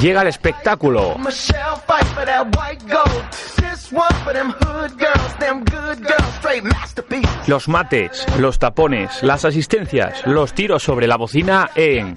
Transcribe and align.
Llega 0.00 0.22
el 0.22 0.28
espectáculo. 0.28 1.16
Los 7.46 7.68
mates, 7.68 8.26
los 8.38 8.58
tapones, 8.58 9.22
las 9.22 9.44
asistencias, 9.44 10.26
los 10.26 10.52
tiros 10.52 10.82
sobre 10.82 11.06
la 11.06 11.16
bocina 11.16 11.70
en 11.74 12.16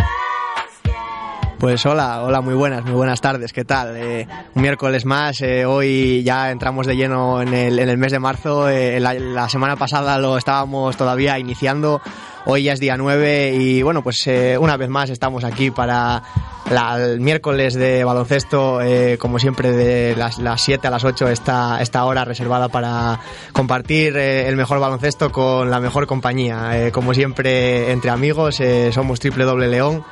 Pues 1.61 1.85
hola, 1.85 2.23
hola, 2.23 2.41
muy 2.41 2.55
buenas, 2.55 2.83
muy 2.85 2.93
buenas 2.93 3.21
tardes, 3.21 3.53
¿qué 3.53 3.63
tal? 3.63 3.95
Eh, 3.95 4.27
un 4.55 4.63
miércoles 4.63 5.05
más, 5.05 5.41
eh, 5.41 5.63
hoy 5.63 6.23
ya 6.23 6.49
entramos 6.49 6.87
de 6.87 6.95
lleno 6.95 7.39
en 7.39 7.53
el, 7.53 7.97
mes 7.99 8.11
de 8.11 8.17
marzo, 8.17 8.67
eh, 8.67 8.99
la, 8.99 9.47
semana 9.47 9.75
pasada 9.75 10.17
lo 10.17 10.39
estábamos 10.39 10.97
todavía 10.97 11.37
iniciando, 11.37 12.01
hoy 12.45 12.63
ya 12.63 12.73
es 12.73 12.79
día 12.79 12.97
9 12.97 13.53
y 13.53 13.83
bueno, 13.83 14.01
pues 14.01 14.27
una 14.57 14.75
vez 14.75 14.89
más 14.89 15.11
estamos 15.11 15.43
aquí 15.43 15.69
para 15.69 16.23
la, 16.71 16.97
el 16.97 17.19
miércoles 17.19 17.75
de 17.75 18.03
baloncesto, 18.03 18.79
como 19.19 19.37
siempre 19.37 19.71
de 19.71 20.15
las, 20.15 20.39
las 20.39 20.61
7 20.61 20.87
a 20.87 20.89
las 20.89 21.03
8 21.03 21.29
esta, 21.29 21.79
esta 21.79 22.05
hora 22.05 22.25
reservada 22.25 22.69
para 22.69 23.19
compartir 23.53 24.17
el 24.17 24.55
mejor 24.55 24.79
baloncesto 24.79 25.31
con 25.31 25.69
la 25.69 25.79
mejor 25.79 26.07
compañía, 26.07 26.91
como 26.91 27.13
siempre 27.13 27.91
entre 27.91 28.09
amigos, 28.09 28.59
somos 28.91 29.19
Triple 29.19 29.45
Doble 29.45 29.67
León. 29.67 30.03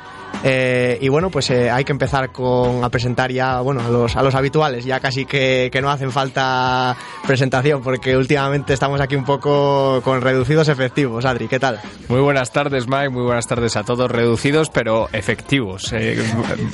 Eh, 0.44 0.98
y 1.02 1.10
bueno, 1.10 1.30
pues 1.30 1.50
eh, 1.50 1.70
hay 1.70 1.84
que 1.84 1.92
empezar 1.92 2.32
con 2.32 2.84
a 2.84 2.90
presentar 2.90 3.32
ya 3.32 3.60
bueno, 3.60 3.82
a, 3.86 3.90
los, 3.90 4.16
a 4.16 4.24
los 4.24 4.36
habituales, 4.36 4.86
ya 4.86 5.00
casi 5.00 5.26
que, 5.26 5.70
que, 5.72 5.82
no 5.82 5.90
hacen 5.90 6.12
falta 6.12 6.96
presentación, 7.28 7.82
porque 7.82 8.16
últimamente 8.16 8.74
estamos 8.74 9.02
aquí 9.02 9.16
un 9.16 9.26
poco 9.26 10.02
con 10.04 10.22
reducidos 10.22 10.70
efectivos. 10.70 11.26
Adri, 11.26 11.48
¿qué 11.48 11.60
tal? 11.60 11.80
Muy 12.08 12.22
buenas 12.22 12.52
tardes, 12.52 12.88
Mike, 12.88 13.10
muy 13.10 13.24
buenas 13.24 13.48
tardes 13.48 13.76
a 13.76 13.84
todos, 13.84 14.10
reducidos 14.10 14.70
pero 14.70 15.10
efectivos. 15.12 15.92
Eh, 15.94 16.18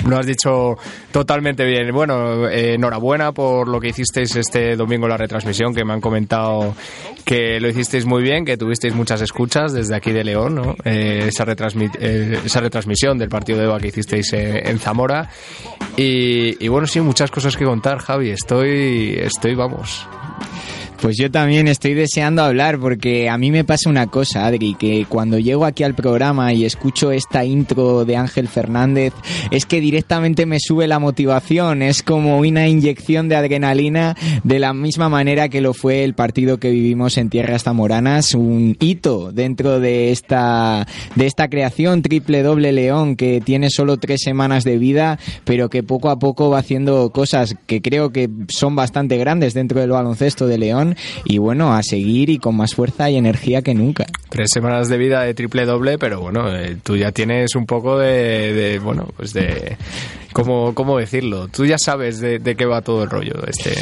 lo 0.06 0.18
has 0.18 0.26
dicho 0.26 0.76
totalmente 1.10 1.64
bien. 1.64 1.92
Bueno, 1.92 2.48
eh, 2.48 2.74
enhorabuena 2.74 3.32
por 3.32 3.68
lo 3.68 3.80
que 3.80 3.88
hicisteis 3.88 4.36
este 4.36 4.76
domingo 4.76 5.08
la 5.08 5.16
retransmisión, 5.16 5.74
que 5.74 5.84
me 5.84 5.92
han 5.92 6.00
comentado 6.00 6.74
que 7.24 7.58
lo 7.58 7.68
hicisteis 7.68 8.06
muy 8.06 8.22
bien, 8.22 8.44
que 8.44 8.56
tuvisteis 8.56 8.94
muchas 8.94 9.20
escuchas 9.20 9.72
desde 9.72 9.96
aquí 9.96 10.12
de 10.12 10.22
León, 10.22 10.54
¿no? 10.54 10.76
retransmi 10.84 11.88
esa 11.98 12.60
retransmisión 12.60 13.18
del 13.18 13.28
partido 13.28 13.55
de 13.56 13.64
EVA 13.64 13.80
que 13.80 13.88
hicisteis 13.88 14.32
en 14.32 14.78
Zamora. 14.78 15.28
Y, 15.96 16.62
y, 16.64 16.68
bueno, 16.68 16.86
sí, 16.86 17.00
muchas 17.00 17.30
cosas 17.30 17.56
que 17.56 17.64
contar, 17.64 17.98
Javi. 17.98 18.30
Estoy, 18.30 19.18
estoy, 19.18 19.54
vamos. 19.54 20.06
Pues 21.00 21.16
yo 21.18 21.30
también 21.30 21.68
estoy 21.68 21.92
deseando 21.94 22.42
hablar 22.42 22.78
porque 22.78 23.28
a 23.28 23.36
mí 23.36 23.50
me 23.50 23.64
pasa 23.64 23.90
una 23.90 24.06
cosa, 24.06 24.46
Adri, 24.46 24.74
que 24.74 25.04
cuando 25.08 25.38
llego 25.38 25.64
aquí 25.64 25.82
al 25.82 25.94
programa 25.94 26.52
y 26.54 26.64
escucho 26.64 27.10
esta 27.10 27.44
intro 27.44 28.04
de 28.04 28.16
Ángel 28.16 28.48
Fernández, 28.48 29.12
es 29.50 29.66
que 29.66 29.80
directamente 29.80 30.46
me 30.46 30.58
sube 30.58 30.88
la 30.88 30.98
motivación, 30.98 31.82
es 31.82 32.02
como 32.02 32.38
una 32.38 32.66
inyección 32.66 33.28
de 33.28 33.36
adrenalina 33.36 34.16
de 34.42 34.58
la 34.58 34.72
misma 34.72 35.08
manera 35.08 35.48
que 35.48 35.60
lo 35.60 35.74
fue 35.74 36.02
el 36.02 36.14
partido 36.14 36.58
que 36.58 36.70
vivimos 36.70 37.18
en 37.18 37.28
Tierras 37.28 37.64
Zamoranas, 37.64 38.34
un 38.34 38.76
hito 38.80 39.32
dentro 39.32 39.80
de 39.80 40.12
esta, 40.12 40.86
de 41.14 41.26
esta 41.26 41.48
creación 41.48 42.00
triple 42.00 42.42
doble 42.42 42.72
León 42.72 43.16
que 43.16 43.42
tiene 43.42 43.68
solo 43.70 43.98
tres 43.98 44.22
semanas 44.22 44.64
de 44.64 44.78
vida, 44.78 45.18
pero 45.44 45.68
que 45.68 45.82
poco 45.82 46.08
a 46.08 46.18
poco 46.18 46.48
va 46.48 46.58
haciendo 46.58 47.10
cosas 47.10 47.54
que 47.66 47.82
creo 47.82 48.10
que 48.10 48.30
son 48.48 48.74
bastante 48.76 49.18
grandes 49.18 49.52
dentro 49.52 49.80
del 49.80 49.90
baloncesto 49.90 50.46
de 50.46 50.58
León 50.58 50.85
y 51.24 51.38
bueno, 51.38 51.74
a 51.74 51.82
seguir 51.82 52.30
y 52.30 52.38
con 52.38 52.56
más 52.56 52.74
fuerza 52.74 53.10
y 53.10 53.16
energía 53.16 53.62
que 53.62 53.74
nunca. 53.74 54.06
Tres 54.28 54.50
semanas 54.52 54.88
de 54.88 54.98
vida 54.98 55.22
de 55.22 55.34
triple 55.34 55.64
doble, 55.64 55.98
pero 55.98 56.20
bueno, 56.20 56.54
eh, 56.54 56.76
tú 56.82 56.96
ya 56.96 57.12
tienes 57.12 57.54
un 57.56 57.66
poco 57.66 57.98
de, 57.98 58.52
de 58.52 58.78
bueno, 58.78 59.08
pues 59.16 59.32
de 59.32 59.76
¿Cómo, 60.36 60.74
¿Cómo, 60.74 60.98
decirlo? 60.98 61.48
Tú 61.48 61.64
ya 61.64 61.78
sabes 61.78 62.20
de, 62.20 62.38
de, 62.38 62.56
qué 62.56 62.66
va 62.66 62.82
todo 62.82 63.04
el 63.04 63.08
rollo. 63.08 63.32
Este... 63.46 63.72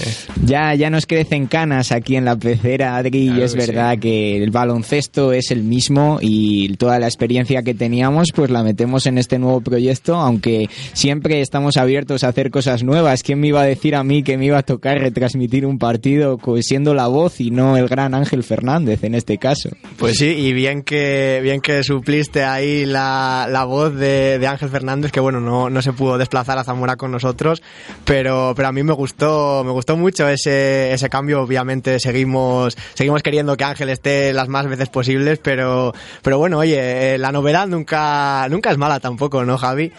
Ya, 0.44 0.72
ya 0.76 0.88
nos 0.88 1.04
crecen 1.04 1.46
canas 1.48 1.90
aquí 1.90 2.14
en 2.14 2.24
la 2.24 2.36
pecera, 2.36 2.96
Adri, 2.96 3.26
claro 3.26 3.40
y 3.40 3.42
es 3.42 3.56
verdad 3.56 3.94
sí. 3.94 4.00
que 4.00 4.36
el 4.36 4.52
baloncesto 4.52 5.32
es 5.32 5.50
el 5.50 5.64
mismo 5.64 6.18
y 6.22 6.76
toda 6.76 7.00
la 7.00 7.06
experiencia 7.06 7.64
que 7.64 7.74
teníamos 7.74 8.28
pues 8.32 8.50
la 8.50 8.62
metemos 8.62 9.06
en 9.06 9.18
este 9.18 9.40
nuevo 9.40 9.62
proyecto, 9.62 10.14
aunque 10.14 10.68
siempre 10.92 11.40
estamos 11.40 11.76
abiertos 11.76 12.22
a 12.22 12.28
hacer 12.28 12.52
cosas 12.52 12.84
nuevas. 12.84 13.24
¿Quién 13.24 13.40
me 13.40 13.48
iba 13.48 13.60
a 13.60 13.66
decir 13.66 13.96
a 13.96 14.04
mí 14.04 14.22
que 14.22 14.38
me 14.38 14.46
iba 14.46 14.58
a 14.58 14.62
tocar 14.62 15.00
retransmitir 15.00 15.66
un 15.66 15.80
partido 15.80 16.38
siendo 16.60 16.94
la 16.94 17.08
voz 17.08 17.40
y 17.40 17.50
no 17.50 17.76
el 17.76 17.88
gran 17.88 18.14
Ángel 18.14 18.44
Fernández 18.44 19.02
en 19.02 19.16
este 19.16 19.38
caso? 19.38 19.70
Pues 19.96 20.18
sí, 20.18 20.26
y 20.26 20.52
bien 20.52 20.82
que, 20.82 21.40
bien 21.42 21.60
que 21.60 21.82
supliste 21.82 22.44
ahí 22.44 22.86
la, 22.86 23.48
la 23.50 23.64
voz 23.64 23.96
de, 23.96 24.38
de 24.38 24.46
Ángel 24.46 24.68
Fernández, 24.68 25.10
que 25.10 25.18
bueno, 25.18 25.40
no, 25.40 25.68
no 25.68 25.82
se 25.82 25.92
pudo 25.92 26.16
desplazar 26.16 26.43
a 26.48 26.64
Zamora 26.64 26.96
con 26.96 27.10
nosotros, 27.10 27.62
pero, 28.04 28.52
pero 28.56 28.68
a 28.68 28.72
mí 28.72 28.82
me 28.82 28.92
gustó, 28.92 29.62
me 29.64 29.72
gustó 29.72 29.96
mucho 29.96 30.28
ese, 30.28 30.92
ese 30.92 31.08
cambio. 31.08 31.42
Obviamente 31.42 31.98
seguimos, 31.98 32.76
seguimos 32.94 33.22
queriendo 33.22 33.56
que 33.56 33.64
Ángel 33.64 33.88
esté 33.88 34.32
las 34.32 34.48
más 34.48 34.66
veces 34.66 34.88
posibles, 34.88 35.38
pero, 35.42 35.92
pero 36.22 36.38
bueno, 36.38 36.58
oye, 36.58 37.18
la 37.18 37.32
novedad 37.32 37.66
nunca, 37.66 38.46
nunca 38.48 38.70
es 38.70 38.78
mala 38.78 39.00
tampoco, 39.00 39.44
¿no, 39.44 39.58
Javi? 39.58 39.92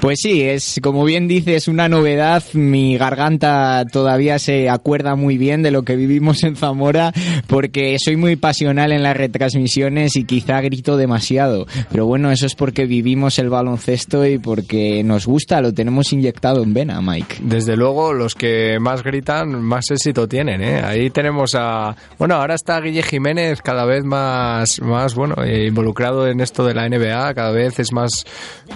Pues 0.00 0.18
sí, 0.22 0.42
es 0.42 0.78
como 0.82 1.04
bien 1.04 1.26
dices, 1.26 1.68
una 1.68 1.88
novedad. 1.88 2.42
Mi 2.52 2.98
garganta 2.98 3.84
todavía 3.90 4.38
se 4.38 4.68
acuerda 4.68 5.16
muy 5.16 5.38
bien 5.38 5.62
de 5.62 5.70
lo 5.70 5.82
que 5.82 5.96
vivimos 5.96 6.42
en 6.44 6.54
Zamora, 6.54 7.12
porque 7.46 7.96
soy 7.98 8.16
muy 8.16 8.36
pasional 8.36 8.92
en 8.92 9.02
las 9.02 9.16
retransmisiones 9.16 10.16
y 10.16 10.24
quizá 10.24 10.60
grito 10.60 10.96
demasiado. 10.96 11.66
Pero 11.90 12.06
bueno, 12.06 12.30
eso 12.30 12.46
es 12.46 12.54
porque 12.54 12.86
vivimos 12.86 13.38
el 13.38 13.48
baloncesto 13.48 14.26
y 14.26 14.38
porque 14.38 15.02
nos 15.02 15.26
gusta, 15.26 15.60
lo 15.60 15.72
tenemos 15.76 16.12
inyectado 16.12 16.64
en 16.64 16.74
vena, 16.74 17.00
Mike. 17.00 17.36
Desde 17.40 17.76
luego, 17.76 18.12
los 18.12 18.34
que 18.34 18.78
más 18.80 19.04
gritan, 19.04 19.62
más 19.62 19.88
éxito 19.92 20.26
tienen, 20.26 20.60
¿eh? 20.60 20.82
Ahí 20.84 21.10
tenemos 21.10 21.54
a... 21.54 21.94
Bueno, 22.18 22.34
ahora 22.34 22.56
está 22.56 22.80
Guille 22.80 23.04
Jiménez 23.04 23.62
cada 23.62 23.84
vez 23.84 24.04
más, 24.04 24.80
más 24.80 25.14
bueno, 25.14 25.36
eh, 25.44 25.66
involucrado 25.68 26.26
en 26.26 26.40
esto 26.40 26.66
de 26.66 26.74
la 26.74 26.88
NBA, 26.88 27.34
cada 27.34 27.52
vez 27.52 27.78
es 27.78 27.92
más, 27.92 28.24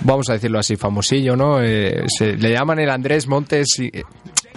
vamos 0.02 0.30
a 0.30 0.34
decirlo 0.34 0.60
así, 0.60 0.76
famosillo, 0.76 1.34
¿no? 1.34 1.60
Eh, 1.60 2.06
le 2.20 2.52
llaman 2.52 2.78
el 2.78 2.90
Andrés 2.90 3.26
Montes 3.26 3.66
y, 3.80 3.90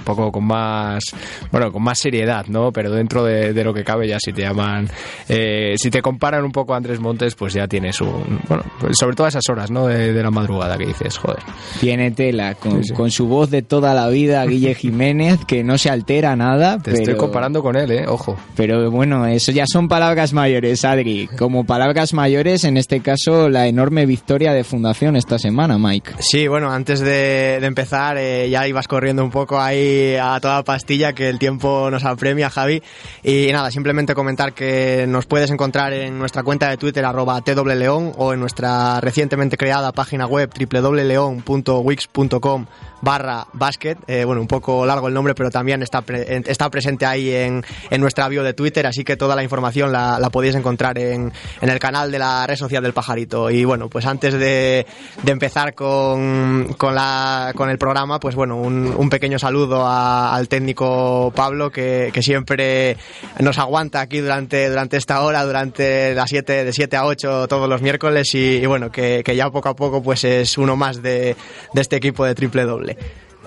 un 0.04 0.16
poco 0.16 0.32
con 0.32 0.46
más 0.46 1.04
bueno 1.52 1.72
con 1.72 1.82
más 1.82 1.98
seriedad 1.98 2.46
no 2.48 2.72
pero 2.72 2.92
dentro 2.92 3.24
de, 3.24 3.54
de 3.54 3.64
lo 3.64 3.74
que 3.74 3.84
cabe 3.84 4.08
ya 4.08 4.18
si 4.20 4.34
te 4.34 4.42
llaman 4.42 4.90
eh, 5.30 5.76
si 5.78 5.90
te 5.90 6.02
comparan 6.02 6.44
un 6.44 6.52
poco 6.52 6.74
a 6.74 6.78
Andrés 6.78 7.00
Montes 7.00 7.36
pues 7.36 7.54
ya 7.54 7.68
tienes 7.68 8.02
un 8.02 8.42
bueno 8.48 8.64
pues 8.80 8.98
sobre 9.00 9.16
todo 9.16 9.28
esas 9.28 9.48
horas 9.50 9.72
no 9.72 9.88
de, 9.88 10.14
de, 10.14 10.24
la 10.24 10.32
madrugada 10.32 10.78
que 10.78 10.86
dices 10.86 11.18
joder. 11.18 11.40
Tiene 11.80 12.12
tela 12.12 12.56
con, 12.56 12.84
sí, 12.84 12.90
sí. 12.90 12.94
con 12.94 13.12
su 13.12 13.28
voz 13.28 13.50
de 13.50 13.62
toda 13.62 13.94
la 13.94 14.10
vida 14.10 14.46
Guille 14.46 14.76
Jiménez 14.76 15.40
que 15.46 15.64
no 15.64 15.78
se 15.78 15.90
altera 15.90 16.36
nada 16.36 16.78
te 16.78 16.92
pero, 16.92 16.98
estoy 16.98 17.16
comparando 17.16 17.62
con 17.64 17.78
él 17.78 17.92
eh 17.92 18.06
ojo. 18.08 18.36
Pero 18.56 18.92
bueno 18.92 19.26
eso 19.26 19.52
ya 19.52 19.66
son 19.66 19.88
palabras 19.88 20.34
mayores 20.34 20.84
Adri. 20.84 21.30
Como 21.38 21.66
palabras 21.66 22.14
mayores 22.14 22.66
en 22.66 22.78
este 22.78 23.00
caso 23.00 23.50
la 23.50 23.68
enorme 23.68 24.06
victoria 24.06 24.54
de 24.54 24.64
Fundación 24.64 25.16
esta 25.16 25.40
semana 25.40 25.78
Mike. 25.78 26.12
Sí 26.20 26.48
bueno 26.48 26.72
antes 26.72 27.00
de, 27.00 27.60
de 27.62 27.66
empezar 27.66 28.18
eh, 28.18 28.50
ya 28.50 28.68
ibas 28.68 28.88
corriendo 28.88 29.24
un 29.24 29.32
poco 29.32 29.60
ahí 29.60 29.93
a 30.22 30.40
toda 30.42 30.64
pastilla 30.64 31.14
que 31.14 31.30
el 31.30 31.40
tiempo 31.40 31.90
nos 31.92 32.06
apremia, 32.06 32.50
Javi. 32.50 32.82
Y 33.24 33.50
nada, 33.52 33.72
simplemente 33.72 34.16
comentar 34.16 34.54
que 34.54 35.06
nos 35.08 35.26
puedes 35.26 35.52
encontrar 35.52 35.92
en 35.94 36.20
nuestra 36.20 36.44
cuenta 36.44 36.70
de 36.70 36.78
Twitter 36.78 37.04
arroba 37.06 37.42
twleón 37.42 38.14
o 38.18 38.34
en 38.34 38.40
nuestra 38.40 39.02
recientemente 39.02 39.58
creada 39.58 39.92
página 39.92 40.28
web 40.28 40.52
www.leon.wix.com 40.54 42.66
barra 43.04 43.46
basket. 43.52 43.98
Eh, 44.08 44.24
bueno, 44.24 44.42
un 44.42 44.48
poco 44.48 44.86
largo 44.86 45.08
el 45.10 45.14
nombre, 45.14 45.36
pero 45.36 45.52
también 45.52 45.84
está, 45.84 46.04
está 46.08 46.70
presente 46.70 47.06
ahí 47.06 47.32
en, 47.32 47.64
en, 47.90 48.02
nuestra 48.02 48.30
bio 48.30 48.44
de 48.44 48.54
Twitter, 48.54 48.88
así 48.88 49.04
que 49.04 49.18
toda 49.18 49.36
la 49.36 49.44
información 49.44 49.92
la, 49.92 50.30
podéis 50.32 50.56
encontrar 50.56 50.98
en, 50.98 51.32
en, 51.62 51.70
el 51.70 51.80
canal 51.80 52.12
de 52.12 52.20
la 52.20 52.48
red 52.48 52.56
social 52.56 52.82
del 52.82 52.94
pajarito. 52.94 53.50
Y 53.50 53.66
bueno, 53.66 53.90
pues 53.90 54.06
antes 54.06 54.34
de, 54.34 54.86
de 55.22 55.32
empezar 55.32 55.74
con, 55.74 56.76
con, 56.78 56.96
la, 56.96 57.52
con 57.56 57.70
el 57.70 57.78
programa, 57.78 58.20
pues 58.20 58.36
bueno, 58.36 58.56
un, 58.56 59.10
pequeño 59.10 59.38
saludo 59.38 59.86
a, 59.86 60.34
al 60.34 60.48
técnico 60.48 61.32
Pablo, 61.36 61.70
que, 61.70 62.10
que, 62.14 62.24
siempre 62.24 62.98
nos 63.42 63.60
aguanta 63.60 64.00
aquí 64.00 64.20
durante, 64.20 64.70
durante 64.70 64.98
esta 64.98 65.22
hora, 65.22 65.44
durante 65.44 66.16
las 66.16 66.30
7, 66.30 66.64
de 66.64 66.74
7 66.74 66.96
a 66.96 67.06
8 67.06 67.48
todos 67.48 67.70
los 67.70 67.82
miércoles 67.82 68.34
y, 68.34 68.56
y 68.56 68.66
bueno, 68.66 68.92
que, 68.92 69.22
que, 69.24 69.36
ya 69.36 69.52
poco 69.52 69.70
a 69.70 69.76
poco 69.76 70.02
pues 70.02 70.24
es 70.24 70.58
uno 70.58 70.76
más 70.76 71.04
de, 71.04 71.36
de 71.74 71.82
este 71.82 71.98
equipo 71.98 72.26
de 72.26 72.34
triple 72.34 72.64
doble. 72.64 72.93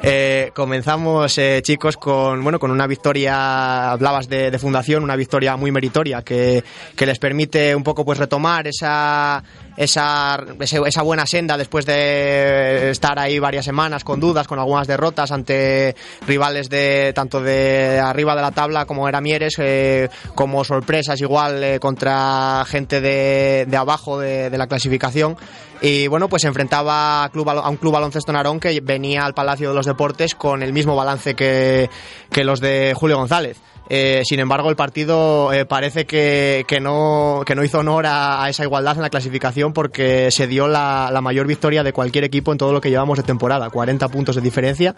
Eh, 0.02 0.50
comenzamos, 0.54 1.38
eh, 1.38 1.60
chicos, 1.62 1.96
con 1.96 2.42
bueno 2.42 2.58
con 2.58 2.70
una 2.70 2.86
victoria, 2.86 3.92
hablabas 3.92 4.28
de, 4.28 4.50
de, 4.50 4.58
fundación, 4.58 5.02
una 5.02 5.16
victoria 5.16 5.56
muy 5.56 5.72
meritoria 5.72 6.22
que, 6.22 6.62
que 6.94 7.06
les 7.06 7.18
permite 7.18 7.74
un 7.74 7.82
poco 7.82 8.04
pues 8.04 8.18
retomar 8.18 8.66
esa 8.66 9.42
esa, 9.76 10.38
esa 10.60 11.02
buena 11.02 11.26
senda 11.26 11.56
después 11.56 11.86
de 11.86 12.90
estar 12.90 13.18
ahí 13.18 13.38
varias 13.38 13.64
semanas 13.64 14.04
con 14.04 14.20
dudas, 14.20 14.46
con 14.46 14.58
algunas 14.58 14.86
derrotas 14.86 15.30
ante 15.32 15.94
rivales 16.26 16.68
de 16.68 17.12
tanto 17.14 17.40
de 17.40 18.00
arriba 18.00 18.34
de 18.34 18.42
la 18.42 18.52
tabla 18.52 18.86
como 18.86 19.08
era 19.08 19.20
Mieres, 19.20 19.54
eh, 19.58 20.08
como 20.34 20.64
sorpresas 20.64 21.20
igual 21.20 21.62
eh, 21.62 21.78
contra 21.78 22.64
gente 22.66 23.00
de, 23.00 23.66
de 23.68 23.76
abajo 23.76 24.18
de, 24.18 24.50
de, 24.50 24.58
la 24.58 24.66
clasificación. 24.66 25.36
Y 25.82 26.08
bueno, 26.08 26.28
pues 26.28 26.42
se 26.42 26.48
enfrentaba 26.48 27.24
a, 27.24 27.28
club, 27.28 27.50
a 27.50 27.68
un 27.68 27.76
club 27.76 27.92
baloncesto 27.92 28.32
Narón 28.32 28.60
que 28.60 28.80
venía 28.80 29.24
al 29.24 29.34
Palacio 29.34 29.68
de 29.68 29.74
los 29.74 29.86
Deportes 29.86 30.34
con 30.34 30.62
el 30.62 30.72
mismo 30.72 30.96
balance 30.96 31.34
que, 31.34 31.90
que 32.30 32.44
los 32.44 32.60
de 32.60 32.94
Julio 32.96 33.18
González. 33.18 33.58
Eh, 33.88 34.22
sin 34.24 34.40
embargo, 34.40 34.68
el 34.70 34.76
partido 34.76 35.52
eh, 35.52 35.64
parece 35.64 36.06
que, 36.06 36.64
que, 36.66 36.80
no, 36.80 37.42
que 37.46 37.54
no 37.54 37.62
hizo 37.62 37.78
honor 37.78 38.06
a, 38.06 38.44
a, 38.44 38.50
esa 38.50 38.64
igualdad 38.64 38.96
en 38.96 39.02
la 39.02 39.10
clasificación 39.10 39.72
porque 39.72 40.30
se 40.30 40.46
dio 40.46 40.66
la, 40.66 41.10
la, 41.12 41.20
mayor 41.20 41.46
victoria 41.46 41.82
de 41.82 41.92
cualquier 41.92 42.24
equipo 42.24 42.52
en 42.52 42.58
todo 42.58 42.72
lo 42.72 42.80
que 42.80 42.90
llevamos 42.90 43.16
de 43.18 43.24
temporada. 43.24 43.70
40 43.70 44.08
puntos 44.08 44.36
de 44.36 44.42
diferencia 44.42 44.94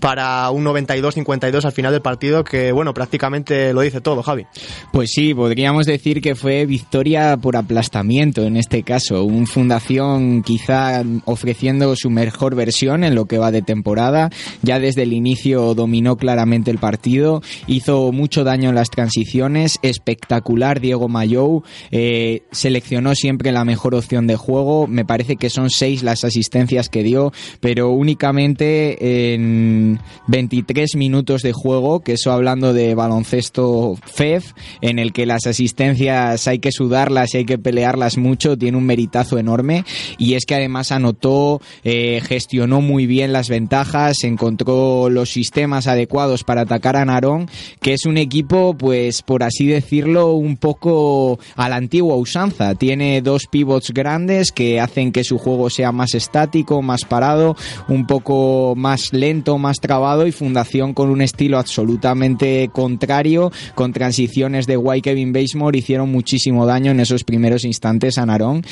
para 0.00 0.50
un 0.50 0.64
92-52 0.64 1.64
al 1.64 1.72
final 1.72 1.92
del 1.92 2.02
partido 2.02 2.44
que, 2.44 2.72
bueno, 2.72 2.94
prácticamente 2.94 3.72
lo 3.72 3.82
dice 3.82 4.00
todo, 4.00 4.22
Javi. 4.22 4.46
Pues 4.92 5.10
sí, 5.10 5.34
podríamos 5.34 5.86
decir 5.86 6.20
que 6.22 6.34
fue 6.34 6.64
victoria 6.66 7.36
por 7.36 7.56
aplastamiento 7.56 8.42
en 8.42 8.56
este 8.56 8.82
caso. 8.82 9.24
Un 9.24 9.46
Fundación 9.46 10.42
quizá 10.42 11.02
ofreciendo 11.24 11.94
su 11.96 12.08
mejor 12.08 12.54
versión 12.54 13.04
en 13.04 13.14
lo 13.14 13.26
que 13.26 13.38
va 13.38 13.50
de 13.50 13.62
temporada. 13.62 14.30
Ya 14.62 14.78
desde 14.78 15.02
el 15.02 15.12
inicio 15.12 15.74
dominó 15.74 16.16
claramente 16.16 16.70
el 16.70 16.78
partido, 16.78 17.42
hizo 17.66 18.12
mucho 18.12 18.29
mucho 18.30 18.44
daño 18.44 18.68
en 18.68 18.76
las 18.76 18.90
transiciones, 18.90 19.80
espectacular 19.82 20.78
Diego 20.78 21.08
Mayou, 21.08 21.64
eh, 21.90 22.42
seleccionó 22.52 23.16
siempre 23.16 23.50
la 23.50 23.64
mejor 23.64 23.96
opción 23.96 24.28
de 24.28 24.36
juego, 24.36 24.86
me 24.86 25.04
parece 25.04 25.34
que 25.34 25.50
son 25.50 25.68
seis 25.68 26.04
las 26.04 26.22
asistencias 26.22 26.88
que 26.88 27.02
dio, 27.02 27.32
pero 27.58 27.90
únicamente 27.90 29.34
en 29.34 29.98
23 30.28 30.94
minutos 30.94 31.42
de 31.42 31.52
juego, 31.52 32.04
que 32.04 32.12
eso 32.12 32.30
hablando 32.30 32.72
de 32.72 32.94
baloncesto 32.94 33.96
FEF, 34.14 34.52
en 34.80 35.00
el 35.00 35.12
que 35.12 35.26
las 35.26 35.48
asistencias 35.48 36.46
hay 36.46 36.60
que 36.60 36.70
sudarlas 36.70 37.34
y 37.34 37.38
hay 37.38 37.44
que 37.46 37.58
pelearlas 37.58 38.16
mucho, 38.16 38.56
tiene 38.56 38.78
un 38.78 38.86
meritazo 38.86 39.38
enorme, 39.38 39.84
y 40.18 40.34
es 40.34 40.44
que 40.46 40.54
además 40.54 40.92
anotó, 40.92 41.60
eh, 41.82 42.22
gestionó 42.24 42.80
muy 42.80 43.06
bien 43.06 43.32
las 43.32 43.48
ventajas, 43.48 44.22
encontró 44.22 45.10
los 45.10 45.30
sistemas 45.30 45.88
adecuados 45.88 46.44
para 46.44 46.60
atacar 46.60 46.94
a 46.94 47.04
Narón, 47.04 47.48
que 47.80 47.92
es 47.94 48.06
un 48.06 48.19
equipo, 48.20 48.74
pues 48.74 49.22
por 49.22 49.42
así 49.42 49.66
decirlo, 49.66 50.32
un 50.34 50.56
poco 50.56 51.38
a 51.56 51.68
la 51.68 51.76
antigua 51.76 52.16
usanza. 52.16 52.74
Tiene 52.74 53.22
dos 53.22 53.46
pivots 53.50 53.90
grandes 53.90 54.52
que 54.52 54.80
hacen 54.80 55.12
que 55.12 55.24
su 55.24 55.38
juego 55.38 55.70
sea 55.70 55.92
más 55.92 56.14
estático, 56.14 56.82
más 56.82 57.04
parado, 57.04 57.56
un 57.88 58.06
poco 58.06 58.74
más 58.76 59.12
lento, 59.12 59.58
más 59.58 59.78
trabado 59.80 60.26
y 60.26 60.32
Fundación 60.32 60.94
con 60.94 61.10
un 61.10 61.22
estilo 61.22 61.58
absolutamente 61.58 62.70
contrario, 62.72 63.50
con 63.74 63.92
transiciones 63.92 64.66
de 64.66 64.76
White 64.76 65.10
Kevin 65.10 65.32
Basemore 65.32 65.78
hicieron 65.78 66.10
muchísimo 66.10 66.66
daño 66.66 66.90
en 66.92 67.00
esos 67.00 67.24
primeros 67.24 67.64
instantes 67.64 68.18
a 68.18 68.26
Narón, 68.26 68.62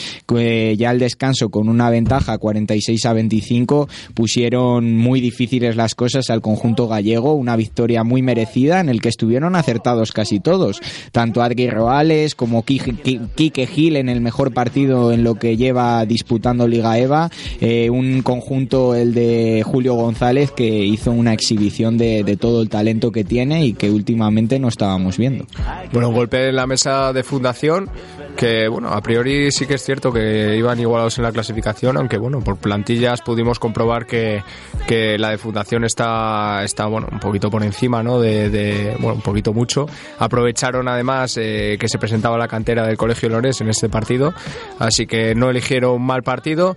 ya 0.76 0.90
al 0.90 0.98
descanso 0.98 1.50
con 1.50 1.68
una 1.68 1.90
ventaja 1.90 2.38
46 2.38 3.06
a 3.06 3.12
25 3.12 3.88
pusieron 4.14 4.96
muy 4.96 5.20
difíciles 5.20 5.76
las 5.76 5.94
cosas 5.94 6.30
al 6.30 6.40
conjunto 6.40 6.88
gallego, 6.88 7.34
una 7.34 7.56
victoria 7.56 8.04
muy 8.04 8.22
merecida 8.22 8.80
en 8.80 8.88
el 8.88 9.00
que 9.00 9.08
estuvieron 9.08 9.37
acertados 9.54 10.12
casi 10.12 10.40
todos, 10.40 10.80
tanto 11.12 11.42
Adri 11.42 11.68
Roales 11.70 12.34
como 12.34 12.64
Quique 12.64 13.66
Gil 13.66 13.96
en 13.96 14.08
el 14.08 14.20
mejor 14.20 14.52
partido 14.52 15.12
en 15.12 15.24
lo 15.24 15.34
que 15.36 15.56
lleva 15.56 16.04
disputando 16.06 16.66
Liga 16.66 16.98
EVA, 16.98 17.30
eh, 17.60 17.90
un 17.90 18.22
conjunto 18.22 18.94
el 18.94 19.14
de 19.14 19.62
Julio 19.64 19.94
González 19.94 20.50
que 20.50 20.84
hizo 20.84 21.10
una 21.10 21.32
exhibición 21.32 21.98
de, 21.98 22.24
de, 22.24 22.36
todo 22.36 22.62
el 22.62 22.68
talento 22.68 23.10
que 23.12 23.24
tiene 23.24 23.64
y 23.64 23.72
que 23.72 23.90
últimamente 23.90 24.58
no 24.58 24.68
estábamos 24.68 25.18
viendo. 25.18 25.46
Bueno, 25.92 26.08
un 26.08 26.14
golpe 26.14 26.48
en 26.48 26.56
la 26.56 26.66
mesa 26.66 27.12
de 27.12 27.22
fundación 27.22 27.90
que 28.38 28.68
bueno, 28.68 28.90
a 28.90 29.00
priori 29.00 29.50
sí 29.50 29.66
que 29.66 29.74
es 29.74 29.82
cierto 29.82 30.12
que 30.12 30.56
iban 30.56 30.78
igualados 30.78 31.18
en 31.18 31.24
la 31.24 31.32
clasificación, 31.32 31.96
aunque 31.96 32.18
bueno, 32.18 32.38
por 32.40 32.56
plantillas 32.56 33.20
pudimos 33.20 33.58
comprobar 33.58 34.06
que, 34.06 34.44
que 34.86 35.18
la 35.18 35.30
de 35.30 35.38
fundación 35.38 35.84
está, 35.84 36.62
está 36.62 36.86
bueno, 36.86 37.08
un 37.10 37.18
poquito 37.18 37.50
por 37.50 37.64
encima, 37.64 38.00
¿no? 38.04 38.20
De, 38.20 38.48
de 38.48 38.96
bueno, 39.00 39.16
un 39.16 39.22
poquito 39.22 39.52
mucho. 39.52 39.86
Aprovecharon 40.20 40.86
además 40.86 41.36
eh, 41.36 41.76
que 41.80 41.88
se 41.88 41.98
presentaba 41.98 42.38
la 42.38 42.46
cantera 42.46 42.86
del 42.86 42.96
Colegio 42.96 43.28
Lores 43.28 43.60
en 43.60 43.70
este 43.70 43.88
partido, 43.88 44.32
así 44.78 45.06
que 45.06 45.34
no 45.34 45.50
eligieron 45.50 46.00
mal 46.00 46.22
partido 46.22 46.76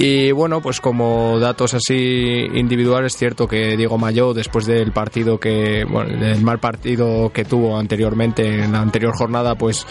y 0.00 0.30
bueno, 0.30 0.60
pues 0.60 0.80
como 0.80 1.40
datos 1.40 1.74
así 1.74 2.46
individuales, 2.54 3.14
es 3.14 3.18
cierto 3.18 3.48
que 3.48 3.76
Diego 3.76 3.98
Mayó, 3.98 4.32
después 4.32 4.64
del 4.64 4.92
partido 4.92 5.40
que, 5.40 5.84
bueno, 5.84 6.16
del 6.16 6.40
mal 6.42 6.60
partido 6.60 7.32
que 7.32 7.44
tuvo 7.44 7.76
anteriormente 7.76 8.62
en 8.62 8.70
la 8.70 8.80
anterior 8.80 9.12
jornada, 9.16 9.56
pues 9.56 9.86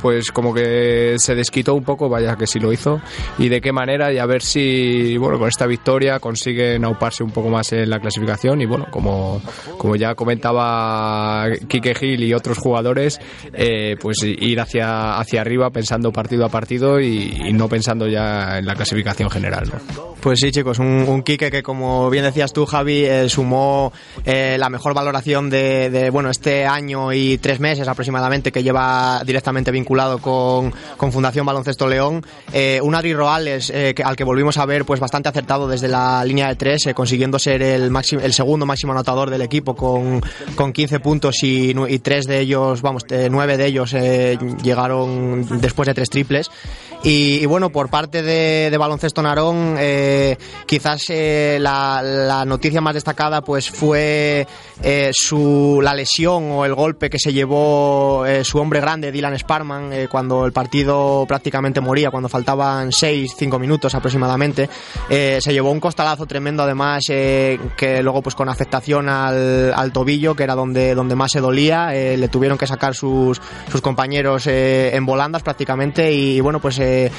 pues 0.00 0.30
como 0.30 0.54
que 0.54 1.16
se 1.18 1.34
desquitó 1.34 1.74
un 1.74 1.84
poco, 1.84 2.08
vaya 2.08 2.36
que 2.36 2.46
sí 2.46 2.58
lo 2.58 2.72
hizo, 2.72 3.00
y 3.38 3.48
de 3.48 3.60
qué 3.60 3.72
manera, 3.72 4.12
y 4.12 4.18
a 4.18 4.26
ver 4.26 4.42
si, 4.42 5.16
bueno, 5.16 5.38
con 5.38 5.48
esta 5.48 5.66
victoria 5.66 6.18
consiguen 6.18 6.84
auparse 6.84 7.22
un 7.22 7.30
poco 7.30 7.48
más 7.48 7.72
en 7.72 7.88
la 7.90 7.98
clasificación, 7.98 8.60
y 8.60 8.66
bueno, 8.66 8.86
como, 8.90 9.42
como 9.78 9.96
ya 9.96 10.14
comentaba 10.14 11.46
Quique 11.68 11.94
Gil 11.94 12.22
y 12.22 12.34
otros 12.34 12.58
jugadores, 12.58 13.20
eh, 13.52 13.96
pues 14.00 14.22
ir 14.22 14.60
hacia, 14.60 15.18
hacia 15.18 15.40
arriba 15.40 15.70
pensando 15.70 16.12
partido 16.12 16.44
a 16.44 16.48
partido 16.48 17.00
y, 17.00 17.52
no 17.52 17.68
pensando 17.68 18.06
ya 18.06 18.58
en 18.58 18.66
la 18.66 18.74
clasificación 18.74 19.28
general. 19.28 19.70
¿no? 19.72 20.14
Pues 20.20 20.38
sí, 20.38 20.52
chicos, 20.52 20.78
un, 20.78 20.86
un 21.08 21.22
Quique 21.22 21.50
que, 21.50 21.62
como 21.62 22.08
bien 22.08 22.24
decías 22.24 22.52
tú, 22.52 22.64
Javi, 22.64 23.04
eh, 23.04 23.28
sumó 23.28 23.92
eh, 24.24 24.56
la 24.58 24.70
mejor 24.70 24.94
valoración 24.94 25.50
de, 25.50 25.90
de, 25.90 26.10
bueno, 26.10 26.30
este 26.30 26.64
año 26.64 27.12
y 27.12 27.38
tres 27.38 27.58
meses 27.58 27.88
aproximadamente 27.88 28.52
que 28.52 28.62
lleva 28.62 29.22
directamente 29.26 29.71
vinculado 29.72 30.18
con, 30.18 30.72
con 30.96 31.12
Fundación 31.12 31.44
Baloncesto 31.44 31.88
León. 31.88 32.24
Eh, 32.52 32.80
un 32.82 32.94
Adri 32.94 33.14
Roales 33.14 33.70
eh, 33.74 33.92
que, 33.94 34.02
al 34.02 34.14
que 34.14 34.24
volvimos 34.24 34.58
a 34.58 34.66
ver 34.66 34.84
pues 34.84 35.00
bastante 35.00 35.28
acertado 35.28 35.66
desde 35.66 35.88
la 35.88 36.24
línea 36.24 36.48
de 36.48 36.54
tres, 36.54 36.86
eh, 36.86 36.94
consiguiendo 36.94 37.38
ser 37.38 37.62
el, 37.62 37.90
máximo, 37.90 38.22
el 38.22 38.32
segundo 38.32 38.66
máximo 38.66 38.92
anotador 38.92 39.30
del 39.30 39.42
equipo 39.42 39.74
con, 39.74 40.22
con 40.54 40.72
15 40.72 41.00
puntos 41.00 41.42
y, 41.42 41.74
y 41.88 41.98
tres 41.98 42.26
de 42.26 42.38
ellos, 42.40 42.82
vamos, 42.82 43.04
nueve 43.30 43.56
de 43.56 43.66
ellos 43.66 43.92
llegaron 44.62 45.60
después 45.60 45.86
de 45.86 45.94
tres 45.94 46.10
triples. 46.10 46.50
Y, 47.04 47.40
y, 47.42 47.46
bueno, 47.46 47.70
por 47.70 47.88
parte 47.88 48.22
de, 48.22 48.68
de 48.70 48.78
Baloncesto 48.78 49.22
Narón, 49.22 49.74
eh, 49.78 50.36
quizás 50.66 51.02
eh, 51.08 51.58
la, 51.60 52.00
la, 52.00 52.44
noticia 52.44 52.80
más 52.80 52.94
destacada 52.94 53.42
pues 53.42 53.70
fue 53.70 54.46
eh, 54.82 55.10
su, 55.12 55.80
la 55.82 55.94
lesión 55.94 56.52
o 56.52 56.64
el 56.64 56.74
golpe 56.74 57.10
que 57.10 57.18
se 57.18 57.32
llevó 57.32 58.24
su 58.44 58.58
hombre 58.58 58.80
grande, 58.80 59.10
Dylan 59.10 59.34
Sparman, 59.62 60.08
cuando 60.08 60.44
el 60.44 60.52
partido 60.52 61.24
prácticamente 61.26 61.80
moría, 61.80 62.10
cuando 62.10 62.28
faltaban 62.28 62.92
6, 62.92 63.34
5 63.36 63.58
minutos 63.58 63.94
aproximadamente. 63.94 64.68
se 65.08 65.52
llevó 65.52 65.70
un 65.70 65.80
costalazo 65.80 66.26
tremendo 66.26 66.62
además, 66.62 67.04
que 67.06 68.00
luego 68.02 68.22
pues 68.22 68.34
con 68.34 68.48
afectación 68.48 69.08
al, 69.08 69.72
al, 69.74 69.92
tobillo, 69.92 70.34
que 70.34 70.44
era 70.44 70.54
donde, 70.54 70.94
donde 70.94 71.14
más 71.14 71.32
se 71.32 71.40
dolía, 71.40 71.90
le 71.90 72.28
tuvieron 72.28 72.58
que 72.58 72.66
sacar 72.66 72.94
sus, 72.94 73.40
sus 73.70 73.80
compañeros 73.80 74.46
en 74.46 75.06
volandas 75.06 75.42
prácticamente 75.42 76.12
y 76.12 76.40
bueno, 76.40 76.60
pues 76.60 76.78
eh, 76.78 77.10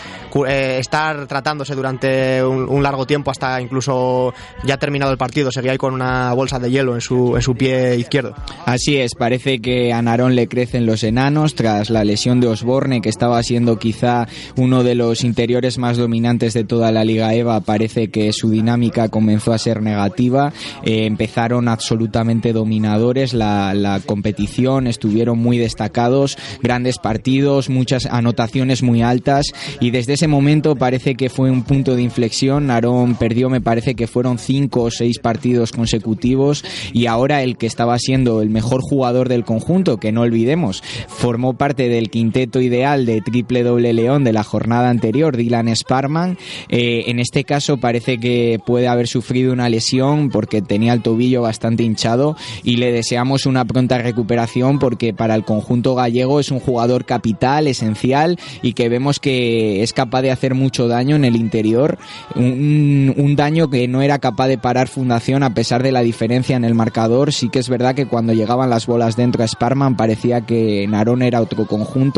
estar 0.79 1.27
tratándose 1.27 1.75
durante 1.75 2.43
un, 2.43 2.67
un, 2.67 2.83
largo 2.83 3.05
tiempo 3.05 3.31
hasta 3.31 3.61
incluso 3.61 4.33
ya 4.63 4.77
terminado 4.77 5.11
el 5.11 5.17
partido. 5.17 5.51
Seguía 5.51 5.71
ahí 5.71 5.77
con 5.77 5.93
una 5.93 6.33
bolsa 6.33 6.59
de 6.59 6.71
hielo 6.71 6.95
en 6.95 7.01
su, 7.01 7.35
en 7.35 7.41
su 7.41 7.55
pie 7.55 7.95
izquierdo. 7.97 8.33
Así 8.65 8.97
es, 8.97 9.15
parece 9.15 9.59
que 9.59 9.93
a 9.93 10.01
Narón 10.01 10.35
le 10.35 10.47
crecen 10.47 10.85
los 10.85 11.03
enanos 11.03 11.55
tras 11.55 11.89
la 11.89 12.03
lesión 12.03 12.32
de 12.39 12.47
Osborne, 12.47 13.01
que 13.01 13.09
estaba 13.09 13.41
siendo 13.43 13.77
quizá 13.77 14.27
uno 14.57 14.83
de 14.83 14.95
los 14.95 15.23
interiores 15.23 15.77
más 15.77 15.97
dominantes 15.97 16.53
de 16.53 16.63
toda 16.63 16.91
la 16.91 17.03
Liga 17.03 17.33
EVA, 17.33 17.61
parece 17.61 18.09
que 18.09 18.31
su 18.33 18.49
dinámica 18.49 19.09
comenzó 19.09 19.53
a 19.53 19.57
ser 19.57 19.81
negativa. 19.81 20.53
Eh, 20.83 21.05
empezaron 21.05 21.67
absolutamente 21.67 22.53
dominadores 22.53 23.33
la, 23.33 23.73
la 23.73 23.99
competición, 23.99 24.87
estuvieron 24.87 25.39
muy 25.39 25.57
destacados, 25.57 26.37
grandes 26.61 26.97
partidos, 26.97 27.69
muchas 27.69 28.05
anotaciones 28.05 28.83
muy 28.83 29.01
altas 29.01 29.47
y 29.79 29.91
desde 29.91 30.13
ese 30.13 30.27
momento 30.27 30.75
parece 30.75 31.15
que 31.15 31.29
fue 31.29 31.51
un 31.51 31.63
punto 31.63 31.95
de 31.95 32.01
inflexión. 32.01 32.67
Narón 32.67 33.15
perdió, 33.15 33.49
me 33.49 33.61
parece 33.61 33.95
que 33.95 34.07
fueron 34.07 34.37
cinco 34.37 34.83
o 34.83 34.91
seis 34.91 35.19
partidos 35.19 35.71
consecutivos 35.71 36.63
y 36.93 37.07
ahora 37.07 37.43
el 37.43 37.57
que 37.57 37.67
estaba 37.67 37.97
siendo 37.99 38.41
el 38.41 38.49
mejor 38.49 38.81
jugador 38.81 39.29
del 39.29 39.43
conjunto, 39.43 39.97
que 39.97 40.11
no 40.11 40.21
olvidemos, 40.21 40.83
formó 41.07 41.53
parte 41.53 41.89
del 41.89 42.09
quinteto 42.23 42.61
ideal 42.61 43.05
de 43.05 43.19
triple 43.19 43.63
doble 43.63 43.91
león 43.91 44.23
de 44.23 44.31
la 44.31 44.45
jornada 44.45 44.89
anterior, 44.89 45.35
Dylan 45.35 45.75
Sparman. 45.75 46.37
Eh, 46.69 47.03
en 47.07 47.19
este 47.19 47.43
caso 47.43 47.75
parece 47.75 48.17
que 48.17 48.61
puede 48.65 48.87
haber 48.87 49.09
sufrido 49.09 49.51
una 49.51 49.67
lesión 49.67 50.29
porque 50.29 50.61
tenía 50.61 50.93
el 50.93 51.01
tobillo 51.01 51.41
bastante 51.41 51.83
hinchado 51.83 52.37
y 52.63 52.77
le 52.77 52.93
deseamos 52.93 53.45
una 53.45 53.65
pronta 53.65 53.97
recuperación 53.97 54.79
porque 54.79 55.13
para 55.13 55.35
el 55.35 55.43
conjunto 55.43 55.95
gallego 55.95 56.39
es 56.39 56.49
un 56.49 56.61
jugador 56.61 57.03
capital, 57.03 57.67
esencial 57.67 58.39
y 58.61 58.71
que 58.71 58.87
vemos 58.87 59.19
que 59.19 59.83
es 59.83 59.91
capaz 59.91 60.21
de 60.21 60.31
hacer 60.31 60.55
mucho 60.55 60.87
daño 60.87 61.17
en 61.17 61.25
el 61.25 61.35
interior, 61.35 61.97
un, 62.37 63.13
un 63.17 63.35
daño 63.35 63.69
que 63.69 63.89
no 63.89 64.01
era 64.01 64.19
capaz 64.19 64.47
de 64.47 64.57
parar 64.57 64.87
Fundación 64.87 65.43
a 65.43 65.53
pesar 65.53 65.83
de 65.83 65.91
la 65.91 66.03
diferencia 66.03 66.55
en 66.55 66.63
el 66.63 66.73
marcador. 66.73 67.33
Sí 67.33 67.49
que 67.49 67.59
es 67.59 67.67
verdad 67.67 67.95
que 67.95 68.05
cuando 68.05 68.31
llegaban 68.31 68.69
las 68.69 68.87
bolas 68.87 69.17
dentro 69.17 69.43
a 69.43 69.47
Sparman 69.47 69.97
parecía 69.97 70.41
que 70.41 70.87
Narón 70.87 71.21
era 71.21 71.41
otro 71.41 71.65
conjunto 71.67 72.12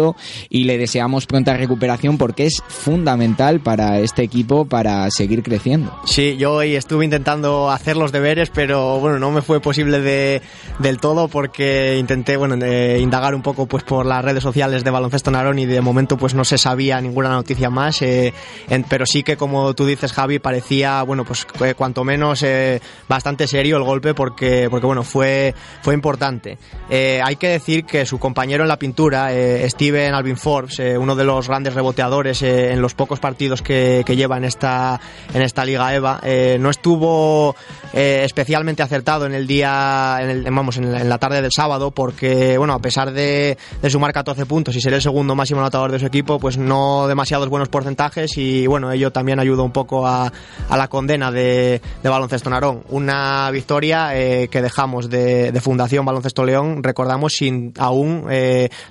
y 0.50 0.66
le 0.66 0.78
deseamos 0.78 1.25
pronta 1.25 1.56
recuperación 1.56 2.18
porque 2.18 2.46
es 2.46 2.62
fundamental 2.68 3.60
para 3.60 4.00
este 4.00 4.24
equipo 4.24 4.66
para 4.66 5.10
seguir 5.12 5.44
creciendo. 5.44 5.98
Sí, 6.06 6.38
yo 6.38 6.54
hoy 6.54 6.75
estuve 6.75 7.06
intentando 7.06 7.70
hacer 7.70 7.98
los 7.98 8.12
deberes, 8.12 8.50
pero 8.50 9.00
bueno, 9.00 9.20
no 9.20 9.32
me 9.32 9.42
fue 9.42 9.60
posible 9.60 10.00
de, 10.00 10.42
del 10.80 11.00
todo 11.00 11.28
porque 11.28 11.98
intenté 11.98 12.38
bueno 12.38 12.58
de 12.58 13.00
indagar 13.00 13.36
un 13.36 13.42
poco 13.42 13.66
pues 13.66 13.84
por 13.84 14.06
las 14.06 14.24
redes 14.24 14.44
sociales 14.44 14.84
de 14.84 14.92
Baloncesto 14.92 15.32
Narón 15.32 15.60
y 15.60 15.66
de 15.66 15.82
momento 15.82 16.18
pues 16.18 16.34
no 16.34 16.46
se 16.46 16.58
sabía 16.58 17.00
ninguna 17.02 17.30
noticia 17.30 17.70
más, 17.70 18.02
eh, 18.02 18.34
en, 18.70 18.84
pero 18.84 19.06
sí 19.06 19.24
que 19.24 19.38
como 19.38 19.74
tú 19.74 19.86
dices 19.86 20.14
Javi 20.14 20.40
parecía 20.40 21.02
bueno 21.04 21.25
pues 21.25 21.48
eh, 21.62 21.74
cuanto 21.75 22.04
menos 22.04 22.44
eh, 22.44 22.82
bastante 23.08 23.48
serio 23.48 23.78
el 23.78 23.84
golpe 23.84 24.14
porque 24.14 24.68
porque 24.70 24.86
bueno 24.86 25.04
fue 25.04 25.54
fue 25.82 25.94
importante. 25.94 26.58
Eh, 26.90 27.22
hay 27.24 27.36
que 27.36 27.50
decir 27.50 27.86
que 27.86 28.06
su 28.06 28.20
compañero 28.20 28.64
en 28.64 28.70
la 28.70 28.80
pintura, 28.80 29.34
eh, 29.34 29.66
Alvin 29.94 30.38
Forbes, 30.38 30.80
eh, 30.80 30.98
uno 30.98 31.15
de 31.15 31.24
los 31.24 31.48
grandes 31.48 31.74
reboteadores 31.74 32.42
eh, 32.42 32.72
en 32.72 32.82
los 32.82 32.94
pocos 32.94 33.20
partidos 33.20 33.62
que, 33.62 34.04
que, 34.06 34.15
lleva 34.15 34.38
en 34.38 34.46
esta, 34.46 35.00
en 35.34 35.42
esta 35.42 35.63
Liga 35.63 35.94
EVA, 35.94 36.20
eh, 36.24 36.58
no 36.60 36.70
estuvo 36.70 37.56
eh, 37.94 38.22
especialmente 38.24 38.82
acertado 38.82 39.25
en 39.25 39.34
el 39.34 39.48
día, 39.48 40.18
en 40.22 40.30
el, 40.30 40.44
vamos, 40.44 40.77
en 40.77 40.92
la, 40.92 41.01
en 41.01 41.10
la, 41.10 41.18
tarde 41.18 41.42
del 41.42 41.51
sábado, 41.51 41.92
porque, 41.92 42.58
bueno, 42.58 42.74
a 42.74 42.80
pesar 42.80 43.12
de, 43.12 43.58
de, 43.82 43.89
sumar 43.89 44.12
14 44.12 44.46
puntos 44.46 44.75
y 44.75 44.82
ser 44.82 44.94
el 44.94 45.01
segundo 45.01 45.36
máximo 45.36 45.60
anotador 45.60 45.92
de 45.92 46.00
su 46.00 46.06
equipo, 46.06 46.39
pues 46.39 46.58
no 46.58 47.08
demasiados 47.08 47.48
buenos 47.48 47.70
porcentajes 47.70 48.38
y, 48.38 48.65
bueno, 48.68 48.92
ello 48.92 49.12
también 49.12 49.39
ayudó 49.39 49.63
un 49.63 49.72
poco 49.72 50.08
a, 50.08 50.32
a 50.70 50.77
la 50.77 50.88
condena 50.88 51.32
de, 51.32 51.82
de, 52.01 52.10
Baloncesto 52.10 52.50
Narón. 52.50 52.84
Una 52.89 53.50
victoria 53.51 54.18
eh, 54.18 54.48
que 54.50 54.62
dejamos 54.62 55.10
de, 55.10 55.51
de, 55.51 55.62
Fundación 55.62 56.06
Baloncesto 56.06 56.44
León, 56.44 56.84
recordamos, 56.84 57.34
sin 57.34 57.74
aún 57.77 58.25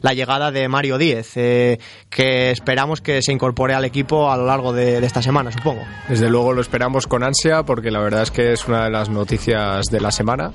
la 0.01 0.15
llegada 0.15 0.51
de 0.51 0.69
Mario 0.75 0.99
Díez, 0.99 1.37
eh, 1.37 1.79
que 2.11 2.51
esperamos 2.51 3.01
que 3.01 3.23
se 3.23 3.31
incorpore 3.31 3.75
al 3.75 3.85
equipo 3.85 4.33
a 4.33 4.37
lo 4.37 4.45
largo 4.45 4.73
de, 4.73 4.99
esta 5.07 5.23
semana, 5.23 5.53
supongo. 5.53 5.83
Desde 6.09 6.29
luego 6.29 6.53
lo 6.53 6.61
esperamos 6.61 7.07
con 7.07 7.23
ansia 7.23 7.63
porque 7.63 7.93
la 7.93 8.01
verdad 8.01 8.23
es 8.23 8.33
que 8.33 8.53
es 8.53 8.67
una 8.67 8.83
de 8.83 8.91
las 8.91 9.09
noticias 9.09 9.85
de 9.85 10.01
la 10.01 10.11
semana. 10.11 10.51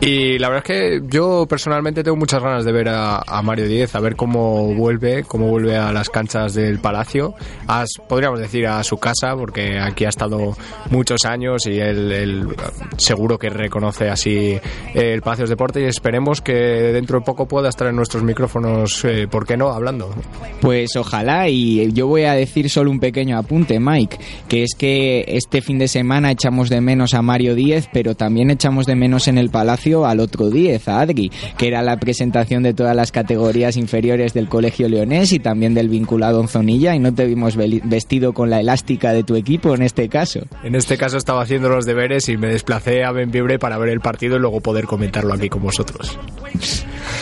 Y 0.00 0.38
la 0.38 0.48
verdad 0.48 0.64
es 0.68 0.76
que 0.76 1.00
yo 1.06 1.46
personalmente 1.46 2.02
tengo 2.02 2.16
muchas 2.16 2.42
ganas 2.42 2.64
de 2.64 2.72
ver 2.72 2.88
a, 2.88 3.22
Mario 3.44 3.68
Díez, 3.68 3.94
a 3.94 4.00
ver 4.00 4.16
cómo 4.16 4.74
vuelve, 4.74 5.22
cómo 5.22 5.46
vuelve 5.46 5.76
a 5.76 5.92
las 5.92 6.10
canchas 6.10 6.54
del 6.54 6.80
Palacio, 6.80 7.34
a, 7.68 7.84
podríamos 8.08 8.40
decir 8.40 8.66
a 8.66 8.82
su 8.82 8.96
casa, 8.96 9.36
porque 9.36 9.78
aquí 9.78 10.04
ha 10.04 10.08
estado 10.08 10.56
muchos 10.90 11.24
años 11.26 11.64
y 11.66 11.78
él, 11.78 12.56
seguro 12.96 13.38
que 13.38 13.50
reconoce 13.50 14.10
así 14.10 14.58
el 14.94 15.22
Palacio 15.22 15.44
de 15.44 15.50
Deporte 15.50 15.80
y 15.80 15.84
esperemos 15.84 16.40
que 16.40 16.52
dentro 16.52 17.20
de 17.20 17.24
poco 17.24 17.46
pueda 17.46 17.68
estar 17.68 17.86
en 17.86 17.94
nuestros 17.94 18.24
micrófonos, 18.24 19.04
eh, 19.04 19.28
¿por 19.30 19.43
qué 19.44 19.56
no?, 19.56 19.70
hablando. 19.70 20.14
Pues 20.60 20.96
ojalá, 20.96 21.48
y 21.48 21.92
yo 21.92 22.06
voy 22.06 22.24
a 22.24 22.34
decir 22.34 22.70
solo 22.70 22.90
un 22.90 23.00
pequeño 23.00 23.36
apunte, 23.38 23.78
Mike, 23.80 24.18
que 24.48 24.62
es 24.62 24.74
que 24.76 25.24
este 25.28 25.60
fin 25.60 25.78
de 25.78 25.88
semana 25.88 26.30
echamos 26.30 26.70
de 26.70 26.80
menos 26.80 27.14
a 27.14 27.22
Mario 27.22 27.54
Díez, 27.54 27.88
pero 27.92 28.14
también 28.14 28.50
echamos 28.50 28.86
de 28.86 28.94
menos 28.94 29.28
en 29.28 29.38
el 29.38 29.50
Palacio 29.50 30.06
al 30.06 30.20
otro 30.20 30.50
Díez, 30.50 30.88
a 30.88 31.00
Adri, 31.00 31.30
que 31.58 31.68
era 31.68 31.82
la 31.82 31.98
presentación 31.98 32.62
de 32.62 32.74
todas 32.74 32.96
las 32.96 33.12
categorías 33.12 33.76
inferiores 33.76 34.32
del 34.32 34.48
Colegio 34.48 34.88
Leonés 34.88 35.32
y 35.32 35.38
también 35.38 35.74
del 35.74 35.88
vinculado 35.88 36.40
Onzonilla, 36.40 36.94
y 36.94 36.98
no 36.98 37.14
te 37.14 37.26
vimos 37.26 37.56
vestido 37.56 38.32
con 38.32 38.50
la 38.50 38.60
elástica 38.60 39.12
de 39.12 39.24
tu 39.24 39.36
equipo 39.36 39.74
en 39.74 39.82
este 39.82 40.08
caso. 40.08 40.40
En 40.62 40.74
este 40.74 40.96
caso 40.96 41.16
estaba 41.16 41.42
haciendo 41.42 41.68
los 41.68 41.84
deberes 41.84 42.28
y 42.28 42.36
me 42.36 42.48
desplacé 42.48 43.04
a 43.04 43.12
Benvibre 43.12 43.58
para 43.58 43.78
ver 43.78 43.90
el 43.90 44.00
partido 44.00 44.36
y 44.36 44.38
luego 44.40 44.60
poder 44.60 44.84
comentarlo 44.86 45.34
aquí 45.34 45.48
con 45.48 45.62
vosotros. 45.62 46.18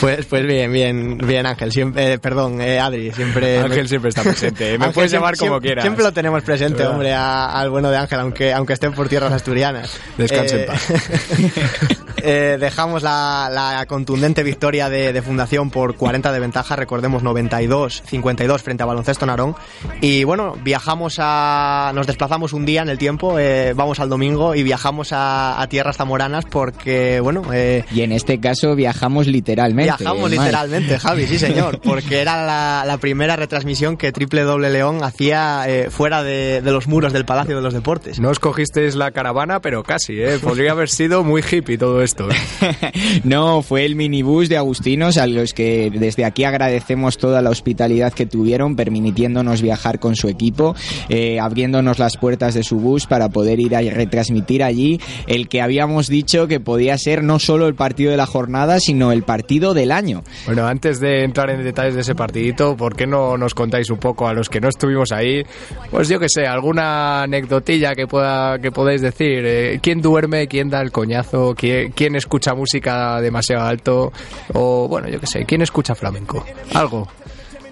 Pues, 0.00 0.26
pues 0.26 0.47
bien, 0.47 0.73
bien, 0.73 1.19
bien 1.19 1.47
Ángel, 1.47 1.73
siempre, 1.73 2.12
eh, 2.12 2.19
perdón, 2.19 2.61
eh, 2.61 2.78
Adri, 2.78 3.12
siempre... 3.12 3.59
Ángel 3.61 3.83
me... 3.83 3.88
siempre 3.88 4.09
está 4.11 4.23
presente, 4.23 4.78
me 4.78 4.85
Ángel 4.85 4.92
puedes 4.95 5.12
llamar 5.12 5.37
como 5.37 5.52
siempre, 5.52 5.69
quieras. 5.69 5.83
Siempre 5.85 6.04
lo 6.04 6.12
tenemos 6.12 6.42
presente, 6.42 6.87
hombre, 6.87 7.12
a, 7.12 7.47
al 7.47 7.71
bueno 7.71 7.90
de 7.90 7.97
Ángel, 7.97 8.21
aunque, 8.21 8.52
aunque 8.52 8.73
estén 8.73 8.92
por 8.92 9.09
tierras 9.09 9.33
asturianas. 9.33 9.99
Descanse 10.16 10.57
eh, 10.57 10.61
en 10.61 10.66
paz. 10.66 10.90
eh, 12.23 12.57
dejamos 12.59 13.02
la, 13.02 13.49
la, 13.52 13.85
contundente 13.87 14.42
victoria 14.42 14.88
de, 14.88 15.12
de, 15.12 15.23
Fundación 15.23 15.71
por 15.71 15.97
40 15.97 16.33
de 16.33 16.40
ventaja, 16.40 16.76
recordemos 16.76 17.23
92-52 17.23 18.59
frente 18.61 18.83
a 18.83 18.87
Baloncesto 18.87 19.26
Narón. 19.26 19.54
Y 20.00 20.25
bueno, 20.25 20.57
viajamos 20.62 21.16
a. 21.19 21.92
Nos 21.95 22.07
desplazamos 22.07 22.52
un 22.52 22.64
día 22.64 22.83
en 22.83 22.88
el 22.88 22.99
tiempo, 22.99 23.38
eh, 23.38 23.73
vamos 23.75 24.00
al 24.00 24.09
domingo 24.09 24.54
y 24.54 24.62
viajamos 24.62 25.12
a, 25.12 25.61
a 25.61 25.69
tierras 25.69 25.97
zamoranas 25.97 26.45
porque, 26.47 27.21
bueno. 27.21 27.42
Eh, 27.52 27.85
y 27.92 28.02
en 28.02 28.12
este 28.12 28.40
caso 28.40 28.75
viajamos 28.75 29.26
literalmente. 29.26 29.95
Viajamos 29.97 30.31
literalmente, 30.31 30.99
Javi, 30.99 31.26
sí, 31.26 31.38
señor, 31.38 31.81
porque 31.81 32.01
era 32.11 32.44
la, 32.44 32.85
la, 32.87 32.99
primera 32.99 33.37
retransmisión 33.37 33.97
que 33.97 34.12
Triple 34.12 34.42
Doble 34.42 34.71
León 34.71 35.02
hacía 35.02 35.64
eh, 35.66 35.90
fuera 35.90 36.23
de, 36.23 36.61
de, 36.62 36.73
los 36.73 36.87
muros 36.87 37.12
del 37.12 37.25
Palacio 37.25 37.56
de 37.56 37.62
los 37.62 37.75
Deportes. 37.75 38.21
No 38.21 38.30
escogisteis 38.30 38.94
la 38.94 39.11
caravana, 39.11 39.61
pero 39.61 39.82
casi, 39.82 40.21
¿eh? 40.21 40.38
Podría 40.42 40.73
haber 40.73 40.88
sido 40.88 41.25
muy 41.25 41.42
hippie 41.42 41.78
todo 41.78 42.02
esto. 42.02 42.28
no, 43.25 43.62
fue 43.62 43.85
el 43.85 43.97
minibús 43.97 44.49
de 44.49 44.56
Agustinos 44.56 45.16
a 45.16 45.26
los 45.26 45.54
que 45.54 45.90
desde 45.92 46.25
aquí 46.25 46.44
agradecemos 46.44 47.18
toda 47.18 47.42
la 47.42 47.50
hospitalidad 47.50 48.12
que 48.12 48.26
tuvieron, 48.26 48.76
permitiéndonos 48.76 49.62
viajar 49.62 49.99
con 49.99 50.16
su 50.16 50.28
equipo, 50.28 50.75
eh, 51.09 51.40
abriéndonos 51.40 51.99
las 51.99 52.16
puertas 52.16 52.54
de 52.54 52.62
su 52.62 52.78
bus 52.78 53.06
para 53.06 53.28
poder 53.28 53.61
ir 53.61 53.76
a 53.76 53.80
retransmitir 53.80 54.62
allí 54.62 55.00
el 55.26 55.49
que 55.49 55.62
habíamos 55.62 56.09
dicho 56.09 56.47
que 56.47 56.61
podía 56.61 56.97
ser 56.99 57.23
no 57.23 57.38
solo 57.38 57.66
el 57.66 57.75
partido 57.75 58.11
de 58.11 58.16
la 58.16 58.26
jornada, 58.26 58.80
sino 58.80 59.12
el 59.12 59.23
partido 59.23 59.75
del 59.75 59.92
año. 59.92 60.23
Bueno, 60.47 60.66
antes 60.66 61.00
de 61.00 61.25
entrar 61.25 61.50
en 61.50 61.62
detalles 61.64 61.91
de 61.94 62.00
ese 62.02 62.14
partidito, 62.14 62.76
¿por 62.76 62.96
qué 62.96 63.06
no 63.06 63.37
nos 63.37 63.54
contáis 63.54 63.90
un 63.90 63.99
poco 63.99 64.26
a 64.26 64.34
los 64.34 64.49
que 64.49 64.61
no 64.61 64.68
estuvimos 64.68 65.12
ahí? 65.12 65.44
Pues 65.90 66.08
yo 66.08 66.18
que 66.18 66.28
sé, 66.28 66.46
alguna 66.46 67.22
anecdotilla 67.22 67.94
que 67.94 68.06
pueda 68.06 68.58
que 68.58 68.70
podáis 68.70 69.00
decir. 69.00 69.44
Eh, 69.44 69.80
¿Quién 69.82 70.00
duerme? 70.00 70.46
¿Quién 70.49 70.70
da 70.70 70.80
el 70.80 70.92
coñazo? 70.92 71.54
¿Quién, 71.56 71.92
quién 71.92 72.16
escucha 72.16 72.54
música 72.54 73.20
demasiado 73.20 73.64
alto? 73.64 74.12
O 74.54 74.88
bueno, 74.88 75.08
yo 75.08 75.20
que 75.20 75.26
sé, 75.26 75.44
¿quién 75.44 75.62
escucha 75.62 75.94
flamenco? 75.94 76.44
Algo. 76.75 77.08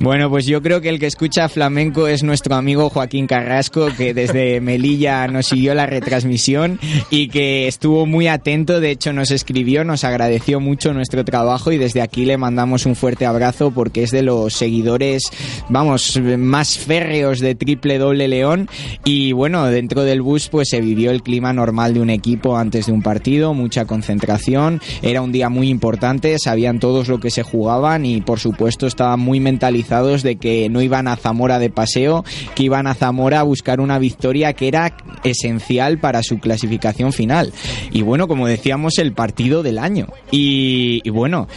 Bueno, 0.02 0.30
pues 0.30 0.46
yo 0.46 0.62
creo 0.62 0.80
que 0.80 0.88
el 0.88 0.98
que 0.98 1.04
escucha 1.04 1.50
flamenco 1.50 2.08
es 2.08 2.22
nuestro 2.22 2.54
amigo 2.54 2.88
Joaquín 2.88 3.26
Carrasco, 3.26 3.88
que 3.98 4.14
desde 4.14 4.58
Melilla 4.62 5.28
nos 5.28 5.48
siguió 5.48 5.74
la 5.74 5.84
retransmisión 5.84 6.80
y 7.10 7.28
que 7.28 7.68
estuvo 7.68 8.06
muy 8.06 8.26
atento, 8.26 8.80
de 8.80 8.92
hecho 8.92 9.12
nos 9.12 9.30
escribió, 9.30 9.84
nos 9.84 10.04
agradeció 10.04 10.58
mucho 10.58 10.94
nuestro 10.94 11.22
trabajo 11.26 11.70
y 11.70 11.76
desde 11.76 12.00
aquí 12.00 12.24
le 12.24 12.38
mandamos 12.38 12.86
un 12.86 12.96
fuerte 12.96 13.26
abrazo 13.26 13.72
porque 13.72 14.02
es 14.02 14.10
de 14.10 14.22
los 14.22 14.54
seguidores, 14.54 15.24
vamos, 15.68 16.18
más 16.38 16.78
férreos 16.78 17.38
de 17.40 17.54
Triple 17.54 17.98
Doble 17.98 18.26
León. 18.26 18.70
Y 19.04 19.32
bueno, 19.32 19.66
dentro 19.66 20.04
del 20.04 20.22
bus 20.22 20.48
pues 20.48 20.70
se 20.70 20.80
vivió 20.80 21.10
el 21.10 21.22
clima 21.22 21.52
normal 21.52 21.92
de 21.92 22.00
un 22.00 22.08
equipo 22.08 22.56
antes 22.56 22.86
de 22.86 22.92
un 22.92 23.02
partido, 23.02 23.52
mucha 23.52 23.84
concentración, 23.84 24.80
era 25.02 25.20
un 25.20 25.30
día 25.30 25.50
muy 25.50 25.68
importante, 25.68 26.38
sabían 26.38 26.80
todos 26.80 27.08
lo 27.08 27.20
que 27.20 27.30
se 27.30 27.42
jugaban 27.42 28.06
y 28.06 28.22
por 28.22 28.40
supuesto 28.40 28.86
estaban 28.86 29.20
muy 29.20 29.40
mentalizados 29.40 29.89
de 29.90 30.36
que 30.36 30.68
no 30.68 30.82
iban 30.82 31.08
a 31.08 31.16
Zamora 31.16 31.58
de 31.58 31.68
paseo, 31.68 32.24
que 32.54 32.62
iban 32.62 32.86
a 32.86 32.94
Zamora 32.94 33.40
a 33.40 33.42
buscar 33.42 33.80
una 33.80 33.98
victoria 33.98 34.52
que 34.52 34.68
era 34.68 34.96
esencial 35.24 35.98
para 35.98 36.22
su 36.22 36.38
clasificación 36.38 37.12
final. 37.12 37.52
Y 37.90 38.02
bueno, 38.02 38.28
como 38.28 38.46
decíamos, 38.46 38.98
el 38.98 39.12
partido 39.12 39.64
del 39.64 39.78
año. 39.78 40.06
Y, 40.30 41.08
bueno, 41.10 41.48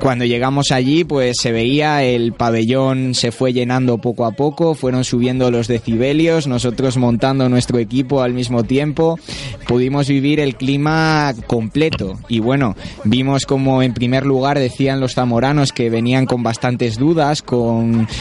cuando 0.00 0.24
llegamos 0.24 0.72
allí, 0.72 1.04
pues 1.04 1.36
se 1.40 1.52
veía 1.52 2.02
el 2.02 2.32
pabellón 2.32 3.14
se 3.14 3.30
fue 3.30 3.52
llenando 3.52 3.98
poco 3.98 4.26
a 4.26 4.32
poco, 4.32 4.74
fueron 4.74 5.04
subiendo 5.04 5.50
los 5.52 5.68
decibelios, 5.68 6.48
nosotros 6.48 6.96
montando 6.96 7.48
nuestro 7.48 7.78
equipo 7.78 8.22
al 8.22 8.32
mismo 8.32 8.64
tiempo, 8.64 9.20
pudimos 9.68 10.08
vivir 10.08 10.40
el 10.40 10.56
clima 10.56 11.32
completo. 11.46 12.18
Y 12.28 12.40
bueno, 12.40 12.74
vimos 13.04 13.46
como 13.46 13.82
en 13.82 13.94
primer 13.94 14.26
lugar 14.26 14.58
decían 14.58 15.00
los 15.00 15.14
zamoranos 15.14 15.72
que 15.72 15.90
venían 15.90 16.26
con 16.26 16.42
bastantes 16.42 16.98
dudas, 16.98 17.42
con 17.42 17.67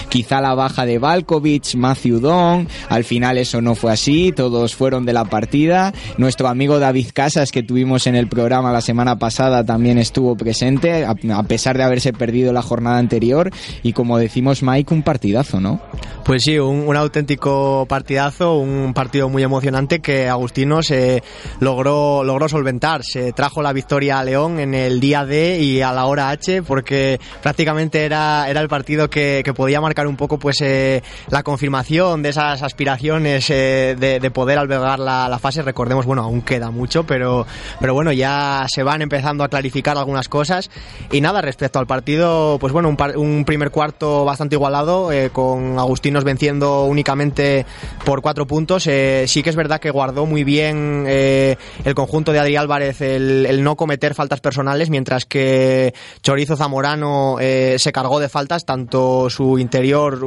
quizá 0.10 0.42
la 0.42 0.54
baja 0.54 0.86
de 0.86 1.00
Valkovic, 1.00 1.76
Matthew 1.76 2.20
Don, 2.20 2.68
al 2.90 3.04
final 3.04 3.38
eso 3.38 3.62
no 3.62 3.76
fue 3.76 3.92
así, 3.92 4.32
todos 4.32 4.76
fueron 4.76 5.06
de 5.06 5.14
la 5.14 5.26
partida. 5.26 5.94
Nuestro 6.18 6.48
amigo 6.48 6.80
David 6.80 7.08
Casas, 7.14 7.52
que 7.52 7.64
tuvimos 7.64 8.08
en 8.08 8.16
el 8.16 8.28
programa 8.28 8.72
la 8.72 8.82
semana 8.82 9.18
pasada, 9.18 9.64
también 9.64 9.98
estuvo 9.98 10.36
presente, 10.36 11.06
a 11.06 11.44
pesar 11.44 11.78
de 11.78 11.84
haberse 11.84 12.14
perdido 12.14 12.54
la 12.54 12.62
jornada 12.62 12.98
anterior. 12.98 13.52
Y 13.84 13.94
como 13.94 14.18
decimos, 14.18 14.64
Mike, 14.64 14.94
un 14.94 15.04
partidazo, 15.04 15.60
¿no? 15.60 15.82
Pues 16.24 16.44
sí, 16.44 16.60
un, 16.60 16.96
auténtico 16.96 17.86
partidazo, 17.88 18.58
un 18.58 18.94
partido 18.94 19.30
muy 19.30 19.44
emocionante 19.44 20.00
que 20.00 20.28
Agustino 20.28 20.84
se 20.84 21.24
logró, 21.60 22.24
logró 22.24 22.50
solventar. 22.50 23.04
Se 23.04 23.32
trajo 23.32 23.62
la 23.62 23.72
victoria 23.72 24.20
a 24.20 24.24
León 24.24 24.60
en 24.60 24.74
el 24.74 25.00
día 25.00 25.26
D 25.26 25.60
y 25.62 25.82
a 25.82 25.94
la 25.94 26.06
hora 26.06 26.30
H, 26.30 26.64
porque 26.64 27.20
prácticamente 27.42 28.04
era, 28.04 28.50
era 28.50 28.60
el 28.60 28.68
partido 28.68 29.10
que, 29.10 29.27
podía 29.58 29.82
marcar 29.82 30.08
un 30.08 30.16
poco 30.16 30.38
pues 30.38 30.62
eh, 30.62 31.02
la 31.30 31.44
confirmación 31.44 32.22
de 32.22 32.30
esas 32.30 32.62
aspiraciones 32.64 33.50
eh, 33.50 33.96
de, 33.98 34.32
poder 34.32 34.60
albergar 34.60 35.00
la, 35.00 35.40
fase. 35.40 35.62
Recordemos, 35.62 36.06
bueno, 36.06 36.24
aún 36.24 36.42
queda 36.42 36.72
mucho, 36.72 37.06
pero, 37.06 37.46
pero 37.80 37.94
bueno, 37.94 38.12
ya 38.12 38.66
se 38.68 38.84
van 38.84 39.02
empezando 39.02 39.44
a 39.44 39.50
clarificar 39.50 39.98
algunas 39.98 40.30
cosas. 40.30 40.70
Y 41.12 41.22
nada, 41.22 41.42
respecto 41.42 41.80
al 41.80 41.88
partido, 41.88 42.58
pues 42.60 42.74
bueno, 42.74 42.90
un, 42.90 42.98
un 43.16 43.46
primer 43.46 43.72
cuarto 43.72 44.26
bastante 44.26 44.56
igualado, 44.56 45.12
eh, 45.12 45.30
con 45.32 45.80
Agustinos 45.80 46.24
venciendo 46.24 46.84
únicamente 46.84 47.66
por 48.06 48.22
cuatro 48.22 48.46
puntos. 48.46 48.84
sí 48.84 49.44
que 49.44 49.50
es 49.50 49.56
verdad 49.56 49.80
que 49.80 49.92
guardó 49.92 50.26
muy 50.26 50.44
bien 50.44 51.06
el 51.08 51.96
conjunto 51.96 52.32
de 52.32 52.40
Adri 52.40 52.56
Álvarez 52.56 53.02
el, 53.02 53.46
el, 53.46 53.64
no 53.64 53.76
cometer 53.76 54.14
faltas 54.14 54.40
personales, 54.40 54.90
mientras 54.90 55.26
que 55.26 55.94
Chorizo 56.22 56.56
Zamorano 56.56 57.38
se 57.40 57.92
cargó 57.92 58.20
de 58.20 58.30
faltas, 58.30 58.66
tanto 58.66 59.17
su 59.30 59.60
interior 59.60 60.20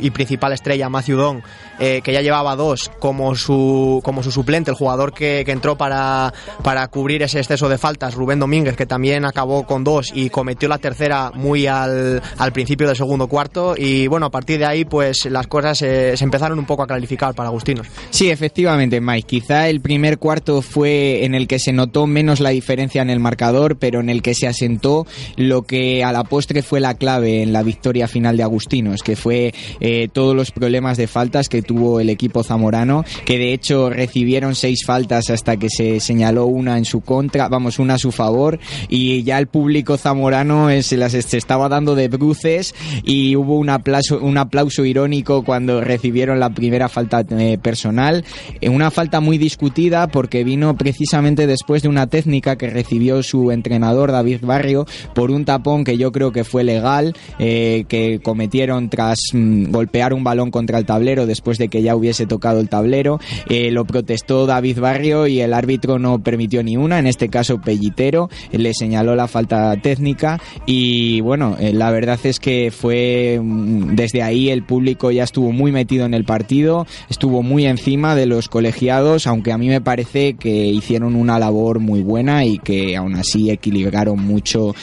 y 0.00 0.10
principal 0.10 0.52
estrella, 0.52 0.88
Matthew 0.88 1.16
Don, 1.16 1.42
que 1.78 2.12
ya 2.12 2.20
llevaba 2.20 2.56
dos, 2.56 2.90
como 2.98 3.34
su, 3.34 4.00
como 4.04 4.22
su 4.22 4.30
suplente, 4.30 4.70
el 4.70 4.76
jugador 4.76 5.12
que, 5.12 5.44
entró 5.46 5.76
para, 5.76 6.34
para 6.62 6.86
cubrir 6.88 7.22
ese 7.22 7.38
exceso 7.38 7.68
de 7.68 7.78
faltas, 7.78 8.14
Rubén 8.14 8.38
Domínguez, 8.38 8.76
que 8.76 8.86
también 8.86 9.24
acabó 9.24 9.66
con 9.66 9.84
dos 9.84 10.12
y 10.14 10.30
cometió 10.30 10.68
la 10.68 10.78
tercera 10.78 11.30
muy 11.34 11.66
al, 11.66 12.22
al 12.38 12.52
principio 12.52 12.86
del 12.86 12.96
segundo 12.96 13.26
cuarto. 13.28 13.74
Y 13.76 14.06
bueno, 14.06 14.26
a 14.26 14.30
partir 14.30 14.58
de 14.58 14.66
ahí, 14.66 14.84
pues 14.84 15.24
las 15.26 15.46
cosas 15.46 15.78
se, 15.78 16.14
empezaron 16.22 16.58
un 16.58 16.66
poco 16.66 16.82
a 16.82 16.86
clarificar 16.86 17.34
para 17.34 17.48
Agustinos. 17.48 17.86
Sí, 18.10 18.30
efectivamente, 18.30 19.00
Mike. 19.00 19.26
Quizá 19.26 19.68
el 19.68 19.80
primer 19.80 20.18
cuarto 20.18 20.62
fue 20.62 21.24
en 21.24 21.34
el 21.34 21.46
que 21.46 21.58
se 21.58 21.72
notó 21.72 22.06
menos 22.06 22.40
la 22.40 22.50
diferencia 22.50 23.02
en 23.02 23.10
el 23.10 23.20
marcador, 23.20 23.76
pero 23.78 24.00
en 24.00 24.08
el 24.08 24.22
que 24.22 24.34
se 24.34 24.46
asentó 24.46 25.06
lo 25.36 25.62
que 25.62 26.04
a 26.04 26.12
la 26.12 26.24
postre 26.24 26.62
fue 26.62 26.80
la 26.80 26.94
clave 26.94 27.42
en 27.42 27.52
la 27.52 27.62
victoria 27.62 28.08
final 28.08 28.35
de 28.36 28.42
Agustinos, 28.42 29.02
que 29.02 29.16
fue 29.16 29.54
eh, 29.80 30.08
todos 30.12 30.34
los 30.34 30.50
problemas 30.50 30.96
de 30.96 31.06
faltas 31.06 31.48
que 31.48 31.62
tuvo 31.62 32.00
el 32.00 32.10
equipo 32.10 32.42
zamorano, 32.42 33.04
que 33.24 33.38
de 33.38 33.52
hecho 33.52 33.90
recibieron 33.90 34.54
seis 34.54 34.80
faltas 34.84 35.30
hasta 35.30 35.56
que 35.56 35.68
se 35.70 36.00
señaló 36.00 36.46
una 36.46 36.78
en 36.78 36.84
su 36.84 37.00
contra, 37.00 37.48
vamos, 37.48 37.78
una 37.78 37.94
a 37.94 37.98
su 37.98 38.12
favor, 38.12 38.58
y 38.88 39.22
ya 39.22 39.38
el 39.38 39.46
público 39.46 39.96
zamorano 39.96 40.68
se 40.82 40.96
las 40.96 41.14
estaba 41.14 41.68
dando 41.68 41.94
de 41.94 42.08
bruces 42.08 42.74
y 43.04 43.36
hubo 43.36 43.56
un 43.56 43.70
aplauso, 43.70 44.18
un 44.18 44.38
aplauso 44.38 44.84
irónico 44.84 45.44
cuando 45.44 45.80
recibieron 45.80 46.40
la 46.40 46.50
primera 46.50 46.88
falta 46.88 47.24
eh, 47.30 47.58
personal, 47.60 48.24
eh, 48.60 48.68
una 48.68 48.90
falta 48.90 49.20
muy 49.20 49.38
discutida 49.38 50.08
porque 50.08 50.44
vino 50.44 50.76
precisamente 50.76 51.46
después 51.46 51.82
de 51.82 51.88
una 51.88 52.06
técnica 52.06 52.56
que 52.56 52.70
recibió 52.70 53.22
su 53.22 53.50
entrenador 53.50 54.12
David 54.12 54.40
Barrio 54.42 54.86
por 55.14 55.30
un 55.30 55.44
tapón 55.44 55.84
que 55.84 55.98
yo 55.98 56.12
creo 56.12 56.32
que 56.32 56.44
fue 56.44 56.64
legal, 56.64 57.14
eh, 57.38 57.84
que 57.88 58.20
cometieron 58.26 58.88
tras 58.88 59.20
mm, 59.32 59.70
golpear 59.70 60.12
un 60.12 60.24
balón 60.24 60.50
contra 60.50 60.78
el 60.78 60.84
tablero 60.84 61.26
después 61.26 61.58
de 61.58 61.68
que 61.68 61.80
ya 61.80 61.94
hubiese 61.94 62.26
tocado 62.26 62.58
el 62.58 62.68
tablero. 62.68 63.20
Eh, 63.48 63.70
lo 63.70 63.84
protestó 63.84 64.46
David 64.46 64.80
Barrio 64.80 65.28
y 65.28 65.40
el 65.42 65.54
árbitro 65.54 66.00
no 66.00 66.18
permitió 66.24 66.64
ni 66.64 66.76
una, 66.76 66.98
en 66.98 67.06
este 67.06 67.28
caso 67.28 67.60
Pellitero, 67.60 68.28
le 68.50 68.74
señaló 68.74 69.14
la 69.14 69.28
falta 69.28 69.76
técnica 69.80 70.40
y 70.66 71.20
bueno, 71.20 71.56
eh, 71.60 71.72
la 71.72 71.92
verdad 71.92 72.18
es 72.24 72.40
que 72.40 72.72
fue 72.72 73.38
mm, 73.40 73.94
desde 73.94 74.24
ahí 74.24 74.50
el 74.50 74.64
público 74.64 75.12
ya 75.12 75.22
estuvo 75.22 75.52
muy 75.52 75.70
metido 75.70 76.04
en 76.04 76.12
el 76.12 76.24
partido, 76.24 76.84
estuvo 77.08 77.44
muy 77.44 77.64
encima 77.64 78.16
de 78.16 78.26
los 78.26 78.48
colegiados, 78.48 79.28
aunque 79.28 79.52
a 79.52 79.58
mí 79.58 79.68
me 79.68 79.80
parece 79.80 80.34
que 80.34 80.66
hicieron 80.66 81.14
una 81.14 81.38
labor 81.38 81.78
muy 81.78 82.02
buena 82.02 82.44
y 82.44 82.58
que 82.58 82.96
aún 82.96 83.14
así 83.14 83.50
equilibraron 83.50 84.18
mucho 84.20 84.74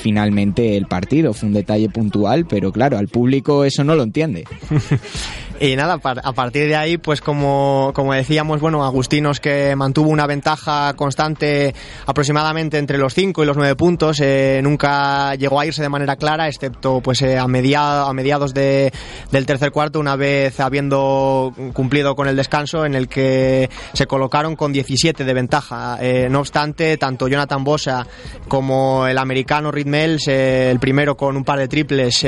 finalmente 0.00 0.76
el 0.76 0.86
partido. 0.86 1.32
Fue 1.32 1.48
un 1.48 1.54
detalle 1.54 1.88
puntual, 1.88 2.46
pero 2.46 2.70
claro, 2.70 2.91
al 2.96 3.08
público 3.08 3.64
eso 3.64 3.84
no 3.84 3.94
lo 3.94 4.02
entiende. 4.02 4.44
Y 5.62 5.76
nada, 5.76 6.00
a 6.02 6.32
partir 6.32 6.66
de 6.66 6.74
ahí, 6.74 6.98
pues 6.98 7.20
como, 7.20 7.92
como 7.94 8.12
decíamos, 8.14 8.60
bueno, 8.60 8.84
Agustinos 8.84 9.38
que 9.38 9.76
mantuvo 9.76 10.10
una 10.10 10.26
ventaja 10.26 10.92
constante 10.94 11.72
aproximadamente 12.04 12.78
entre 12.78 12.98
los 12.98 13.14
5 13.14 13.44
y 13.44 13.46
los 13.46 13.56
9 13.56 13.76
puntos, 13.76 14.18
eh, 14.18 14.58
nunca 14.64 15.36
llegó 15.36 15.60
a 15.60 15.66
irse 15.66 15.80
de 15.80 15.88
manera 15.88 16.16
clara, 16.16 16.48
excepto 16.48 17.00
pues 17.00 17.22
eh, 17.22 17.38
a, 17.38 17.46
mediado, 17.46 18.08
a 18.08 18.12
mediados 18.12 18.54
de, 18.54 18.92
del 19.30 19.46
tercer 19.46 19.70
cuarto, 19.70 20.00
una 20.00 20.16
vez 20.16 20.58
habiendo 20.58 21.54
cumplido 21.72 22.16
con 22.16 22.26
el 22.26 22.34
descanso 22.34 22.84
en 22.84 22.96
el 22.96 23.06
que 23.06 23.70
se 23.92 24.08
colocaron 24.08 24.56
con 24.56 24.72
17 24.72 25.24
de 25.24 25.32
ventaja. 25.32 25.96
Eh, 26.00 26.26
no 26.28 26.40
obstante, 26.40 26.96
tanto 26.96 27.28
Jonathan 27.28 27.62
Bosa 27.62 28.04
como 28.48 29.06
el 29.06 29.16
americano 29.16 29.70
Ritmels, 29.70 30.26
el 30.26 30.80
primero 30.80 31.16
con 31.16 31.36
un 31.36 31.44
par 31.44 31.60
de 31.60 31.68
triples 31.68 32.26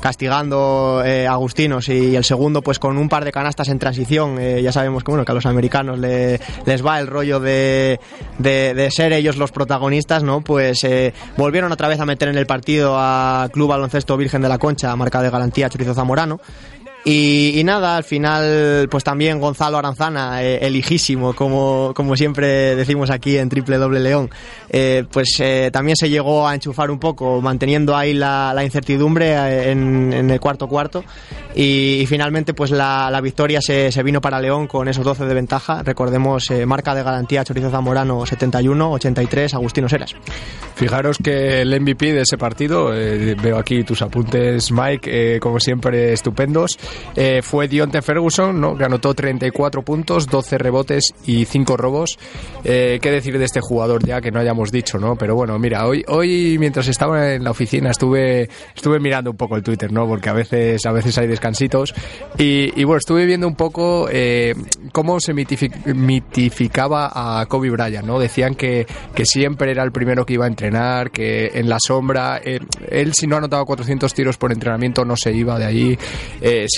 castigando 0.00 1.00
a 1.00 1.32
Agustinos 1.32 1.88
y 1.88 2.16
el 2.16 2.24
segundo 2.24 2.60
pues 2.60 2.71
pues 2.72 2.78
con 2.78 2.96
un 2.96 3.10
par 3.10 3.22
de 3.26 3.32
canastas 3.32 3.68
en 3.68 3.78
transición. 3.78 4.38
Eh, 4.40 4.62
ya 4.62 4.72
sabemos 4.72 5.04
que, 5.04 5.10
bueno, 5.10 5.26
que 5.26 5.32
a 5.32 5.34
los 5.34 5.44
americanos 5.44 5.98
les 5.98 6.40
va 6.86 7.00
el 7.00 7.06
rollo 7.06 7.38
de, 7.38 8.00
ser 8.90 9.12
ellos 9.12 9.36
los 9.36 9.52
protagonistas, 9.52 10.22
¿no? 10.22 10.40
Pues 10.40 10.82
eh, 10.84 11.12
volvieron 11.36 11.70
otra 11.70 11.88
vez 11.88 12.00
a 12.00 12.06
meter 12.06 12.30
en 12.30 12.38
el 12.38 12.46
partido 12.46 12.94
a 12.96 13.50
Club 13.52 13.68
Baloncesto 13.68 14.16
Virgen 14.16 14.40
de 14.40 14.48
la 14.48 14.56
Concha, 14.56 14.96
marca 14.96 15.20
de 15.20 15.28
garantía 15.28 15.68
Chorizo 15.68 15.92
Zamorano. 15.92 16.40
Y, 17.04 17.62
nada, 17.64 17.96
al 17.96 18.04
final, 18.04 18.86
pues 18.88 19.02
también 19.02 19.40
Gonzalo 19.40 19.76
Aranzana, 19.76 20.42
eh, 20.42 20.60
elijísimo, 20.62 21.34
como, 21.34 21.92
como 21.96 22.16
siempre 22.16 22.76
decimos 22.76 23.10
aquí 23.10 23.38
en 23.38 23.48
Triple 23.48 23.76
Doble 23.78 23.98
León, 23.98 24.30
eh, 24.68 25.04
pues 25.10 25.30
eh, 25.40 25.70
también 25.72 25.96
se 25.96 26.08
llegó 26.08 26.46
a 26.46 26.54
enchufar 26.54 26.92
un 26.92 27.00
poco, 27.00 27.40
manteniendo 27.40 27.96
ahí 27.96 28.14
la, 28.14 28.54
incertidumbre 28.62 29.72
en, 29.72 30.30
el 30.30 30.38
cuarto 30.38 30.68
cuarto. 30.68 31.02
Y, 31.56 32.04
finalmente, 32.06 32.54
pues 32.54 32.70
la, 32.70 33.20
victoria 33.20 33.60
se, 33.60 33.90
se, 33.90 34.02
vino 34.04 34.20
para 34.20 34.40
León 34.40 34.68
con 34.68 34.86
esos 34.86 35.04
12 35.04 35.24
de 35.24 35.34
ventaja. 35.34 35.82
Recordemos, 35.82 36.50
marca 36.66 36.94
de 36.94 37.02
garantía 37.02 37.42
Chorizo 37.42 37.70
Zamorano 37.70 38.24
71, 38.24 38.92
83, 38.92 39.54
Agustino 39.54 39.88
Seras. 39.88 40.14
Fijaros 40.76 41.18
que 41.18 41.62
el 41.62 41.80
MVP 41.80 42.12
de 42.12 42.20
ese 42.22 42.38
partido, 42.38 42.90
veo 42.90 43.58
aquí 43.58 43.82
tus 43.82 44.02
apuntes, 44.02 44.70
Mike, 44.70 45.40
como 45.40 45.58
siempre, 45.58 46.12
estupendos. 46.12 46.78
Eh, 47.16 47.40
fue 47.42 47.68
Dionte 47.68 48.02
Ferguson, 48.02 48.60
¿no? 48.60 48.76
que 48.76 48.84
anotó 48.84 49.14
34 49.14 49.82
puntos, 49.82 50.26
12 50.26 50.58
rebotes 50.58 51.14
y 51.26 51.44
5 51.44 51.76
robos. 51.76 52.18
Eh, 52.64 52.98
¿Qué 53.02 53.10
decir 53.10 53.38
de 53.38 53.44
este 53.44 53.60
jugador 53.60 54.04
ya 54.04 54.20
que 54.20 54.30
no 54.30 54.40
hayamos 54.40 54.72
dicho? 54.72 54.98
¿no? 54.98 55.16
Pero 55.16 55.34
bueno, 55.34 55.58
mira, 55.58 55.86
hoy, 55.86 56.04
hoy 56.08 56.56
mientras 56.58 56.88
estaba 56.88 57.32
en 57.34 57.44
la 57.44 57.50
oficina 57.50 57.90
estuve, 57.90 58.48
estuve 58.74 59.00
mirando 59.00 59.30
un 59.30 59.36
poco 59.36 59.56
el 59.56 59.62
Twitter, 59.62 59.92
¿no? 59.92 60.06
porque 60.06 60.30
a 60.30 60.32
veces, 60.32 60.84
a 60.86 60.92
veces 60.92 61.18
hay 61.18 61.26
descansitos. 61.26 61.94
Y, 62.38 62.84
bueno, 62.84 62.98
estuve 62.98 63.26
viendo 63.26 63.46
un 63.46 63.56
poco 63.56 64.08
eh, 64.10 64.54
cómo 64.92 65.20
se 65.20 65.34
mitificaba 65.34 67.10
a 67.14 67.46
Kobe 67.46 67.70
Bryant. 67.70 68.06
¿no? 68.06 68.18
Decían 68.18 68.54
que, 68.54 68.86
que 69.14 69.26
siempre 69.26 69.70
era 69.70 69.82
el 69.82 69.92
primero 69.92 70.24
que 70.24 70.34
iba 70.34 70.46
a 70.46 70.48
entrenar, 70.48 71.10
que 71.10 71.52
en 71.54 71.68
la 71.68 71.78
sombra, 71.78 72.38
él 72.38 73.12
si 73.14 73.26
no 73.26 73.36
anotaba 73.36 73.64
400 73.64 74.12
tiros 74.14 74.36
por 74.36 74.52
entrenamiento 74.52 75.04
no 75.04 75.16
se 75.16 75.32
iba 75.32 75.58
de 75.58 75.64
allí 75.64 75.98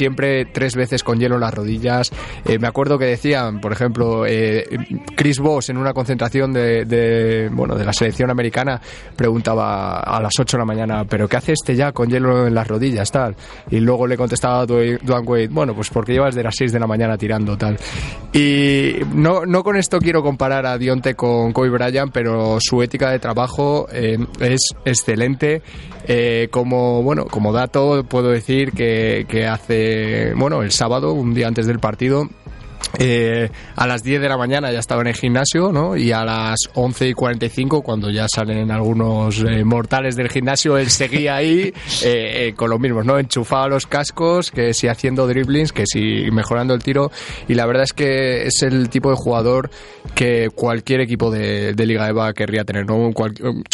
siempre 0.04 0.44
tres 0.44 0.76
veces 0.76 1.02
con 1.02 1.18
hielo 1.18 1.36
en 1.36 1.40
las 1.40 1.54
rodillas. 1.54 2.10
Eh, 2.44 2.58
me 2.58 2.68
acuerdo 2.68 2.98
que 2.98 3.06
decían, 3.06 3.58
por 3.58 3.72
ejemplo, 3.72 4.26
eh, 4.26 4.66
Chris 5.16 5.38
Voss 5.38 5.70
en 5.70 5.78
una 5.78 5.94
concentración 5.94 6.52
de, 6.52 6.84
de, 6.84 7.48
bueno, 7.50 7.74
de 7.74 7.86
la 7.86 7.94
selección 7.94 8.30
americana 8.30 8.82
preguntaba 9.16 10.00
a 10.00 10.20
las 10.20 10.34
8 10.38 10.58
de 10.58 10.60
la 10.60 10.66
mañana, 10.66 11.06
¿pero 11.08 11.26
qué 11.26 11.38
hace 11.38 11.52
este 11.52 11.74
ya 11.74 11.92
con 11.92 12.10
hielo 12.10 12.46
en 12.46 12.54
las 12.54 12.68
rodillas? 12.68 13.10
tal 13.10 13.34
Y 13.70 13.80
luego 13.80 14.06
le 14.06 14.18
contestaba 14.18 14.66
Dwayne 14.66 14.98
Wade, 15.06 15.48
bueno, 15.48 15.74
pues 15.74 15.88
porque 15.88 16.12
llevas 16.12 16.34
de 16.34 16.42
las 16.42 16.54
6 16.54 16.70
de 16.72 16.80
la 16.80 16.86
mañana 16.86 17.16
tirando 17.16 17.56
tal. 17.56 17.78
Y 18.34 18.96
no, 19.14 19.46
no 19.46 19.62
con 19.62 19.76
esto 19.76 20.00
quiero 20.00 20.22
comparar 20.22 20.66
a 20.66 20.76
Dionte 20.76 21.14
con 21.14 21.54
Kobe 21.54 21.70
Bryant, 21.70 22.12
pero 22.12 22.58
su 22.60 22.82
ética 22.82 23.10
de 23.10 23.20
trabajo 23.20 23.86
eh, 23.90 24.18
es 24.40 24.60
excelente. 24.84 25.62
Eh, 26.06 26.48
como 26.50 27.02
bueno, 27.02 27.24
como 27.24 27.52
dato 27.52 28.04
puedo 28.04 28.28
decir 28.28 28.72
que, 28.72 29.24
que 29.26 29.46
hace 29.46 29.93
bueno 30.36 30.62
el 30.62 30.72
sábado, 30.72 31.12
un 31.12 31.34
día 31.34 31.48
antes 31.48 31.66
del 31.66 31.78
partido, 31.78 32.28
eh, 32.98 33.50
a 33.74 33.86
las 33.86 34.02
10 34.02 34.20
de 34.20 34.28
la 34.28 34.36
mañana 34.36 34.70
ya 34.70 34.78
estaba 34.78 35.00
en 35.00 35.08
el 35.08 35.14
gimnasio, 35.14 35.72
¿no? 35.72 35.96
Y 35.96 36.12
a 36.12 36.24
las 36.24 36.58
11 36.74 37.08
y 37.08 37.12
45, 37.12 37.82
cuando 37.82 38.10
ya 38.10 38.26
salen 38.28 38.70
algunos 38.70 39.40
eh, 39.40 39.64
mortales 39.64 40.14
del 40.16 40.28
gimnasio, 40.28 40.78
él 40.78 40.90
seguía 40.90 41.36
ahí 41.36 41.72
eh, 42.04 42.54
con 42.56 42.70
los 42.70 42.78
mismos, 42.78 43.04
¿no? 43.04 43.18
Enchufaba 43.18 43.68
los 43.68 43.86
cascos, 43.86 44.50
que 44.50 44.74
si 44.74 44.86
haciendo 44.86 45.26
dribblings, 45.26 45.72
que 45.72 45.86
si 45.86 46.30
mejorando 46.30 46.74
el 46.74 46.82
tiro. 46.82 47.10
Y 47.48 47.54
la 47.54 47.66
verdad 47.66 47.84
es 47.84 47.92
que 47.92 48.46
es 48.46 48.62
el 48.62 48.88
tipo 48.88 49.10
de 49.10 49.16
jugador 49.16 49.70
que 50.14 50.50
cualquier 50.54 51.00
equipo 51.00 51.30
de, 51.30 51.74
de 51.74 51.86
Liga 51.86 52.08
EVA 52.08 52.32
querría 52.32 52.64
tener, 52.64 52.86
¿no? 52.86 52.96
Un, 52.96 53.14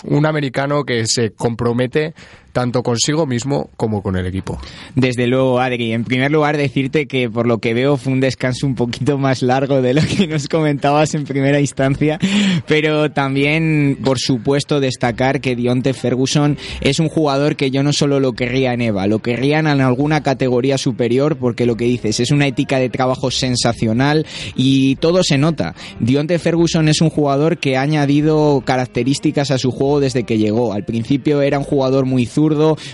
un 0.04 0.26
americano 0.26 0.84
que 0.84 1.04
se 1.06 1.32
compromete 1.32 2.14
tanto 2.52 2.82
consigo 2.82 3.26
mismo 3.26 3.70
como 3.76 4.02
con 4.02 4.16
el 4.16 4.26
equipo. 4.26 4.58
Desde 4.94 5.26
luego, 5.26 5.60
Adri. 5.60 5.92
En 5.92 6.04
primer 6.04 6.30
lugar, 6.30 6.56
decirte 6.56 7.06
que 7.06 7.30
por 7.30 7.46
lo 7.46 7.58
que 7.58 7.74
veo 7.74 7.96
fue 7.96 8.12
un 8.12 8.20
descanso 8.20 8.66
un 8.66 8.74
poquito 8.74 9.18
más 9.18 9.42
largo 9.42 9.82
de 9.82 9.94
lo 9.94 10.02
que 10.02 10.26
nos 10.26 10.48
comentabas 10.48 11.14
en 11.14 11.24
primera 11.24 11.60
instancia, 11.60 12.18
pero 12.66 13.10
también, 13.10 13.98
por 14.02 14.18
supuesto, 14.18 14.80
destacar 14.80 15.40
que 15.40 15.56
Dionte 15.56 15.94
Ferguson 15.94 16.58
es 16.80 16.98
un 16.98 17.08
jugador 17.08 17.56
que 17.56 17.70
yo 17.70 17.82
no 17.82 17.92
solo 17.92 18.20
lo 18.20 18.32
querría 18.32 18.72
en 18.72 18.82
EVA, 18.82 19.06
lo 19.06 19.20
querría 19.20 19.58
en 19.58 19.66
alguna 19.66 20.22
categoría 20.22 20.78
superior, 20.78 21.36
porque 21.36 21.66
lo 21.66 21.76
que 21.76 21.84
dices 21.84 22.20
es 22.20 22.30
una 22.30 22.46
ética 22.46 22.78
de 22.78 22.90
trabajo 22.90 23.30
sensacional 23.30 24.26
y 24.54 24.96
todo 24.96 25.22
se 25.22 25.38
nota. 25.38 25.74
Dionte 26.00 26.38
Ferguson 26.38 26.88
es 26.88 27.00
un 27.00 27.10
jugador 27.10 27.58
que 27.58 27.76
ha 27.76 27.82
añadido 27.82 28.62
características 28.64 29.50
a 29.50 29.58
su 29.58 29.70
juego 29.70 30.00
desde 30.00 30.24
que 30.24 30.38
llegó. 30.38 30.72
Al 30.72 30.84
principio 30.84 31.42
era 31.42 31.58
un 31.58 31.64
jugador 31.64 32.06
muy 32.06 32.26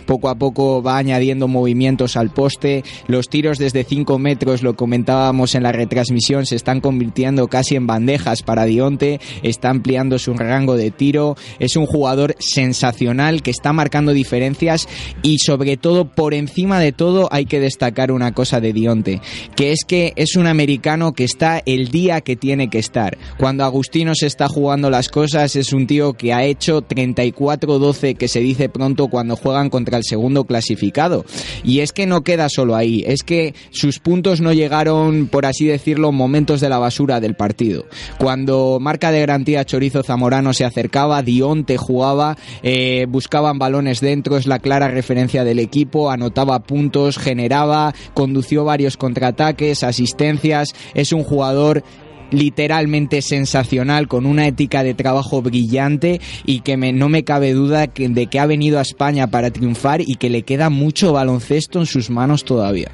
poco 0.06 0.28
a 0.28 0.34
poco 0.34 0.82
va 0.82 0.98
añadiendo 0.98 1.48
movimientos 1.48 2.16
al 2.16 2.30
poste, 2.30 2.84
los 3.06 3.28
tiros 3.28 3.58
desde 3.58 3.84
5 3.84 4.18
metros, 4.18 4.62
lo 4.62 4.74
comentábamos 4.76 5.54
en 5.54 5.62
la 5.62 5.72
retransmisión, 5.72 6.46
se 6.46 6.56
están 6.56 6.80
convirtiendo 6.80 7.48
casi 7.48 7.76
en 7.76 7.86
bandejas 7.86 8.42
para 8.42 8.64
Dionte, 8.64 9.20
está 9.42 9.70
ampliando 9.70 10.18
su 10.18 10.34
rango 10.34 10.76
de 10.76 10.90
tiro, 10.90 11.36
es 11.58 11.76
un 11.76 11.86
jugador 11.86 12.34
sensacional 12.38 13.42
que 13.42 13.50
está 13.50 13.72
marcando 13.72 14.12
diferencias 14.12 14.88
y 15.22 15.38
sobre 15.38 15.76
todo, 15.76 16.08
por 16.08 16.34
encima 16.34 16.80
de 16.80 16.92
todo, 16.92 17.28
hay 17.30 17.46
que 17.46 17.60
destacar 17.60 18.12
una 18.12 18.32
cosa 18.32 18.60
de 18.60 18.72
Dionte, 18.72 19.20
que 19.54 19.72
es 19.72 19.84
que 19.86 20.12
es 20.16 20.36
un 20.36 20.46
americano 20.46 21.12
que 21.12 21.24
está 21.24 21.62
el 21.64 21.88
día 21.88 22.20
que 22.20 22.36
tiene 22.36 22.68
que 22.68 22.78
estar. 22.78 23.18
Cuando 23.38 23.64
Agustino 23.64 24.14
se 24.14 24.26
está 24.26 24.48
jugando 24.48 24.90
las 24.90 25.08
cosas, 25.08 25.56
es 25.56 25.72
un 25.72 25.86
tío 25.86 26.14
que 26.14 26.32
ha 26.32 26.44
hecho 26.44 26.82
34-12, 26.82 28.16
que 28.16 28.28
se 28.28 28.40
dice 28.40 28.68
pronto 28.68 29.08
cuando 29.08 29.35
juegan 29.36 29.70
contra 29.70 29.98
el 29.98 30.04
segundo 30.04 30.44
clasificado. 30.44 31.24
Y 31.64 31.80
es 31.80 31.92
que 31.92 32.06
no 32.06 32.22
queda 32.22 32.48
solo 32.48 32.74
ahí, 32.74 33.04
es 33.06 33.22
que 33.22 33.54
sus 33.70 33.98
puntos 33.98 34.40
no 34.40 34.52
llegaron, 34.52 35.28
por 35.28 35.46
así 35.46 35.66
decirlo, 35.66 36.12
momentos 36.12 36.60
de 36.60 36.68
la 36.68 36.78
basura 36.78 37.20
del 37.20 37.34
partido. 37.34 37.86
Cuando 38.18 38.78
marca 38.80 39.10
de 39.10 39.20
garantía 39.20 39.64
Chorizo 39.64 40.02
Zamorano 40.02 40.52
se 40.52 40.64
acercaba, 40.64 41.22
Dionte 41.22 41.76
jugaba, 41.76 42.36
eh, 42.62 43.06
buscaban 43.08 43.58
balones 43.58 44.00
dentro, 44.00 44.36
es 44.36 44.46
la 44.46 44.58
clara 44.58 44.88
referencia 44.88 45.44
del 45.44 45.58
equipo, 45.58 46.10
anotaba 46.10 46.60
puntos, 46.60 47.18
generaba, 47.18 47.94
condució 48.14 48.64
varios 48.64 48.96
contraataques, 48.96 49.82
asistencias, 49.82 50.74
es 50.94 51.12
un 51.12 51.24
jugador 51.24 51.82
literalmente 52.30 53.22
sensacional, 53.22 54.08
con 54.08 54.26
una 54.26 54.46
ética 54.46 54.82
de 54.82 54.94
trabajo 54.94 55.42
brillante 55.42 56.20
y 56.44 56.60
que 56.60 56.76
me, 56.76 56.92
no 56.92 57.08
me 57.08 57.24
cabe 57.24 57.52
duda 57.52 57.86
de 57.86 58.26
que 58.26 58.40
ha 58.40 58.46
venido 58.46 58.78
a 58.78 58.82
España 58.82 59.26
para 59.28 59.50
triunfar 59.50 60.00
y 60.00 60.16
que 60.16 60.30
le 60.30 60.42
queda 60.42 60.70
mucho 60.70 61.12
baloncesto 61.12 61.80
en 61.80 61.86
sus 61.86 62.10
manos 62.10 62.44
todavía. 62.44 62.90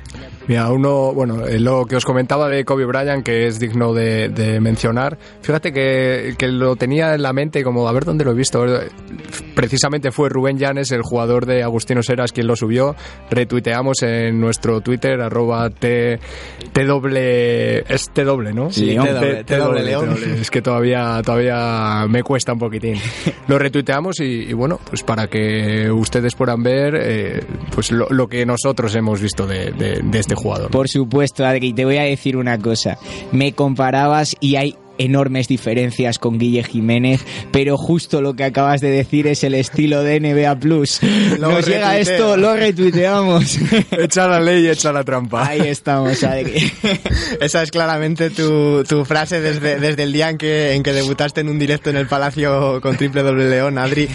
Mira, 0.48 0.70
uno, 0.70 1.12
bueno, 1.12 1.42
lo 1.58 1.86
que 1.86 1.96
os 1.96 2.04
comentaba 2.04 2.48
de 2.48 2.64
Kobe 2.64 2.84
Bryant, 2.84 3.24
que 3.24 3.46
es 3.46 3.60
digno 3.60 3.94
de, 3.94 4.28
de 4.28 4.60
mencionar, 4.60 5.18
fíjate 5.40 5.72
que, 5.72 6.34
que, 6.36 6.48
lo 6.48 6.76
tenía 6.76 7.14
en 7.14 7.22
la 7.22 7.32
mente 7.32 7.62
como, 7.62 7.88
a 7.88 7.92
ver 7.92 8.04
dónde 8.04 8.24
lo 8.24 8.32
he 8.32 8.34
visto. 8.34 8.64
Precisamente 9.54 10.10
fue 10.10 10.28
Rubén 10.28 10.58
Llanes, 10.58 10.90
el 10.90 11.02
jugador 11.02 11.46
de 11.46 11.62
Agustino 11.62 12.02
Seras, 12.02 12.32
quien 12.32 12.46
lo 12.46 12.56
subió. 12.56 12.96
Retuiteamos 13.30 14.02
en 14.02 14.40
nuestro 14.40 14.80
Twitter, 14.80 15.20
arroba 15.20 15.70
t, 15.70 16.18
doble, 16.86 17.80
es 17.92 18.10
t 18.12 18.24
doble, 18.24 18.52
¿no? 18.52 18.70
Sí, 18.70 18.96
t, 18.96 19.44
t, 19.44 19.56
doble, 19.56 19.82
león. 19.82 20.16
Es 20.40 20.50
que 20.50 20.60
todavía, 20.60 21.20
todavía 21.24 22.06
me 22.08 22.22
cuesta 22.22 22.52
un 22.52 22.58
poquitín. 22.58 22.96
Lo 23.48 23.58
retuiteamos 23.58 24.20
y, 24.20 24.24
y 24.24 24.52
bueno, 24.52 24.80
pues 24.88 25.02
para 25.02 25.28
que 25.28 25.90
ustedes 25.90 26.34
puedan 26.34 26.62
ver, 26.62 26.94
eh, 26.96 27.44
pues 27.74 27.92
lo, 27.92 28.08
lo, 28.10 28.28
que 28.28 28.46
nosotros 28.46 28.94
hemos 28.94 29.20
visto 29.20 29.46
de, 29.46 29.72
de, 29.72 30.00
de 30.02 30.18
este 30.32 30.42
jugador. 30.42 30.70
Por 30.70 30.88
supuesto, 30.88 31.44
Adri, 31.44 31.72
te 31.72 31.84
voy 31.84 31.98
a 31.98 32.02
decir 32.02 32.36
una 32.36 32.58
cosa. 32.58 32.98
Me 33.32 33.52
comparabas 33.52 34.36
y 34.40 34.56
hay 34.56 34.76
enormes 34.98 35.48
diferencias 35.48 36.18
con 36.18 36.38
Guille 36.38 36.62
Jiménez, 36.62 37.24
pero 37.50 37.76
justo 37.76 38.20
lo 38.20 38.34
que 38.34 38.44
acabas 38.44 38.80
de 38.80 38.90
decir 38.90 39.26
es 39.26 39.42
el 39.42 39.54
estilo 39.54 40.02
de 40.02 40.20
NBA 40.20 40.58
Plus. 40.60 41.00
Lo 41.38 41.50
Nos 41.50 41.66
llega 41.66 41.98
esto, 41.98 42.36
lo 42.36 42.54
retuiteamos. 42.54 43.58
echa 43.90 44.28
la 44.28 44.38
ley 44.38 44.64
y 44.64 44.68
echa 44.68 44.92
la 44.92 45.02
trampa. 45.02 45.48
Ahí 45.48 45.62
estamos, 45.62 46.22
Adri. 46.22 46.72
Esa 47.40 47.62
es 47.62 47.70
claramente 47.70 48.30
tu, 48.30 48.84
tu 48.84 49.04
frase 49.04 49.40
desde, 49.40 49.80
desde 49.80 50.02
el 50.04 50.12
día 50.12 50.30
en 50.30 50.38
que, 50.38 50.74
en 50.74 50.82
que 50.82 50.92
debutaste 50.92 51.40
en 51.40 51.48
un 51.48 51.58
directo 51.58 51.90
en 51.90 51.96
el 51.96 52.06
Palacio 52.06 52.80
con 52.80 52.96
Triple 52.96 53.22
Doble 53.22 53.48
León, 53.48 53.78
Adri. 53.78 54.08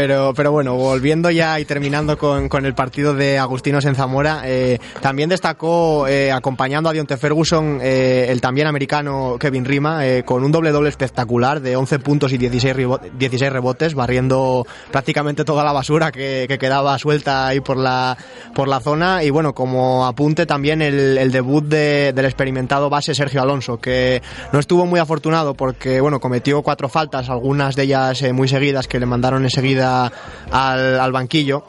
Pero, 0.00 0.32
pero 0.32 0.52
bueno, 0.52 0.76
volviendo 0.76 1.28
ya 1.28 1.58
y 1.58 1.64
terminando 1.64 2.16
con, 2.16 2.48
con 2.48 2.64
el 2.64 2.72
partido 2.72 3.14
de 3.14 3.36
Agustinos 3.36 3.84
en 3.84 3.96
Zamora, 3.96 4.42
eh, 4.44 4.78
también 5.00 5.28
destacó, 5.28 6.06
eh, 6.06 6.30
acompañando 6.30 6.88
a 6.88 6.92
Dionte 6.92 7.16
Ferguson, 7.16 7.80
eh, 7.82 8.26
el 8.28 8.40
también 8.40 8.68
americano 8.68 9.34
Kevin 9.40 9.64
Rima, 9.64 10.06
eh, 10.06 10.22
con 10.22 10.44
un 10.44 10.52
doble-doble 10.52 10.88
espectacular 10.88 11.60
de 11.60 11.74
11 11.74 11.98
puntos 11.98 12.32
y 12.32 12.38
16, 12.38 12.76
rebotes, 12.76 13.10
16 13.18 13.52
rebotes, 13.52 13.94
barriendo 13.96 14.64
prácticamente 14.92 15.44
toda 15.44 15.64
la 15.64 15.72
basura 15.72 16.12
que, 16.12 16.46
que, 16.46 16.58
quedaba 16.58 16.96
suelta 17.00 17.48
ahí 17.48 17.58
por 17.58 17.76
la, 17.76 18.16
por 18.54 18.68
la 18.68 18.78
zona. 18.78 19.24
Y 19.24 19.30
bueno, 19.30 19.52
como 19.52 20.06
apunte 20.06 20.46
también 20.46 20.80
el, 20.80 21.18
el 21.18 21.32
debut 21.32 21.64
de, 21.64 22.12
del 22.12 22.24
experimentado 22.24 22.88
base 22.88 23.16
Sergio 23.16 23.42
Alonso, 23.42 23.78
que 23.80 24.22
no 24.52 24.60
estuvo 24.60 24.86
muy 24.86 25.00
afortunado 25.00 25.54
porque, 25.54 26.00
bueno, 26.00 26.20
cometió 26.20 26.62
cuatro 26.62 26.88
faltas, 26.88 27.28
algunas 27.30 27.74
de 27.74 27.82
ellas 27.82 28.22
eh, 28.22 28.32
muy 28.32 28.46
seguidas 28.46 28.86
que 28.86 29.00
le 29.00 29.06
mandaron 29.06 29.42
enseguida 29.42 29.87
al, 30.50 31.12
banquillo 31.12 31.62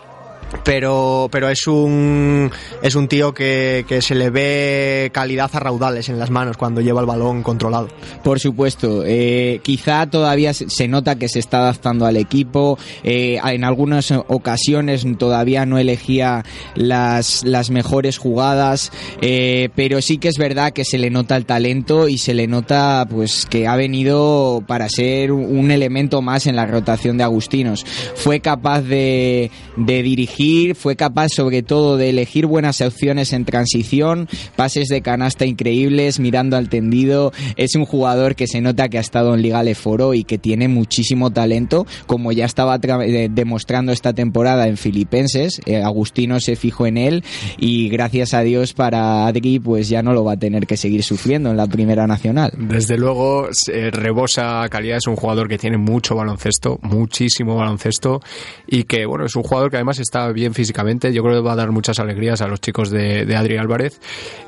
pero 0.63 1.29
pero 1.31 1.49
es 1.49 1.67
un 1.67 2.51
es 2.81 2.95
un 2.95 3.07
tío 3.07 3.33
que, 3.33 3.85
que, 3.87 4.01
se 4.01 4.15
le 4.15 4.29
ve 4.29 5.09
calidad 5.13 5.49
a 5.53 5.59
raudales 5.59 6.09
en 6.09 6.17
las 6.17 6.29
manos 6.29 6.57
cuando 6.57 6.81
lleva 6.81 7.01
el 7.01 7.07
balón 7.07 7.43
controlado. 7.43 7.87
Por 8.23 8.39
supuesto 8.39 9.03
eh, 9.05 9.59
quizá 9.63 10.07
todavía 10.07 10.53
se 10.53 10.87
nota 10.87 11.15
que 11.15 11.29
se 11.29 11.39
está 11.39 11.59
adaptando 11.59 12.05
al 12.05 12.17
equipo. 12.17 12.77
Eh, 13.03 13.39
en 13.43 13.63
algunas 13.63 14.11
ocasiones 14.11 15.05
todavía 15.17 15.65
no 15.65 15.77
elegía 15.77 16.43
las 16.75 17.43
las 17.43 17.69
mejores 17.69 18.17
jugadas 18.17 18.91
eh, 19.21 19.69
pero 19.75 20.01
sí 20.01 20.17
que 20.17 20.29
es 20.29 20.37
verdad 20.37 20.71
que 20.71 20.85
se 20.85 20.97
le 20.97 21.09
nota 21.09 21.35
el 21.35 21.45
talento 21.45 22.07
y 22.07 22.17
se 22.17 22.33
le 22.33 22.47
nota 22.47 23.05
pues 23.09 23.45
que 23.45 23.67
ha 23.67 23.75
venido 23.75 24.63
para 24.65 24.89
ser 24.89 25.31
un 25.31 25.71
elemento 25.71 26.21
más 26.21 26.47
en 26.47 26.55
la 26.55 26.65
rotación 26.65 27.17
de 27.17 27.23
Agustinos. 27.23 27.85
Fue 28.15 28.39
capaz 28.39 28.81
de, 28.81 29.51
de 29.77 30.03
dirigir 30.03 30.38
fue 30.73 30.95
capaz 30.95 31.29
sobre 31.29 31.63
todo 31.63 31.97
de 31.97 32.09
elegir 32.09 32.45
buenas 32.45 32.79
opciones 32.79 33.33
en 33.33 33.43
transición, 33.43 34.29
pases 34.55 34.87
de 34.87 35.01
canasta 35.01 35.45
increíbles, 35.45 36.19
mirando 36.19 36.55
al 36.55 36.69
tendido. 36.69 37.33
Es 37.57 37.75
un 37.75 37.85
jugador 37.85 38.35
que 38.35 38.47
se 38.47 38.61
nota 38.61 38.87
que 38.87 38.97
ha 38.97 39.01
estado 39.01 39.33
en 39.33 39.41
Liga 39.41 39.63
Leforo 39.63 40.13
y 40.13 40.23
que 40.23 40.37
tiene 40.37 40.69
muchísimo 40.69 41.31
talento, 41.31 41.85
como 42.07 42.31
ya 42.31 42.45
estaba 42.45 42.77
demostrando 42.77 43.91
esta 43.91 44.13
temporada 44.13 44.67
en 44.67 44.77
Filipenses. 44.77 45.61
Eh, 45.65 45.83
Agustino 45.83 46.39
se 46.39 46.55
fijó 46.55 46.87
en 46.87 46.97
él 46.97 47.23
y 47.57 47.89
gracias 47.89 48.33
a 48.33 48.41
Dios 48.41 48.73
para 48.73 49.27
Adri 49.27 49.59
pues 49.59 49.89
ya 49.89 50.01
no 50.01 50.13
lo 50.13 50.23
va 50.23 50.33
a 50.33 50.37
tener 50.37 50.67
que 50.67 50.77
seguir 50.77 51.03
sufriendo 51.03 51.49
en 51.49 51.57
la 51.57 51.67
primera 51.67 52.07
nacional. 52.07 52.53
Desde 52.57 52.97
luego 52.97 53.49
eh, 53.71 53.91
rebosa 53.91 54.65
calidad, 54.69 54.97
es 54.97 55.07
un 55.07 55.17
jugador 55.17 55.49
que 55.49 55.57
tiene 55.57 55.77
mucho 55.77 56.15
baloncesto, 56.15 56.79
muchísimo 56.81 57.55
baloncesto 57.57 58.21
y 58.67 58.83
que 58.83 59.05
bueno, 59.05 59.25
es 59.25 59.35
un 59.35 59.43
jugador 59.43 59.69
que 59.69 59.77
además 59.77 59.99
está 59.99 60.28
bien 60.33 60.53
físicamente. 60.53 61.13
Yo 61.13 61.23
creo 61.23 61.35
que 61.35 61.47
va 61.47 61.53
a 61.53 61.55
dar 61.55 61.71
muchas 61.71 61.99
alegrías 61.99 62.41
a 62.41 62.47
los 62.47 62.61
chicos 62.61 62.89
de, 62.89 63.25
de 63.25 63.35
Adri 63.35 63.57
Álvarez. 63.57 63.99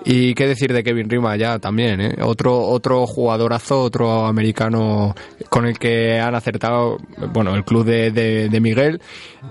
Y 0.05 0.33
qué 0.33 0.47
decir 0.47 0.73
de 0.73 0.83
Kevin 0.83 1.09
Rima 1.09 1.35
ya 1.35 1.59
también, 1.59 2.01
¿eh? 2.01 2.15
Otro, 2.21 2.59
otro 2.59 3.05
jugadorazo, 3.07 3.81
otro 3.81 4.25
americano 4.25 5.15
con 5.49 5.65
el 5.65 5.77
que 5.77 6.19
han 6.19 6.35
acertado, 6.35 6.97
bueno, 7.33 7.55
el 7.55 7.63
club 7.63 7.85
de 7.85 8.59
Miguel. 8.61 9.01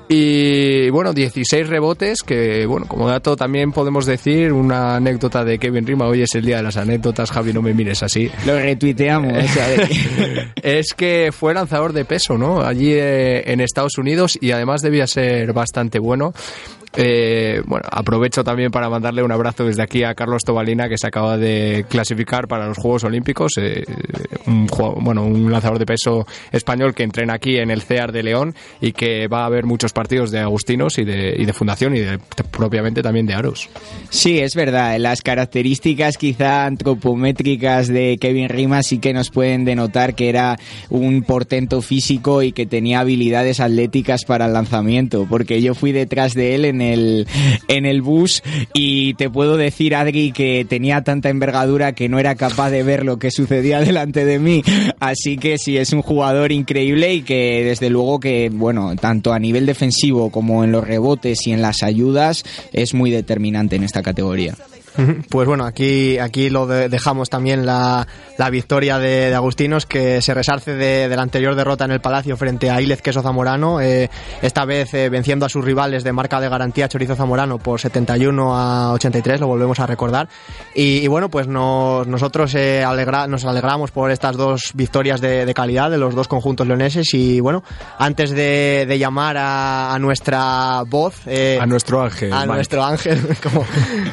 Y 0.09 0.91
bueno, 0.91 1.13
16 1.13 1.69
rebotes, 1.69 2.23
que 2.23 2.67
bueno, 2.67 2.87
como 2.87 3.09
dato 3.09 3.37
también 3.37 3.73
podemos 3.73 4.07
decir 4.07 4.53
una 4.53 4.97
anécdota 4.97 5.45
de 5.45 5.59
Kevin 5.59 5.87
Rima. 5.87 6.07
Hoy 6.07 6.23
es 6.23 6.35
el 6.35 6.45
día 6.45 6.59
de 6.59 6.63
las 6.63 6.77
anécdotas, 6.77 7.31
Javi, 7.31 7.53
no 7.53 7.63
me 7.63 7.75
mires 7.75 8.03
así. 8.03 8.31
Lo 8.47 8.59
retuiteamos. 8.59 9.33
es 10.63 10.95
que 10.95 11.31
fue 11.33 11.55
lanzador 11.55 11.93
de 11.93 12.05
peso, 12.05 12.39
¿no? 12.39 12.61
Allí 12.61 12.93
eh, 12.93 13.53
en 13.53 13.61
Estados 13.61 13.99
Unidos 13.99 14.39
y 14.41 14.53
además 14.53 14.83
debía 14.83 15.07
ser 15.07 15.53
bastante 15.53 15.99
bueno. 15.99 16.33
Eh, 16.97 17.63
bueno, 17.67 17.87
aprovecho 17.91 18.43
también 18.43 18.71
para 18.71 18.91
mandarle 18.91 19.23
un 19.23 19.31
abrazo 19.31 19.65
desde 19.65 19.83
aquí 19.83 20.03
a 20.03 20.15
Carlos 20.15 20.43
Tobalina, 20.45 20.89
que 20.89 20.99
se 20.99 21.07
acaba 21.07 21.37
de 21.37 21.85
clasificar 21.89 22.49
para 22.49 22.67
los 22.67 22.79
Juegos 22.79 23.05
Olímpicos. 23.05 23.53
Eh, 23.59 23.85
un, 24.47 24.67
bueno, 25.01 25.25
un 25.25 25.51
lanzador 25.51 25.79
de 25.79 25.87
peso 25.87 26.27
español 26.51 26.95
que 26.95 27.05
entrena 27.05 27.35
aquí 27.35 27.59
en 27.59 27.71
el 27.71 27.83
CEAR 27.83 28.13
de 28.13 28.23
León 28.23 28.55
y 28.81 28.93
que 28.93 29.29
va 29.29 29.43
a 29.43 29.47
haber 29.47 29.67
muchos 29.67 29.93
partidos 29.93 30.31
de 30.31 30.41
Agustinos 30.41 30.99
y 30.99 31.05
de, 31.05 31.51
Fundación 31.53 31.97
y 31.97 32.01
de, 32.01 32.19
propiamente 32.51 33.03
también 33.03 33.27
de 33.27 33.35
Aros. 33.35 33.69
Sí, 34.09 34.39
es 34.39 34.55
verdad. 34.55 34.99
Las 34.99 35.21
características 35.21 36.17
quizá 36.17 36.65
antropométricas 36.65 37.89
de 37.89 38.19
Kevin 38.21 38.49
Rima 38.49 38.83
sí 38.83 38.99
que 38.99 39.13
nos 39.13 39.31
pueden 39.31 39.65
denotar 39.65 40.15
que 40.15 40.29
era 40.29 40.57
un 40.89 41.23
portento 41.23 41.83
físico 41.83 42.43
y 42.43 42.53
que 42.53 42.67
tenía 42.67 43.01
habilidades 43.01 43.61
atléticas 43.61 44.25
para 44.25 44.47
el 44.47 44.53
lanzamiento, 44.53 45.27
porque 45.29 45.61
yo 45.61 45.75
fui 45.75 45.93
detrás 45.93 46.35
de 46.35 46.55
él 46.55 46.65
en 46.65 46.80
el, 46.81 47.27
en 47.69 47.87
el 47.87 48.03
bus 48.03 48.43
y 48.75 49.15
te 49.15 49.31
puedo 49.31 49.57
decir, 49.57 49.95
Adri, 49.95 50.33
que 50.33 50.67
tenía 50.69 51.03
tanta 51.03 51.29
envergadura 51.29 51.93
que 51.93 52.09
no 52.09 52.19
era 52.19 52.35
capaz 52.35 52.71
de 52.71 52.83
ver 52.83 53.05
lo 53.05 53.19
que 53.19 53.31
sucedía 53.31 53.81
delante 53.81 54.25
de 54.25 54.39
mí. 54.39 54.63
Así 55.01 55.37
que 55.37 55.59
sí, 55.59 55.77
es 55.77 55.93
un 55.93 56.03
jugador 56.03 56.53
increíble 56.53 57.15
y 57.15 57.23
que 57.23 57.65
desde 57.65 57.91
luego 57.91 58.21
que, 58.21 58.51
bueno, 58.53 58.97
tanto 58.97 59.33
a 59.33 59.39
nivel 59.39 59.67
defensivo 59.67 60.31
como 60.31 60.65
en 60.65 60.73
los 60.73 60.87
rebotes 60.87 61.47
y 61.47 61.53
en 61.53 61.63
las 61.63 61.83
ayudas 61.83 62.45
es 62.73 62.95
muy 62.95 63.11
determinante 63.11 63.77
en 63.77 63.85
esta 63.85 64.03
categoría. 64.03 64.55
Pues 65.31 65.47
bueno, 65.47 65.65
aquí, 65.65 66.19
aquí 66.19 66.51
lo 66.51 66.67
de, 66.67 66.89
dejamos 66.89 67.31
también 67.31 67.65
la, 67.67 68.07
la 68.37 68.51
victoria 68.51 68.99
de, 68.99 69.31
de, 69.31 69.35
Agustinos 69.35 69.87
que 69.87 70.21
se 70.23 70.35
resarce 70.35 70.75
de, 70.75 71.09
de, 71.09 71.17
la 71.17 71.23
anterior 71.23 71.55
derrota 71.55 71.85
en 71.85 71.93
el 71.93 72.01
Palacio 72.01 72.37
frente 72.37 72.71
a 72.71 72.81
Ilez 72.81 73.03
Queso 73.03 73.23
Zamorano, 73.23 73.81
eh, 73.81 74.11
esta 74.43 74.65
vez 74.65 74.93
eh, 74.95 75.09
venciendo 75.09 75.47
a 75.47 75.49
sus 75.49 75.65
rivales 75.65 76.05
de 76.05 76.13
marca 76.13 76.41
de 76.41 76.49
garantía 76.49 76.89
Chorizo 76.89 77.17
Zamorano 77.17 77.59
por 77.59 77.81
71 77.81 78.57
a 78.57 78.93
83, 78.93 79.41
lo 79.41 79.47
volvemos 79.47 79.79
a 79.81 79.87
recordar. 79.87 80.29
Y, 80.75 80.99
y 80.99 81.07
bueno, 81.07 81.29
pues 81.29 81.47
nos, 81.47 82.07
nosotros 82.07 82.55
eh, 82.55 82.85
alegra, 82.85 83.27
nos 83.27 83.45
alegramos 83.45 83.91
por 83.91 84.11
estas 84.11 84.37
dos 84.37 84.73
victorias 84.75 85.21
de, 85.21 85.51
calidad 85.55 85.91
de 85.91 85.99
los 85.99 86.15
dos 86.15 86.29
conjuntos 86.29 86.67
leoneses 86.67 87.13
y 87.13 87.41
bueno, 87.41 87.63
antes 87.99 88.31
de, 88.31 88.97
llamar 88.99 89.37
a, 89.37 89.95
a, 89.95 89.99
nuestra 89.99 90.83
voz... 90.87 91.27
A 91.27 91.67
nuestro 91.67 92.03
ángel. 92.03 92.33
A 92.33 92.47
nuestro 92.47 92.85
ángel, 92.85 93.21
como, 93.43 93.65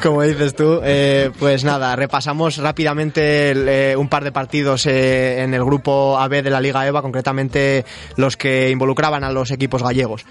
como 0.02 0.22
dices 0.22 0.54
tú. 0.54 0.67
Eh, 0.84 1.30
pues 1.38 1.64
nada, 1.64 1.96
repasamos 1.96 2.56
rápidamente 2.58 3.50
el, 3.50 3.68
eh, 3.68 3.96
un 3.96 4.08
par 4.08 4.24
de 4.24 4.32
partidos 4.32 4.86
eh, 4.86 5.42
en 5.42 5.54
el 5.54 5.64
grupo 5.64 6.18
AB 6.18 6.42
de 6.42 6.50
la 6.50 6.60
Liga 6.60 6.86
EVA, 6.86 7.02
concretamente 7.02 7.84
los 8.16 8.36
que 8.36 8.70
involucraban 8.70 9.24
a 9.24 9.32
los 9.32 9.50
equipos 9.50 9.82
gallegos. 9.82 10.24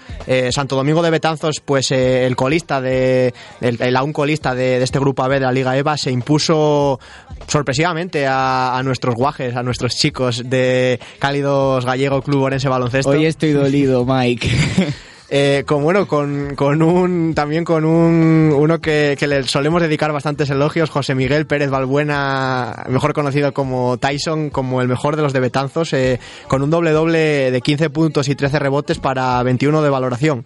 Santo 0.50 0.76
Domingo 0.76 1.02
de 1.02 1.10
Betanzos, 1.10 1.60
pues 1.64 1.90
el 1.90 2.36
colista 2.36 2.80
de 2.80 3.32
el, 3.60 3.80
el 3.80 3.96
aún 3.96 4.12
colista 4.12 4.54
de, 4.54 4.78
de, 4.78 4.84
este 4.84 4.98
grupo 4.98 5.22
AB 5.22 5.32
de 5.32 5.40
la 5.40 5.52
Liga 5.52 5.76
EVA 5.76 5.96
se 5.96 6.10
impuso 6.10 7.00
sorpresivamente 7.46 8.26
a, 8.26 8.76
a, 8.76 8.82
nuestros 8.82 9.14
guajes, 9.14 9.56
a 9.56 9.62
nuestros 9.62 9.96
chicos 9.96 10.42
de 10.48 11.00
Cálidos 11.18 11.84
Gallego 11.84 12.22
Club 12.22 12.42
Orense 12.42 12.68
Baloncesto. 12.68 13.10
Hoy 13.10 13.26
estoy 13.26 13.52
dolido, 13.52 14.04
Mike. 14.04 14.48
Eh, 15.30 15.64
con 15.66 15.82
bueno, 15.82 16.08
con, 16.08 16.54
con, 16.54 16.80
un 16.80 17.34
también 17.34 17.62
con 17.62 17.84
un 17.84 18.50
uno 18.56 18.80
que, 18.80 19.14
que, 19.18 19.26
le 19.26 19.42
solemos 19.42 19.82
dedicar 19.82 20.10
bastantes 20.10 20.48
elogios, 20.48 20.88
José 20.88 21.14
Miguel 21.14 21.46
Pérez 21.46 21.68
Balbuena, 21.68 22.86
mejor 22.88 23.12
conocido 23.12 23.52
como 23.52 23.98
Tyson, 23.98 24.48
como 24.48 24.80
el 24.80 24.88
mejor 24.88 25.16
de 25.16 25.22
los 25.22 25.34
de 25.34 25.40
Betanzos, 25.40 25.92
eh, 25.92 26.18
con 26.46 26.62
un 26.62 26.70
doble 26.70 26.92
doble 26.92 27.50
de 27.50 27.60
15 27.60 27.90
puntos 27.90 28.28
y 28.28 28.36
13 28.36 28.58
rebotes 28.58 28.98
para 29.00 29.42
21 29.42 29.82
de 29.82 29.90
valoración. 29.90 30.44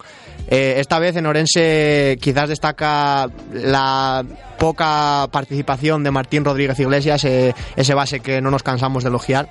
Eh, 0.49 0.75
esta 0.79 0.99
vez 0.99 1.15
en 1.15 1.27
Orense 1.27 2.17
quizás 2.19 2.49
destaca 2.49 3.29
la 3.53 4.25
poca 4.59 5.29
participación 5.31 6.03
de 6.03 6.11
Martín 6.11 6.43
Rodríguez 6.43 6.77
Iglesias, 6.79 7.23
eh, 7.23 7.55
ese 7.77 7.93
base 7.93 8.19
que 8.19 8.41
no 8.41 8.51
nos 8.51 8.63
cansamos 8.63 9.03
de 9.03 9.09
elogiar 9.09 9.47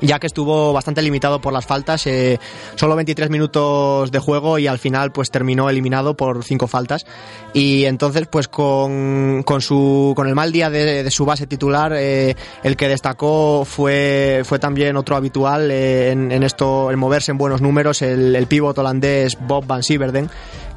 ya 0.00 0.18
que 0.18 0.26
estuvo 0.26 0.72
bastante 0.72 1.02
limitado 1.02 1.40
por 1.40 1.52
las 1.52 1.66
faltas, 1.66 2.06
eh, 2.06 2.38
solo 2.74 2.96
23 2.96 3.30
minutos 3.30 4.10
de 4.10 4.18
juego 4.18 4.58
y 4.58 4.66
al 4.66 4.78
final 4.78 5.12
pues 5.12 5.30
terminó 5.30 5.68
eliminado 5.70 6.16
por 6.16 6.44
cinco 6.44 6.66
faltas. 6.66 7.06
Y 7.52 7.84
entonces 7.84 8.26
pues 8.26 8.48
con, 8.48 9.42
con 9.44 9.60
su 9.60 10.12
con 10.16 10.28
el 10.28 10.34
mal 10.34 10.52
día 10.52 10.70
de, 10.70 11.10
su 11.10 11.24
base 11.24 11.46
titular 11.46 11.92
eh, 11.94 12.34
el 12.62 12.76
que 12.76 12.88
destacó 12.88 13.64
fue 13.64 14.42
fue 14.44 14.58
también 14.58 14.96
otro 14.96 15.16
habitual 15.16 15.70
eh, 15.70 16.10
en, 16.10 16.42
esto 16.42 16.90
en 16.90 16.98
moverse 16.98 17.30
en 17.30 17.38
buenos 17.38 17.60
números 17.60 18.02
el, 18.02 18.46
pívot 18.48 18.76
holandés 18.76 19.38
Bob 19.40 19.66
Van 19.66 19.82
Sieverden 19.82 20.28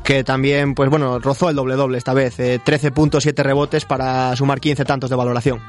que 0.04 0.24
también 0.24 0.76
pues 0.76 0.90
bueno 0.90 1.20
rozó 1.20 1.50
el 1.50 1.56
doble 1.56 1.76
doble 1.76 1.98
esta 1.98 2.14
vez 2.14 2.36
13 2.36 2.92
puntos 2.92 3.24
7 3.24 3.42
rebotes 3.42 3.86
para 3.86 4.36
sumar 4.36 4.60
15 4.60 4.86
tantos 4.86 5.10
de 5.10 5.16
valoración 5.16 5.60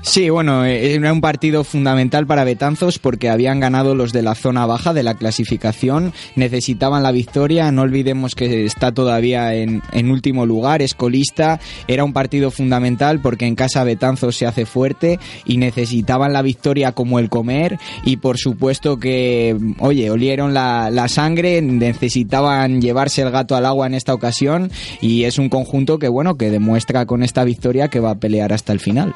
Sí, 0.00 0.30
bueno, 0.30 0.64
era 0.64 1.12
un 1.12 1.20
partido 1.20 1.64
fundamental 1.64 2.26
para 2.26 2.44
Betanzos 2.44 2.98
porque 2.98 3.28
habían 3.28 3.58
ganado 3.58 3.96
los 3.96 4.12
de 4.12 4.22
la 4.22 4.36
zona 4.36 4.64
baja 4.64 4.94
de 4.94 5.02
la 5.02 5.14
clasificación, 5.14 6.12
necesitaban 6.36 7.02
la 7.02 7.10
victoria, 7.10 7.72
no 7.72 7.82
olvidemos 7.82 8.34
que 8.34 8.64
está 8.64 8.92
todavía 8.92 9.54
en, 9.54 9.82
en 9.92 10.10
último 10.10 10.46
lugar, 10.46 10.82
es 10.82 10.94
colista, 10.94 11.60
era 11.88 12.04
un 12.04 12.12
partido 12.12 12.50
fundamental 12.50 13.20
porque 13.20 13.46
en 13.46 13.56
casa 13.56 13.84
Betanzos 13.84 14.36
se 14.36 14.46
hace 14.46 14.66
fuerte 14.66 15.18
y 15.44 15.56
necesitaban 15.56 16.32
la 16.32 16.42
victoria 16.42 16.92
como 16.92 17.18
el 17.18 17.28
comer. 17.28 17.78
Y 18.04 18.18
por 18.18 18.38
supuesto 18.38 18.98
que, 18.98 19.56
oye, 19.80 20.10
olieron 20.10 20.54
la, 20.54 20.90
la 20.90 21.08
sangre, 21.08 21.60
necesitaban 21.60 22.80
llevarse 22.80 23.22
el 23.22 23.30
gato 23.30 23.56
al 23.56 23.66
agua 23.66 23.86
en 23.88 23.94
esta 23.94 24.14
ocasión 24.14 24.70
y 25.00 25.24
es 25.24 25.38
un 25.38 25.48
conjunto 25.48 25.98
que, 25.98 26.08
bueno, 26.08 26.36
que 26.36 26.50
demuestra 26.50 27.04
con 27.04 27.22
esta 27.22 27.44
victoria 27.44 27.88
que 27.88 28.00
va 28.00 28.12
a 28.12 28.18
pelear 28.18 28.52
hasta 28.52 28.72
el 28.72 28.80
final. 28.80 29.14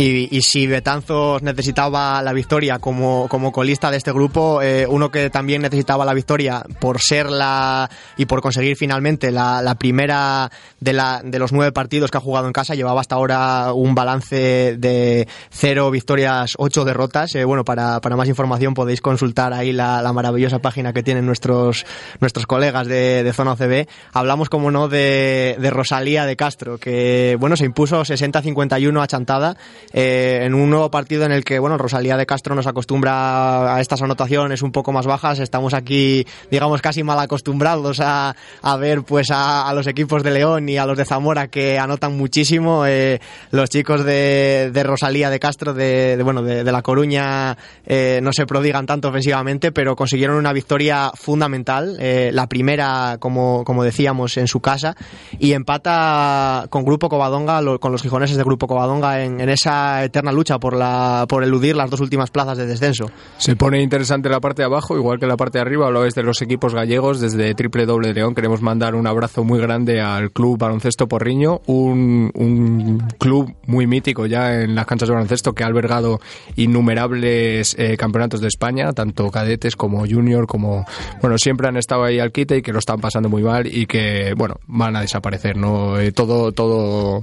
Y, 0.00 0.28
y, 0.30 0.42
si 0.42 0.68
Betanzos 0.68 1.42
necesitaba 1.42 2.22
la 2.22 2.32
victoria 2.32 2.78
como, 2.78 3.26
como 3.28 3.50
colista 3.50 3.90
de 3.90 3.96
este 3.96 4.12
grupo, 4.12 4.62
eh, 4.62 4.86
uno 4.88 5.10
que 5.10 5.28
también 5.28 5.60
necesitaba 5.60 6.04
la 6.04 6.14
victoria 6.14 6.62
por 6.78 7.00
ser 7.00 7.28
la 7.28 7.90
y 8.16 8.26
por 8.26 8.40
conseguir 8.40 8.76
finalmente 8.76 9.32
la, 9.32 9.60
la 9.60 9.74
primera 9.74 10.52
de, 10.78 10.92
la, 10.92 11.20
de 11.24 11.40
los 11.40 11.50
nueve 11.52 11.72
partidos 11.72 12.12
que 12.12 12.18
ha 12.18 12.20
jugado 12.20 12.46
en 12.46 12.52
casa, 12.52 12.76
llevaba 12.76 13.00
hasta 13.00 13.16
ahora 13.16 13.72
un 13.72 13.96
balance 13.96 14.76
de 14.78 15.26
cero 15.50 15.90
victorias, 15.90 16.52
ocho 16.58 16.84
derrotas. 16.84 17.34
Eh, 17.34 17.44
bueno, 17.44 17.64
para, 17.64 18.00
para, 18.00 18.14
más 18.14 18.28
información 18.28 18.74
podéis 18.74 19.00
consultar 19.00 19.52
ahí 19.52 19.72
la, 19.72 20.00
la, 20.00 20.12
maravillosa 20.12 20.60
página 20.60 20.92
que 20.92 21.02
tienen 21.02 21.26
nuestros, 21.26 21.84
nuestros 22.20 22.46
colegas 22.46 22.86
de, 22.86 23.24
de 23.24 23.32
Zona 23.32 23.54
OCB. 23.54 23.88
Hablamos, 24.12 24.48
como 24.48 24.70
no, 24.70 24.86
de, 24.86 25.56
de 25.58 25.70
Rosalía 25.70 26.24
de 26.24 26.36
Castro, 26.36 26.78
que 26.78 27.36
bueno, 27.40 27.56
se 27.56 27.64
impuso 27.64 28.02
60-51 28.02 29.02
a 29.02 29.06
Chantada 29.08 29.56
eh, 29.92 30.40
en 30.42 30.54
un 30.54 30.70
nuevo 30.70 30.90
partido 30.90 31.24
en 31.24 31.32
el 31.32 31.44
que, 31.44 31.58
bueno, 31.58 31.78
Rosalía 31.78 32.16
de 32.16 32.26
Castro 32.26 32.54
nos 32.54 32.66
acostumbra 32.66 33.74
a 33.74 33.80
estas 33.80 34.02
anotaciones 34.02 34.62
un 34.62 34.72
poco 34.72 34.92
más 34.92 35.06
bajas. 35.06 35.38
Estamos 35.38 35.74
aquí, 35.74 36.26
digamos, 36.50 36.82
casi 36.82 37.02
mal 37.02 37.18
acostumbrados 37.18 38.00
a, 38.00 38.36
a 38.62 38.76
ver 38.76 39.02
pues 39.02 39.28
a, 39.30 39.72
los 39.74 39.86
equipos 39.86 40.22
de 40.22 40.30
León 40.30 40.68
y 40.68 40.76
a 40.76 40.86
los 40.86 40.96
de 40.98 41.04
Zamora 41.04 41.48
que 41.48 41.78
anotan 41.78 42.16
muchísimo. 42.16 42.86
Eh, 42.86 43.20
los 43.50 43.70
chicos 43.70 44.04
de, 44.04 44.70
de, 44.72 44.82
Rosalía 44.82 45.30
de 45.30 45.38
Castro, 45.38 45.74
de, 45.74 46.16
de 46.16 46.22
bueno, 46.22 46.42
de, 46.42 46.64
La 46.64 46.82
Coruña, 46.82 47.56
eh, 47.86 48.20
no 48.22 48.32
se 48.32 48.46
prodigan 48.46 48.86
tanto 48.86 49.08
ofensivamente, 49.08 49.72
pero 49.72 49.96
consiguieron 49.96 50.36
una 50.36 50.52
victoria 50.52 51.10
fundamental. 51.14 51.96
Eh, 52.00 52.30
la 52.32 52.46
primera, 52.46 53.16
como, 53.18 53.64
como 53.64 53.84
decíamos, 53.84 54.36
en 54.36 54.48
su 54.48 54.60
casa. 54.60 54.96
Y 55.38 55.52
empata 55.52 56.66
con 56.70 56.84
Grupo 56.84 57.08
Covadonga, 57.08 57.60
con 57.78 57.92
los 57.92 58.02
gijoneses 58.02 58.36
de 58.36 58.44
Grupo 58.44 58.66
Covadonga 58.66 59.22
en, 59.22 59.40
en 59.40 59.48
esa 59.48 59.67
eterna 60.04 60.32
lucha 60.32 60.58
por, 60.58 60.76
la, 60.76 61.26
por 61.28 61.44
eludir 61.44 61.76
las 61.76 61.90
dos 61.90 62.00
últimas 62.00 62.30
plazas 62.30 62.58
de 62.58 62.66
descenso. 62.66 63.10
Se 63.38 63.56
pone 63.56 63.82
interesante 63.82 64.28
la 64.28 64.40
parte 64.40 64.62
de 64.62 64.66
abajo, 64.66 64.96
igual 64.96 65.18
que 65.18 65.26
la 65.26 65.36
parte 65.36 65.58
de 65.58 65.62
arriba. 65.62 65.86
Hablabais 65.86 66.14
de 66.14 66.22
los 66.22 66.42
equipos 66.42 66.74
gallegos. 66.74 67.20
Desde 67.20 67.54
Triple 67.54 67.86
Doble 67.86 68.12
León 68.12 68.34
queremos 68.34 68.62
mandar 68.62 68.94
un 68.94 69.06
abrazo 69.06 69.44
muy 69.44 69.60
grande 69.60 70.00
al 70.00 70.30
Club 70.30 70.58
Baloncesto 70.58 71.08
Porriño, 71.08 71.60
un, 71.66 72.30
un 72.34 72.98
club 73.18 73.54
muy 73.66 73.86
mítico 73.86 74.26
ya 74.26 74.62
en 74.62 74.74
las 74.74 74.86
canchas 74.86 75.08
de 75.08 75.14
baloncesto 75.14 75.52
que 75.52 75.64
ha 75.64 75.66
albergado 75.66 76.20
innumerables 76.56 77.76
eh, 77.78 77.96
campeonatos 77.96 78.40
de 78.40 78.48
España, 78.48 78.92
tanto 78.92 79.30
cadetes 79.30 79.76
como 79.76 80.06
junior, 80.06 80.46
como 80.46 80.84
bueno, 81.20 81.38
siempre 81.38 81.68
han 81.68 81.76
estado 81.76 82.04
ahí 82.04 82.18
al 82.18 82.32
quite 82.32 82.58
y 82.58 82.62
que 82.62 82.72
lo 82.72 82.78
están 82.78 83.00
pasando 83.00 83.28
muy 83.28 83.42
mal 83.42 83.66
y 83.66 83.86
que 83.86 84.34
bueno, 84.36 84.56
van 84.66 84.96
a 84.96 85.00
desaparecer, 85.00 85.56
¿no? 85.56 85.98
Eh, 85.98 86.12
todo, 86.12 86.52
todo 86.52 87.22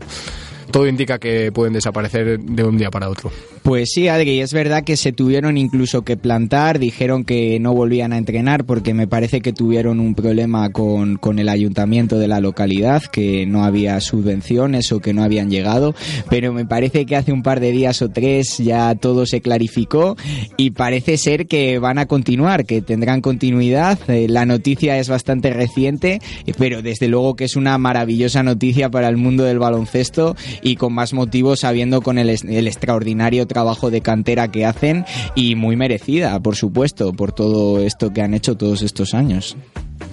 todo 0.72 0.88
indica 0.88 1.20
que 1.20 1.52
pueden 1.52 1.74
desaparecer 1.74 2.40
de 2.40 2.64
un 2.64 2.78
día 2.78 2.92
para 2.92 3.10
otro. 3.10 3.32
Pues 3.66 3.90
sí, 3.96 4.08
Adri, 4.10 4.42
es 4.42 4.54
verdad 4.54 4.84
que 4.84 4.96
se 4.96 5.12
tuvieron 5.12 5.58
incluso 5.58 6.04
que 6.04 6.18
plantar, 6.18 6.78
dijeron 6.78 7.24
que 7.24 7.60
no 7.60 7.74
volvían 7.74 8.14
a 8.14 8.20
entrenar 8.20 8.64
porque 8.64 8.94
me 8.94 9.08
parece 9.08 9.42
que 9.42 9.54
tuvieron 9.54 10.00
un 10.00 10.14
problema 10.14 10.70
con, 10.70 11.16
con 11.16 11.40
el 11.40 11.50
ayuntamiento 11.50 12.20
de 12.20 12.28
la 12.28 12.40
localidad, 12.42 13.02
que 13.02 13.48
no 13.48 13.64
había 13.64 14.00
subvenciones 14.02 14.92
o 14.92 15.00
que 15.00 15.16
no 15.16 15.24
habían 15.24 15.50
llegado, 15.50 15.96
pero 16.30 16.54
me 16.54 16.68
parece 16.68 17.08
que 17.08 17.16
hace 17.16 17.34
un 17.34 17.42
par 17.42 17.60
de 17.60 17.72
días 17.72 18.04
o 18.04 18.10
tres 18.10 18.60
ya 18.60 18.94
todo 18.94 19.26
se 19.26 19.42
clarificó 19.42 20.16
y 20.58 20.70
parece 20.70 21.18
ser 21.18 21.48
que 21.48 21.80
van 21.80 21.98
a 21.98 22.06
continuar, 22.06 22.68
que 22.68 22.84
tendrán 22.84 23.22
continuidad. 23.22 23.98
Eh, 24.12 24.28
la 24.30 24.46
noticia 24.46 25.00
es 25.00 25.10
bastante 25.10 25.50
reciente, 25.50 26.20
pero 26.60 26.84
desde 26.84 27.08
luego 27.08 27.36
que 27.36 27.46
es 27.46 27.56
una 27.56 27.80
maravillosa 27.80 28.44
noticia 28.44 28.92
para 28.92 29.10
el 29.10 29.18
mundo 29.18 29.44
del 29.44 29.58
baloncesto 29.58 30.36
y 30.62 30.76
con 30.76 30.94
más 30.94 31.14
motivos 31.14 31.62
sabiendo 31.62 32.04
con 32.04 32.20
el, 32.20 32.30
el 32.30 32.68
extraordinario 32.68 33.48
trabajo 33.56 33.90
de 33.90 34.02
cantera 34.02 34.52
que 34.52 34.66
hacen 34.66 35.06
y 35.34 35.56
muy 35.56 35.78
merecida, 35.78 36.38
por 36.42 36.58
supuesto, 36.58 37.14
por 37.14 37.32
todo 37.32 37.80
esto 37.80 38.12
que 38.12 38.22
han 38.22 38.34
hecho 38.34 38.58
todos 38.58 38.82
estos 38.82 39.14
años. 39.14 39.56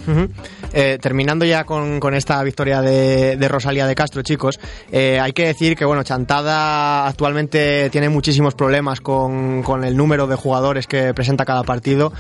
Uh-huh. 0.07 0.29
Eh, 0.73 0.99
terminando 1.01 1.45
ya 1.45 1.65
con, 1.65 2.01
con 2.01 2.15
esta 2.15 2.43
victoria 2.43 2.81
de, 2.81 3.37
de, 3.37 3.49
Rosalía 3.49 3.87
de 3.87 3.95
Castro, 3.95 4.23
chicos, 4.23 4.59
eh, 4.91 5.21
hay 5.21 5.33
que 5.33 5.47
decir 5.47 5.77
que 5.77 5.85
bueno, 5.85 6.03
Chantada 6.03 7.07
actualmente 7.07 7.91
tiene 7.91 8.09
muchísimos 8.09 8.55
problemas 8.55 9.01
con, 9.01 9.63
con, 9.63 9.85
el 9.85 9.97
número 9.97 10.27
de 10.27 10.37
jugadores 10.37 10.87
que 10.87 11.13
presenta 11.15 11.45
cada 11.45 11.63
partido 11.63 12.13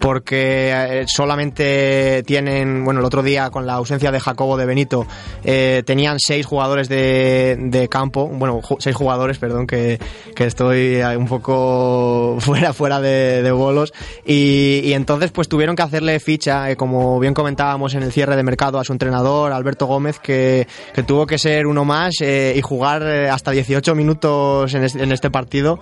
porque 0.00 0.72
eh, 0.72 1.04
solamente 1.06 2.22
tienen, 2.26 2.84
bueno, 2.84 3.00
el 3.00 3.06
otro 3.06 3.22
día 3.22 3.50
con 3.50 3.66
la 3.66 3.74
ausencia 3.74 4.10
de 4.10 4.18
Jacobo 4.18 4.56
de 4.56 4.64
Benito, 4.64 5.06
eh, 5.44 5.82
tenían 5.84 6.18
seis 6.18 6.46
jugadores 6.46 6.88
de, 6.88 7.56
de, 7.58 7.88
campo, 7.88 8.26
bueno, 8.26 8.60
seis 8.78 8.96
jugadores, 8.96 9.38
perdón, 9.38 9.66
que, 9.66 10.00
que 10.34 10.46
estoy 10.46 11.02
un 11.16 11.28
poco 11.28 12.36
fuera, 12.40 12.72
fuera 12.72 13.00
de, 13.00 13.42
de 13.42 13.52
bolos, 13.52 13.92
y, 14.24 14.80
y, 14.84 14.94
entonces 14.94 15.30
pues 15.32 15.48
tuvieron 15.48 15.76
que 15.76 15.82
hacerle 15.82 16.18
ficha, 16.18 16.70
eh, 16.70 16.76
como 16.76 17.20
bien 17.20 17.29
comentábamos 17.34 17.94
en 17.94 18.02
el 18.02 18.12
cierre 18.12 18.36
de 18.36 18.42
mercado, 18.42 18.78
a 18.78 18.84
su 18.84 18.92
entrenador, 18.92 19.52
Alberto 19.52 19.86
Gómez, 19.86 20.18
que, 20.18 20.66
tuvo 21.06 21.26
que 21.26 21.38
ser 21.38 21.66
uno 21.66 21.84
más 21.84 22.14
eh, 22.20 22.54
y 22.56 22.60
jugar 22.60 23.02
hasta 23.02 23.50
18 23.50 23.94
minutos 23.94 24.74
en 24.74 25.12
este, 25.12 25.30
partido, 25.30 25.80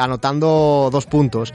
anotando 0.00 0.88
dos 0.92 1.06
puntos. 1.06 1.52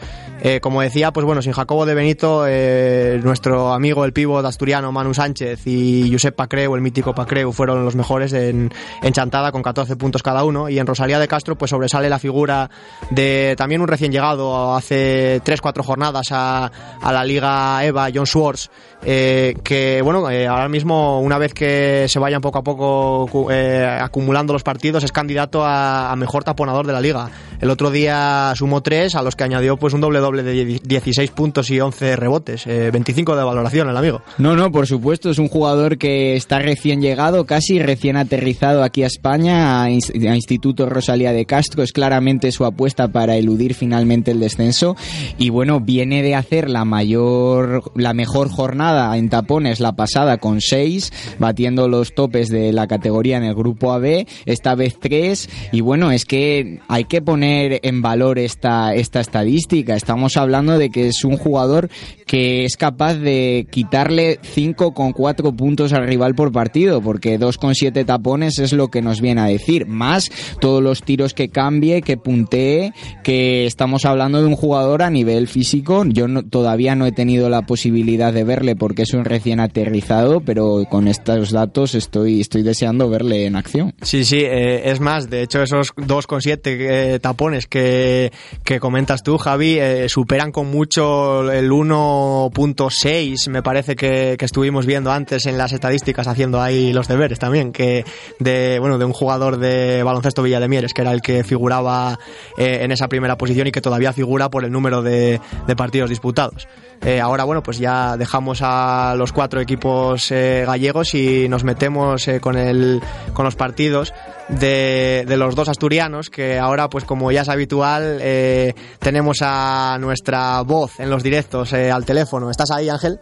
como 0.62 0.82
decía, 0.82 1.12
pues 1.12 1.26
bueno, 1.26 1.42
sin 1.42 1.54
Jacobo 1.54 1.86
de 1.86 1.94
Benito, 1.94 2.46
eh, 2.48 3.20
nuestro 3.24 3.74
amigo 3.74 4.06
el 4.06 4.14
pívot 4.14 4.46
asturiano 4.46 4.92
Manu 4.92 5.14
Sánchez 5.14 5.66
y 5.66 6.12
Josep 6.12 6.36
Pacreu, 6.36 6.76
el 6.76 6.82
mítico 6.82 7.14
Pacreu, 7.14 7.52
fueron 7.52 7.84
los 7.86 7.96
mejores 7.96 8.34
en, 8.34 8.72
en, 9.02 9.14
Chantada 9.14 9.52
con 9.52 9.62
14 9.62 9.96
puntos 9.96 10.24
cada 10.24 10.44
uno. 10.44 10.70
Y 10.70 10.80
en 10.80 10.88
Rosalía 10.88 11.20
de 11.20 11.28
Castro, 11.28 11.58
pues 11.58 11.72
sobresale 11.72 12.10
la 12.10 12.20
figura 12.20 12.70
de 13.10 13.56
también 13.58 13.82
un 13.82 13.88
recién 13.88 14.12
llegado 14.12 14.76
hace 14.76 15.42
3-4 15.44 15.84
jornadas 15.84 16.28
a, 16.32 16.72
a, 17.02 17.12
la 17.12 17.24
Liga 17.24 17.84
EVA, 17.84 18.10
John 18.14 18.28
Swartz, 18.28 18.70
eh, 19.04 19.56
que 19.64 20.02
bueno, 20.04 20.30
eh, 20.30 20.48
ahora 20.48 20.70
mismo, 20.70 21.22
una 21.22 21.38
vez 21.38 21.54
que 21.54 22.06
se 22.08 22.20
vayan 22.20 22.42
poco 22.42 22.60
a 22.60 22.64
poco 22.64 23.52
eh, 23.52 23.86
acumulando 24.00 24.54
los 24.54 24.64
partidos, 24.64 25.04
es 25.04 25.12
candidato 25.12 25.64
a, 25.66 26.12
a, 26.12 26.16
mejor 26.16 26.44
taponador 26.44 26.86
de 26.86 26.94
la 26.94 27.02
liga. 27.02 27.30
El 27.62 27.70
otro 27.70 27.92
día 27.92 28.54
sumó 28.56 28.82
3, 28.82 29.14
a 29.14 29.22
los 29.22 29.36
que 29.36 29.44
añadió 29.44 29.78
pues 29.78 29.94
un 29.94 30.02
doble 30.02 30.18
doble 30.18 30.42
de 30.42 30.80
16 30.84 31.30
puntos 31.30 31.70
y 31.70 31.80
11 31.80 32.16
rebotes, 32.16 32.66
eh, 32.66 32.90
25 32.92 33.36
de 33.36 33.44
valoración 33.44 33.88
el 33.88 33.96
amigo. 33.96 34.24
No, 34.40 34.56
no, 34.56 34.72
por 34.72 34.88
supuesto, 34.88 35.30
es 35.30 35.38
un 35.38 35.48
jugador 35.48 36.00
que 36.00 36.36
está 36.36 36.58
recién 36.58 37.02
llegado, 37.02 37.46
casi 37.46 37.78
recién 37.78 38.18
aterrizado 38.18 38.84
aquí 38.84 39.04
a 39.04 39.08
España, 39.08 39.84
a 39.84 39.92
Instituto 39.92 40.90
Rosalía 40.90 41.34
de 41.34 41.46
Castro, 41.46 41.84
es 41.84 41.92
claramente 41.92 42.52
su 42.52 42.66
apuesta 42.66 43.10
para 43.10 43.36
eludir 43.36 43.76
finalmente 43.76 44.32
el 44.32 44.40
descenso. 44.40 44.96
Y 45.38 45.52
bueno, 45.52 45.80
viene 45.80 46.24
de 46.24 46.34
hacer 46.34 46.68
la 46.68 46.84
mayor, 46.84 47.92
la 47.96 48.16
mejor 48.16 48.50
jornada 48.50 49.16
en 49.16 49.30
tapones 49.30 49.80
la 49.80 49.92
pasada 49.92 50.40
con 50.40 50.62
6, 50.62 51.38
batiendo 51.38 51.88
los 51.88 52.16
topes 52.16 52.50
de 52.50 52.74
la 52.74 52.88
categoría 52.88 53.38
en 53.38 53.44
el 53.44 53.54
grupo 53.54 53.94
AB, 53.94 54.26
esta 54.48 54.74
vez 54.74 54.98
3 55.00 55.48
y 55.72 55.82
bueno, 55.82 56.10
es 56.10 56.26
que 56.26 56.80
hay 56.88 57.04
que 57.04 57.22
poner 57.22 57.51
en 57.52 58.02
valor 58.02 58.40
esta, 58.40 58.94
esta 58.94 59.20
estadística, 59.20 59.96
estamos 59.96 60.38
hablando 60.38 60.78
de 60.78 60.90
que 60.90 61.08
es 61.08 61.24
un 61.24 61.38
jugador 61.38 61.90
que 62.26 62.64
es 62.64 62.78
capaz 62.78 63.16
de 63.16 63.68
quitarle 63.70 64.40
5,4 64.40 65.56
puntos 65.56 65.92
al 65.92 66.08
rival 66.08 66.34
por 66.34 66.52
partido, 66.52 67.02
porque 67.02 67.38
2,7 67.38 68.06
tapones 68.06 68.58
es 68.60 68.72
lo 68.74 68.88
que 68.88 69.02
nos 69.02 69.20
viene 69.20 69.42
a 69.42 69.46
decir, 69.46 69.86
más 69.86 70.32
todos 70.62 70.82
los 70.82 71.04
tiros 71.04 71.34
que 71.34 71.50
cambie, 71.50 72.02
que 72.02 72.18
puntee, 72.18 72.94
que 73.24 73.66
estamos 73.66 74.06
hablando 74.06 74.42
de 74.42 74.48
un 74.48 74.56
jugador 74.56 75.04
a 75.04 75.10
nivel 75.10 75.48
físico. 75.48 76.06
Yo 76.08 76.28
no, 76.28 76.44
todavía 76.44 76.96
no 76.96 77.06
he 77.06 77.12
tenido 77.12 77.50
la 77.50 77.64
posibilidad 77.64 78.32
de 78.32 78.44
verle 78.44 78.76
porque 78.76 79.02
es 79.02 79.14
un 79.14 79.26
recién 79.26 79.60
aterrizado, 79.60 80.40
pero 80.40 80.86
con 80.90 81.08
estos 81.08 81.52
datos 81.52 81.96
estoy, 81.96 82.40
estoy 82.40 82.64
deseando 82.64 83.10
verle 83.10 83.46
en 83.46 83.56
acción. 83.58 83.94
Sí, 84.04 84.24
sí, 84.24 84.40
eh, 84.40 84.90
es 84.90 85.00
más, 85.00 85.30
de 85.30 85.44
hecho 85.44 85.62
esos 85.62 85.94
2,7 85.96 86.60
eh, 86.64 87.20
tapones 87.20 87.41
que, 87.42 88.32
comentas 88.80 89.24
tú, 89.24 89.40
Javi, 89.40 89.80
eh, 89.80 90.10
superan 90.10 90.52
con 90.52 90.68
mucho 90.68 91.52
el 91.52 91.72
1.6 91.72 93.50
me 93.50 93.64
parece 93.64 93.96
que, 93.96 94.36
que, 94.38 94.46
estuvimos 94.46 94.86
viendo 94.86 95.12
antes 95.12 95.48
en 95.48 95.58
las 95.58 95.74
estadísticas 95.74 96.28
haciendo 96.28 96.62
ahí 96.62 96.94
los 96.94 97.08
deberes 97.08 97.40
también 97.40 97.72
que 97.72 98.06
de 98.38 98.78
bueno 98.78 99.00
de 99.00 99.06
un 99.06 99.14
jugador 99.14 99.58
de 99.58 100.04
baloncesto 100.04 100.44
Villa 100.44 100.60
de 100.60 100.88
que 100.94 101.02
era 101.02 101.12
el 101.12 101.24
que 101.24 101.44
figuraba 101.44 102.20
eh, 102.58 102.80
en 102.82 102.92
esa 102.92 103.08
primera 103.08 103.38
posición 103.38 103.66
y 103.66 103.72
que 103.72 103.82
todavía 103.82 104.14
figura 104.14 104.50
por 104.50 104.64
el 104.64 104.72
número 104.72 105.02
de 105.02 105.40
partidos 105.76 106.12
disputados 106.12 106.68
eh, 107.04 107.20
ahora 107.20 107.44
bueno 107.44 107.64
pues 107.64 107.80
ya 107.80 108.16
dejamos 108.18 108.60
a 108.62 109.16
los 109.18 109.32
cuatro 109.32 109.60
equipos 109.60 110.32
eh, 110.32 110.64
gallegos 110.66 111.14
y 111.16 111.48
nos 111.50 111.64
metemos 111.64 112.28
eh, 112.28 112.40
con 112.40 112.58
el 112.58 113.02
con 113.34 113.46
los 113.46 113.56
partidos 113.56 114.14
de, 114.50 115.24
de, 115.28 115.38
los 115.38 115.56
dos 115.56 115.70
asturianos 115.70 116.30
que 116.30 116.60
ahora 116.60 116.90
pues 116.90 117.06
como 117.06 117.32
ya 117.32 117.42
es 117.42 117.50
habitual 117.50 118.20
eh, 118.22 118.76
tenemos 119.00 119.38
a 119.42 119.98
nuestra 120.00 120.62
voz 120.62 121.00
en 121.00 121.10
los 121.10 121.24
directos 121.24 121.74
al 121.74 122.06
teléfono 122.06 122.52
¿estás 122.52 122.72
ahí 122.72 122.90
Ángel? 122.90 123.20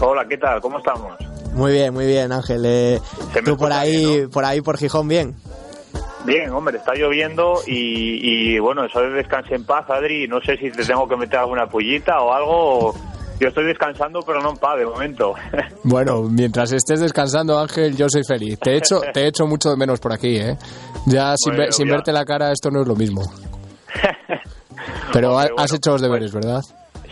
Hola 0.00 0.24
¿qué 0.28 0.36
tal? 0.38 0.60
¿cómo 0.60 0.78
estamos? 0.78 1.16
Muy 1.54 1.72
bien 1.72 1.92
muy 1.92 2.06
bien 2.06 2.30
Ángel 2.30 2.62
eh, 2.64 3.00
tú 3.44 3.56
por 3.56 3.72
ahí 3.72 4.06
bien, 4.06 4.22
¿no? 4.24 4.30
por 4.30 4.44
ahí 4.44 4.60
por 4.60 4.78
Gijón 4.78 5.08
bien 5.08 5.34
Bien, 6.24 6.50
hombre, 6.50 6.78
está 6.78 6.94
lloviendo 6.94 7.60
y, 7.66 8.54
y, 8.54 8.58
bueno, 8.58 8.84
eso 8.84 9.00
de 9.00 9.10
descanse 9.10 9.54
en 9.54 9.64
paz, 9.64 9.88
Adri. 9.90 10.26
No 10.26 10.40
sé 10.40 10.56
si 10.56 10.70
te 10.70 10.84
tengo 10.84 11.06
que 11.06 11.16
meter 11.16 11.38
alguna 11.38 11.66
pullita 11.66 12.20
o 12.20 12.32
algo. 12.32 12.88
O... 12.88 12.94
Yo 13.40 13.48
estoy 13.48 13.64
descansando, 13.64 14.20
pero 14.24 14.40
no 14.40 14.50
en 14.50 14.56
paz 14.56 14.78
de 14.78 14.86
momento. 14.86 15.34
Bueno, 15.86 16.22
mientras 16.22 16.72
estés 16.72 17.00
descansando, 17.00 17.58
Ángel, 17.58 17.94
yo 17.94 18.06
soy 18.08 18.22
feliz. 18.26 18.58
Te 18.58 18.74
echo, 18.74 19.02
te 19.12 19.26
echo 19.26 19.46
mucho 19.46 19.68
de 19.68 19.76
menos 19.76 20.00
por 20.00 20.14
aquí, 20.14 20.38
¿eh? 20.38 20.56
Ya 21.04 21.34
sin, 21.36 21.54
bueno, 21.54 21.72
sin 21.72 21.88
verte 21.88 22.10
la 22.10 22.24
cara 22.24 22.50
esto 22.50 22.70
no 22.70 22.80
es 22.80 22.88
lo 22.88 22.96
mismo. 22.96 23.20
Pero 25.12 25.32
hombre, 25.32 25.50
has 25.58 25.70
bueno, 25.70 25.76
hecho 25.76 25.90
los 25.90 26.00
deberes, 26.00 26.32
pues... 26.32 26.46
¿verdad? 26.46 26.62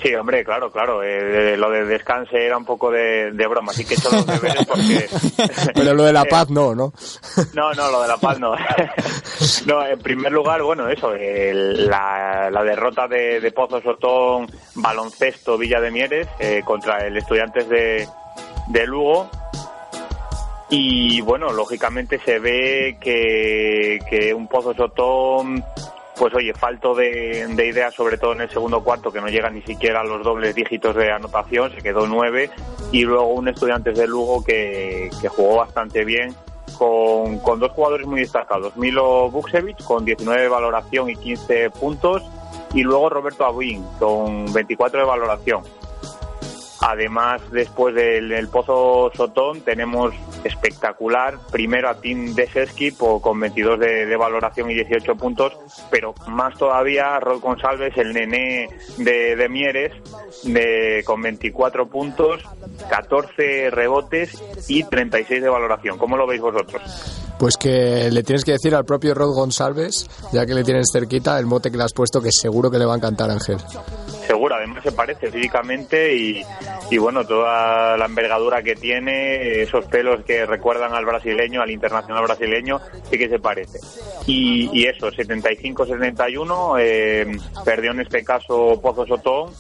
Sí, 0.02 0.12
hombre, 0.16 0.44
claro, 0.44 0.70
claro. 0.72 1.02
Eh, 1.02 1.56
lo 1.56 1.70
de 1.70 1.84
descanse 1.84 2.44
era 2.44 2.56
un 2.56 2.64
poco 2.64 2.90
de, 2.90 3.30
de 3.30 3.46
broma, 3.46 3.70
así 3.70 3.84
que 3.84 3.94
he 3.94 3.96
hecho 3.96 4.10
los 4.10 4.26
deberes 4.26 4.66
porque... 4.66 5.08
Pero 5.74 5.94
lo 5.94 6.02
de 6.02 6.12
la 6.12 6.24
paz 6.24 6.50
no, 6.50 6.74
¿no? 6.74 6.92
no, 7.54 7.72
no, 7.72 7.90
lo 7.90 8.02
de 8.02 8.08
la 8.08 8.16
paz 8.16 8.40
no. 8.40 8.54
no, 9.66 9.86
en 9.86 9.98
primer 10.00 10.32
lugar, 10.32 10.62
bueno, 10.62 10.88
eso, 10.88 11.14
el, 11.14 11.88
la, 11.88 12.50
la, 12.50 12.64
derrota 12.64 13.06
de, 13.06 13.40
de 13.40 13.52
Pozos 13.52 13.86
Otón, 13.86 14.50
baloncesto 14.74 15.56
Villa 15.56 15.80
de 15.80 15.92
Mieres 15.92 16.28
eh, 16.40 16.62
contra 16.64 17.06
el 17.06 17.16
Estudiantes 17.16 17.68
de, 17.68 18.08
de 18.68 18.86
Lugo. 18.86 19.30
Y 20.68 21.20
bueno, 21.20 21.52
lógicamente 21.52 22.18
se 22.24 22.40
ve 22.40 22.96
que, 23.00 24.00
que 24.08 24.34
un 24.34 24.48
Pozos 24.48 24.80
Otón 24.80 25.62
pues 26.22 26.34
oye, 26.34 26.54
falto 26.54 26.94
de, 26.94 27.48
de 27.48 27.66
ideas, 27.66 27.92
sobre 27.96 28.16
todo 28.16 28.34
en 28.34 28.42
el 28.42 28.48
segundo 28.48 28.84
cuarto, 28.84 29.10
que 29.10 29.20
no 29.20 29.26
llega 29.26 29.50
ni 29.50 29.60
siquiera 29.62 30.02
a 30.02 30.04
los 30.04 30.22
dobles 30.22 30.54
dígitos 30.54 30.94
de 30.94 31.10
anotación, 31.10 31.72
se 31.72 31.82
quedó 31.82 32.06
nueve, 32.06 32.48
y 32.92 33.02
luego 33.02 33.26
un 33.34 33.48
Estudiantes 33.48 33.98
de 33.98 34.06
Lugo 34.06 34.44
que, 34.44 35.10
jugó 35.30 35.56
bastante 35.56 36.04
bien, 36.04 36.32
con, 36.78 37.40
con 37.40 37.58
dos 37.58 37.72
jugadores 37.72 38.06
muy 38.06 38.20
destacados. 38.20 38.76
Milo 38.76 39.32
Buksevich 39.32 39.82
con 39.82 40.04
19 40.04 40.42
de 40.42 40.48
valoración 40.48 41.10
y 41.10 41.16
15 41.16 41.70
puntos 41.70 42.22
y 42.72 42.84
luego 42.84 43.10
Roberto 43.10 43.44
Abuin 43.44 43.84
con 43.98 44.52
24 44.52 45.00
de 45.00 45.04
valoración. 45.04 45.64
Además, 46.82 47.42
después 47.50 47.96
del, 47.96 48.46
Pozo 48.46 49.10
Sotón, 49.16 49.60
tenemos 49.62 50.14
espectacular. 50.44 51.38
Primero 51.50 51.88
a 51.88 52.00
Tim 52.00 52.34
Deseski 52.34 52.92
con 52.92 53.40
22 53.40 53.78
de, 53.78 54.16
valoración 54.16 54.70
y 54.70 54.74
18 54.74 55.16
puntos, 55.16 55.56
pero 55.90 56.14
más 56.28 56.56
todavía 56.58 57.18
Rod 57.20 57.40
González, 57.40 57.92
el 57.96 58.12
nené 58.12 58.68
de, 58.98 59.48
Mieres, 59.48 59.92
de, 60.44 61.02
con 61.04 61.20
24 61.22 61.86
puntos, 61.88 62.42
14 62.88 63.70
rebotes 63.70 64.42
y 64.68 64.84
36 64.84 65.42
de 65.42 65.48
valoración. 65.48 65.98
¿Cómo 65.98 66.16
lo 66.16 66.26
veis 66.26 66.40
vosotros? 66.40 67.21
Pues 67.42 67.56
que 67.56 68.08
le 68.12 68.22
tienes 68.22 68.44
que 68.44 68.52
decir 68.52 68.72
al 68.72 68.84
propio 68.84 69.14
Rod 69.14 69.34
González, 69.34 70.06
ya 70.32 70.46
que 70.46 70.54
le 70.54 70.62
tienes 70.62 70.86
cerquita, 70.92 71.36
el 71.40 71.46
mote 71.46 71.72
que 71.72 71.76
le 71.76 71.82
has 71.82 71.92
puesto, 71.92 72.22
que 72.22 72.30
seguro 72.30 72.70
que 72.70 72.78
le 72.78 72.84
va 72.84 72.94
a 72.94 72.98
encantar 72.98 73.32
Ángel 73.32 73.56
seguro, 74.32 74.54
además 74.54 74.82
se 74.82 74.92
parece 74.92 75.30
físicamente 75.30 76.16
y, 76.16 76.42
y, 76.90 76.98
bueno, 76.98 77.24
toda 77.26 77.96
la 77.98 78.06
envergadura 78.06 78.62
que 78.62 78.74
tiene, 78.74 79.62
esos 79.62 79.84
pelos 79.86 80.24
que 80.24 80.46
recuerdan 80.46 80.94
al 80.94 81.04
brasileño, 81.04 81.60
al 81.60 81.70
internacional 81.70 82.24
brasileño, 82.24 82.80
sí 83.10 83.18
que 83.18 83.28
se 83.28 83.38
parece. 83.38 83.78
Y, 84.26 84.70
y 84.72 84.86
eso, 84.86 85.10
75-71, 85.10 86.76
eh, 86.80 87.36
perdió 87.64 87.90
en 87.90 88.00
este 88.00 88.24
caso 88.24 88.80
Pozo 88.80 89.06
Sotón, 89.06 89.50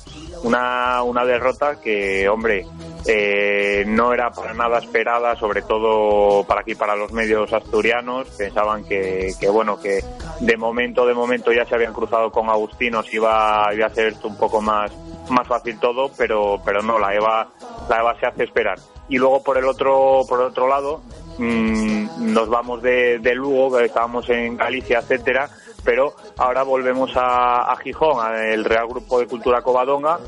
una, 0.42 1.02
una 1.02 1.24
derrota 1.24 1.80
que, 1.80 2.28
hombre, 2.28 2.66
eh, 3.06 3.84
no 3.86 4.12
era 4.12 4.30
para 4.30 4.54
nada 4.54 4.78
esperada, 4.78 5.36
sobre 5.36 5.62
todo 5.62 6.44
para 6.44 6.60
aquí, 6.60 6.74
para 6.74 6.96
los 6.96 7.12
medios 7.12 7.52
asturianos. 7.52 8.28
Pensaban 8.36 8.84
que, 8.84 9.32
que, 9.40 9.48
bueno, 9.48 9.80
que 9.80 10.00
de 10.40 10.56
momento, 10.56 11.06
de 11.06 11.14
momento 11.14 11.52
ya 11.52 11.64
se 11.64 11.74
habían 11.74 11.92
cruzado 11.92 12.30
con 12.30 12.48
Agustinos, 12.48 13.12
iba, 13.12 13.68
iba 13.74 13.86
a 13.86 13.94
ser 13.94 14.14
un 14.24 14.36
poco 14.36 14.60
más, 14.60 14.92
más 15.30 15.46
fácil 15.46 15.78
todo, 15.78 16.10
pero, 16.16 16.60
pero 16.64 16.82
no, 16.82 16.98
la 16.98 17.14
EVA, 17.14 17.48
la 17.88 18.00
EVA 18.00 18.20
se 18.20 18.26
hace 18.26 18.44
esperar. 18.44 18.78
Y 19.08 19.18
luego 19.18 19.42
por 19.42 19.58
el 19.58 19.64
otro, 19.64 20.22
por 20.28 20.40
el 20.40 20.46
otro 20.46 20.68
lado, 20.68 21.02
mmm, 21.38 22.32
nos 22.32 22.48
vamos 22.48 22.82
de, 22.82 23.18
de 23.18 23.34
Lugo, 23.34 23.78
estábamos 23.80 24.28
en 24.30 24.56
Galicia, 24.56 25.00
etcétera, 25.00 25.50
pero 25.84 26.14
ahora 26.36 26.62
volvemos 26.62 27.10
a, 27.14 27.74
Gijón, 27.82 28.24
al 28.24 28.64
Real 28.64 28.86
Grupo 28.86 29.18
de 29.18 29.26
Cultura 29.26 29.62
Covadonga, 29.62 30.18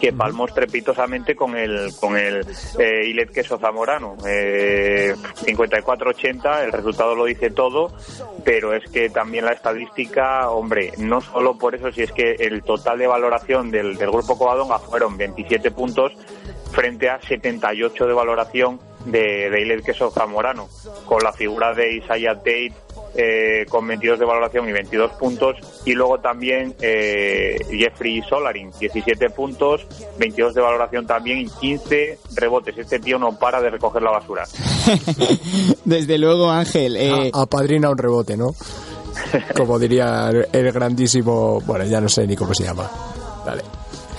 que 0.00 0.12
palmó 0.12 0.46
estrepitosamente 0.46 1.34
con 1.34 1.56
el 1.56 1.92
con 2.00 2.16
el 2.16 2.46
eh, 2.78 3.06
Ilet 3.06 3.30
Queso 3.32 3.58
Zamorano. 3.58 4.16
Eh, 4.26 5.14
54-80, 5.44 6.64
el 6.64 6.72
resultado 6.72 7.14
lo 7.14 7.24
dice 7.24 7.50
todo, 7.50 7.92
pero 8.44 8.74
es 8.74 8.88
que 8.90 9.10
también 9.10 9.44
la 9.44 9.52
estadística, 9.52 10.50
hombre, 10.50 10.92
no 10.98 11.20
solo 11.20 11.56
por 11.58 11.74
eso, 11.74 11.92
si 11.92 12.02
es 12.02 12.12
que 12.12 12.32
el 12.38 12.62
total 12.62 12.98
de 12.98 13.06
valoración 13.06 13.70
del, 13.70 13.96
del 13.96 14.10
Grupo 14.10 14.38
Covadonga 14.38 14.78
fueron 14.78 15.16
27 15.16 15.70
puntos 15.70 16.12
frente 16.70 17.08
a 17.08 17.20
78 17.20 18.06
de 18.06 18.12
valoración 18.12 18.80
de, 19.04 19.50
de 19.50 19.60
Ilet 19.60 19.84
Queso 19.84 20.10
Zamorano, 20.10 20.68
con 21.06 21.22
la 21.22 21.32
figura 21.32 21.74
de 21.74 21.96
Isaiah 21.96 22.36
Tate 22.36 22.74
eh, 23.14 23.66
con 23.68 23.86
22 23.86 24.18
de 24.18 24.24
valoración 24.24 24.68
y 24.68 24.72
22 24.72 25.12
puntos. 25.12 25.56
Y 25.84 25.92
luego 25.92 26.18
también 26.18 26.74
eh, 26.80 27.56
Jeffrey 27.70 28.22
Solarin, 28.28 28.70
17 28.78 29.30
puntos, 29.30 29.86
22 30.18 30.54
de 30.54 30.60
valoración 30.60 31.06
también 31.06 31.38
y 31.38 31.46
15 31.46 32.18
rebotes. 32.34 32.76
Este 32.78 32.98
tío 32.98 33.18
no 33.18 33.38
para 33.38 33.60
de 33.60 33.70
recoger 33.70 34.02
la 34.02 34.10
basura. 34.10 34.44
Desde 35.84 36.18
luego, 36.18 36.50
Ángel. 36.50 36.96
Eh... 36.96 37.30
Apadrina 37.32 37.90
un 37.90 37.98
rebote, 37.98 38.36
¿no? 38.36 38.54
Como 39.56 39.78
diría 39.78 40.30
el 40.52 40.72
grandísimo. 40.72 41.60
Bueno, 41.62 41.84
ya 41.84 42.00
no 42.00 42.08
sé 42.08 42.26
ni 42.26 42.36
cómo 42.36 42.54
se 42.54 42.64
llama. 42.64 42.90
Dale. 43.44 43.62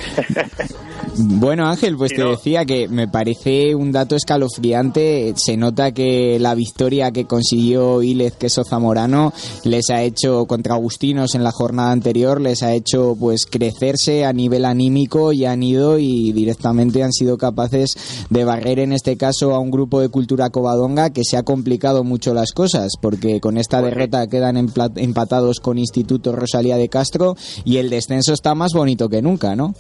Bueno, 1.18 1.68
Ángel, 1.68 1.98
pues 1.98 2.14
te 2.14 2.24
decía 2.24 2.66
que 2.66 2.88
me 2.88 3.08
parece 3.08 3.76
un 3.76 3.92
dato 3.92 4.16
escalofriante. 4.16 5.34
Se 5.36 5.58
nota 5.58 5.92
que 5.92 6.40
la 6.40 6.56
victoria 6.56 7.12
que 7.12 7.26
consiguió 7.26 8.02
Ilez 8.02 8.36
Queso 8.36 8.64
Zamorano 8.64 9.34
les 9.64 9.90
ha 9.90 10.04
hecho 10.04 10.46
contra 10.46 10.76
Agustinos 10.76 11.36
en 11.36 11.44
la 11.44 11.52
jornada 11.52 11.92
anterior, 11.92 12.40
les 12.40 12.64
ha 12.64 12.74
hecho 12.74 13.16
pues 13.20 13.46
crecerse 13.46 14.26
a 14.26 14.34
nivel 14.34 14.66
anímico 14.66 15.34
y 15.34 15.46
han 15.46 15.64
ido 15.64 16.00
y 16.00 16.32
directamente 16.32 17.04
han 17.04 17.12
sido 17.12 17.38
capaces 17.38 17.98
de 18.30 18.44
barrer 18.44 18.80
en 18.80 18.94
este 18.94 19.18
caso 19.18 19.56
a 19.56 19.60
un 19.60 19.72
grupo 19.72 20.00
de 20.00 20.10
cultura 20.10 20.50
covadonga 20.50 21.10
que 21.10 21.24
se 21.24 21.38
ha 21.38 21.44
complicado 21.44 22.04
mucho 22.04 22.34
las 22.34 22.52
cosas 22.52 22.94
porque 23.02 23.40
con 23.42 23.58
esta 23.58 23.82
derrota 23.82 24.28
quedan 24.28 24.58
empatados 24.58 25.60
con 25.60 25.78
Instituto 25.78 26.34
Rosalía 26.34 26.78
de 26.78 26.90
Castro 26.90 27.36
y 27.66 27.78
el 27.78 27.90
descenso 27.90 28.34
está 28.34 28.56
más 28.56 28.74
bonito 28.74 29.10
que 29.10 29.22
nunca, 29.22 29.56
¿no? 29.56 29.74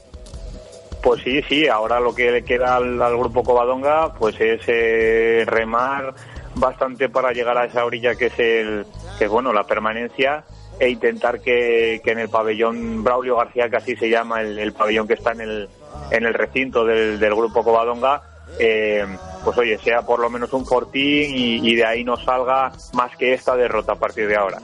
Pues 1.01 1.21
sí, 1.23 1.41
sí, 1.47 1.67
ahora 1.67 1.99
lo 1.99 2.13
que 2.13 2.31
le 2.31 2.43
queda 2.43 2.75
al, 2.75 3.17
grupo 3.17 3.43
Covadonga 3.43 4.13
pues 4.15 4.39
es 4.39 4.61
eh, 4.67 5.43
remar 5.47 6.13
bastante 6.55 7.07
para 7.07 7.31
llegar 7.31 7.57
a 7.57 7.65
esa 7.65 7.85
orilla 7.85 8.15
que 8.15 8.25
es 8.25 8.39
el 8.39 8.85
que 9.17 9.27
bueno, 9.27 9.53
la 9.53 9.63
permanencia 9.63 10.43
e 10.77 10.89
intentar 10.89 11.41
que, 11.41 12.01
en 12.03 12.19
el 12.19 12.29
pabellón 12.29 13.03
Braulio 13.03 13.37
García, 13.37 13.69
que 13.69 13.77
así 13.77 13.95
se 13.95 14.09
llama 14.09 14.41
el, 14.41 14.73
pabellón 14.73 15.07
que 15.07 15.13
está 15.13 15.31
en 15.31 15.41
el, 15.41 15.69
en 16.11 16.25
el 16.25 16.33
recinto 16.33 16.85
del, 16.85 17.17
grupo 17.17 17.63
Covadonga, 17.63 18.21
eh, 18.59 19.05
pues 19.43 19.57
oye, 19.57 19.77
sea 19.77 20.01
por 20.01 20.19
lo 20.19 20.29
menos 20.29 20.51
un 20.53 20.65
fortín 20.65 21.35
y 21.35 21.75
de 21.75 21.85
ahí 21.85 22.03
no 22.03 22.17
salga 22.17 22.71
más 22.93 23.15
que 23.17 23.33
esta 23.33 23.55
derrota 23.55 23.93
a 23.93 23.99
partir 23.99 24.27
de 24.27 24.37
ahora. 24.37 24.59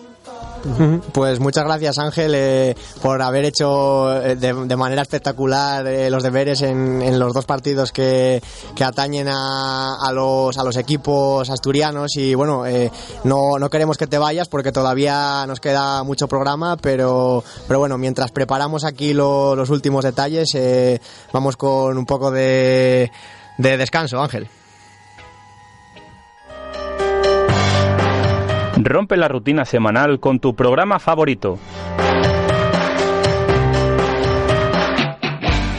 Pues 1.14 1.40
muchas 1.40 1.64
gracias 1.64 2.00
Ángel 2.00 2.34
eh, 2.36 2.76
por 3.02 3.22
haber 3.22 3.46
hecho 3.46 4.20
eh, 4.22 4.36
de, 4.36 4.76
manera 4.76 5.04
espectacular 5.04 5.86
eh, 5.86 6.10
los 6.10 6.24
deberes 6.24 6.62
en, 6.64 7.20
los 7.20 7.34
dos 7.34 7.46
partidos 7.46 7.92
que, 7.92 8.42
atañen 8.84 9.28
a, 9.30 10.12
los, 10.12 10.58
a 10.58 10.64
los 10.64 10.76
equipos 10.78 11.50
asturianos 11.50 12.16
y 12.18 12.34
bueno, 12.36 12.64
no, 13.24 13.60
no 13.60 13.70
queremos 13.70 13.98
que 13.98 14.08
te 14.08 14.18
vayas 14.18 14.48
porque 14.48 14.72
todavía 14.72 15.46
nos 15.48 15.60
queda 15.60 16.04
mucho 16.04 16.28
programa, 16.28 16.78
pero, 16.78 17.44
pero 17.68 17.80
bueno, 17.80 17.98
mientras 17.98 18.32
preparamos 18.32 18.84
aquí 18.86 19.14
los 19.14 19.70
últimos 19.70 20.04
detalles, 20.04 20.50
vamos 21.32 21.58
con 21.58 21.98
un 21.98 22.06
poco 22.06 22.32
de, 22.32 23.12
de 23.58 23.78
descanso 23.78 24.20
Ángel. 24.22 24.48
Rompe 28.78 29.16
la 29.16 29.28
rutina 29.28 29.64
semanal 29.64 30.20
con 30.20 30.40
tu 30.40 30.56
programa 30.56 31.00
favorito. 31.00 31.58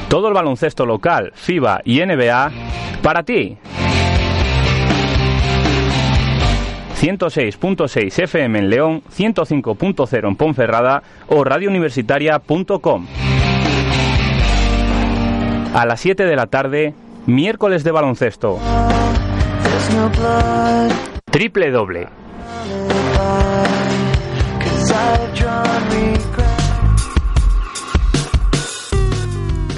Todo 0.09 0.29
el 0.29 0.35
baloncesto 0.35 0.87
local, 0.87 1.33
FIBA 1.35 1.83
y 1.85 2.01
NBA 2.01 2.53
para 3.03 3.23
ti. 3.23 3.59
106.6 7.01 8.19
FM 8.23 8.59
en 8.59 8.71
León, 8.71 9.03
105.0 9.15 10.29
en 10.29 10.37
Ponferrada 10.37 11.03
o 11.29 11.45
radiouniversitaria.com. 11.45 13.07
A 15.75 15.85
las 15.85 16.01
7 16.01 16.25
de 16.25 16.37
la 16.37 16.47
tarde, 16.47 16.95
miércoles 17.27 17.85
de 17.85 17.91
baloncesto. 17.91 18.59
Triple 21.31 21.71
doble 21.71 22.09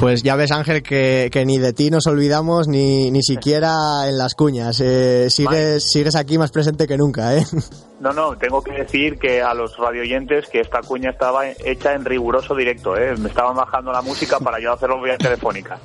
pues 0.09 0.23
ya 0.23 0.37
ves, 0.37 0.53
Ángel, 0.53 0.83
que, 0.83 1.43
ni 1.45 1.59
de 1.59 1.75
ti 1.75 1.91
nos 1.91 2.07
olvidamos 2.07 2.67
ni, 2.67 3.11
ni 3.11 3.23
siquiera 3.23 4.09
en 4.09 4.17
las 4.17 4.35
cuñas. 4.35 4.81
Eh, 4.81 5.29
sigues, 5.29 5.85
sigues 5.91 6.15
aquí 6.15 6.39
más 6.39 6.51
presente 6.51 6.87
que 6.87 6.97
nunca, 6.97 7.37
¿eh? 7.37 7.45
No, 8.01 8.13
no, 8.13 8.37
tengo 8.37 8.63
que 8.63 8.71
decir 8.73 9.19
que 9.19 9.43
a 9.43 9.55
los 9.55 9.77
radioyentes 9.77 10.47
que 10.49 10.61
esta 10.61 10.83
cuña 10.83 11.11
estaba 11.11 11.49
hecha 11.49 11.95
en 11.95 12.05
riguroso 12.05 12.55
directo, 12.55 12.97
¿eh? 12.97 13.17
Me 13.17 13.29
estaban 13.29 13.57
bajando 13.57 13.91
la 13.91 14.03
música 14.03 14.39
para 14.39 14.61
yo 14.61 14.73
hacerlo 14.73 15.03
vía 15.03 15.19
telefónica. 15.19 15.81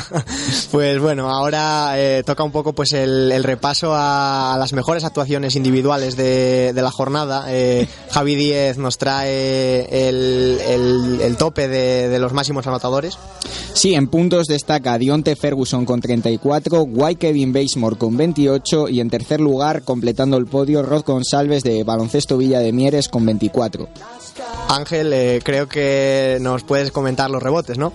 pues 0.70 1.00
bueno, 1.00 1.28
ahora 1.28 1.94
eh, 1.96 2.22
toca 2.24 2.44
un 2.44 2.52
poco 2.52 2.72
pues 2.72 2.92
el, 2.92 3.42
repaso 3.42 3.92
a, 3.96 4.54
las 4.60 4.72
mejores 4.72 5.02
actuaciones 5.02 5.56
individuales 5.56 6.16
de, 6.16 6.72
la 6.72 6.90
jornada. 6.92 7.46
Eh, 7.48 7.88
Javi 8.12 8.36
Díez 8.36 8.78
nos 8.78 8.96
trae 8.96 10.08
el, 10.08 11.36
tope 11.36 11.66
de, 11.66 12.16
los 12.20 12.32
máximos 12.32 12.64
anotadores. 12.68 13.18
Sí, 13.72 13.94
en 13.94 14.06
puntos 14.06 14.46
destaca 14.46 14.98
Dionte 14.98 15.34
Ferguson 15.34 15.84
con 15.84 16.00
34, 16.00 16.82
White 16.82 17.18
Kevin 17.18 17.52
Basemore 17.52 17.96
con 17.96 18.16
28 18.16 18.88
y 18.88 19.00
en 19.00 19.10
tercer 19.10 19.40
lugar, 19.40 19.82
completando 19.82 20.36
el 20.36 20.46
podio, 20.46 20.82
Rod 20.82 21.04
González 21.04 21.39
de 21.48 21.84
Baloncesto 21.84 22.36
Villa 22.36 22.60
de 22.60 22.72
Mieres 22.72 23.08
con 23.08 23.24
24. 23.24 23.88
Ángel, 24.68 25.12
eh, 25.12 25.40
creo 25.42 25.68
que 25.68 26.38
nos 26.40 26.62
puedes 26.62 26.92
comentar 26.92 27.30
los 27.30 27.42
rebotes, 27.42 27.78
¿no? 27.78 27.92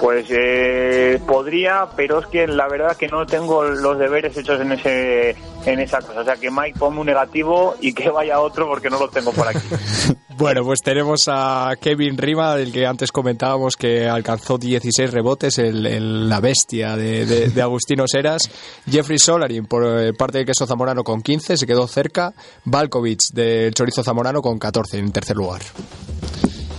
Pues 0.00 0.26
eh, 0.30 1.20
podría, 1.26 1.88
pero 1.96 2.20
es 2.20 2.26
que 2.26 2.46
la 2.46 2.68
verdad 2.68 2.96
que 2.96 3.08
no 3.08 3.26
tengo 3.26 3.64
los 3.64 3.98
deberes 3.98 4.36
hechos 4.36 4.60
en 4.60 4.72
ese 4.72 5.36
en 5.66 5.80
esa 5.80 6.00
cosa. 6.00 6.20
O 6.20 6.24
sea 6.24 6.36
que 6.36 6.50
Mike 6.50 6.78
ponme 6.78 7.00
un 7.00 7.06
negativo 7.06 7.74
y 7.80 7.92
que 7.92 8.10
vaya 8.10 8.40
otro 8.40 8.66
porque 8.66 8.90
no 8.90 8.98
lo 8.98 9.08
tengo 9.08 9.32
por 9.32 9.48
aquí. 9.48 9.66
Bueno, 10.36 10.64
pues 10.64 10.80
tenemos 10.82 11.28
a 11.28 11.74
Kevin 11.80 12.18
Rima, 12.18 12.56
del 12.56 12.72
que 12.72 12.84
antes 12.86 13.12
comentábamos 13.12 13.76
que 13.76 14.08
alcanzó 14.08 14.58
16 14.58 15.12
rebotes, 15.12 15.58
el, 15.58 16.28
la 16.28 16.40
bestia 16.40 16.96
de, 16.96 17.24
de, 17.24 17.62
Agustino 17.62 18.04
Seras. 18.08 18.50
Jeffrey 18.84 19.18
Solarin, 19.18 19.66
por 19.66 19.84
eh, 19.84 20.12
parte 20.12 20.38
de 20.38 20.44
Queso 20.44 20.66
Zamorano, 20.66 21.04
con 21.04 21.22
15, 21.22 21.56
se 21.56 21.66
quedó 21.66 21.86
cerca. 21.86 22.34
Balkovich, 22.64 23.30
del 23.32 23.72
Chorizo 23.74 24.02
Zamorano, 24.02 24.42
con 24.42 24.58
14, 24.58 24.98
en 24.98 25.12
tercer 25.12 25.36
lugar. 25.36 25.62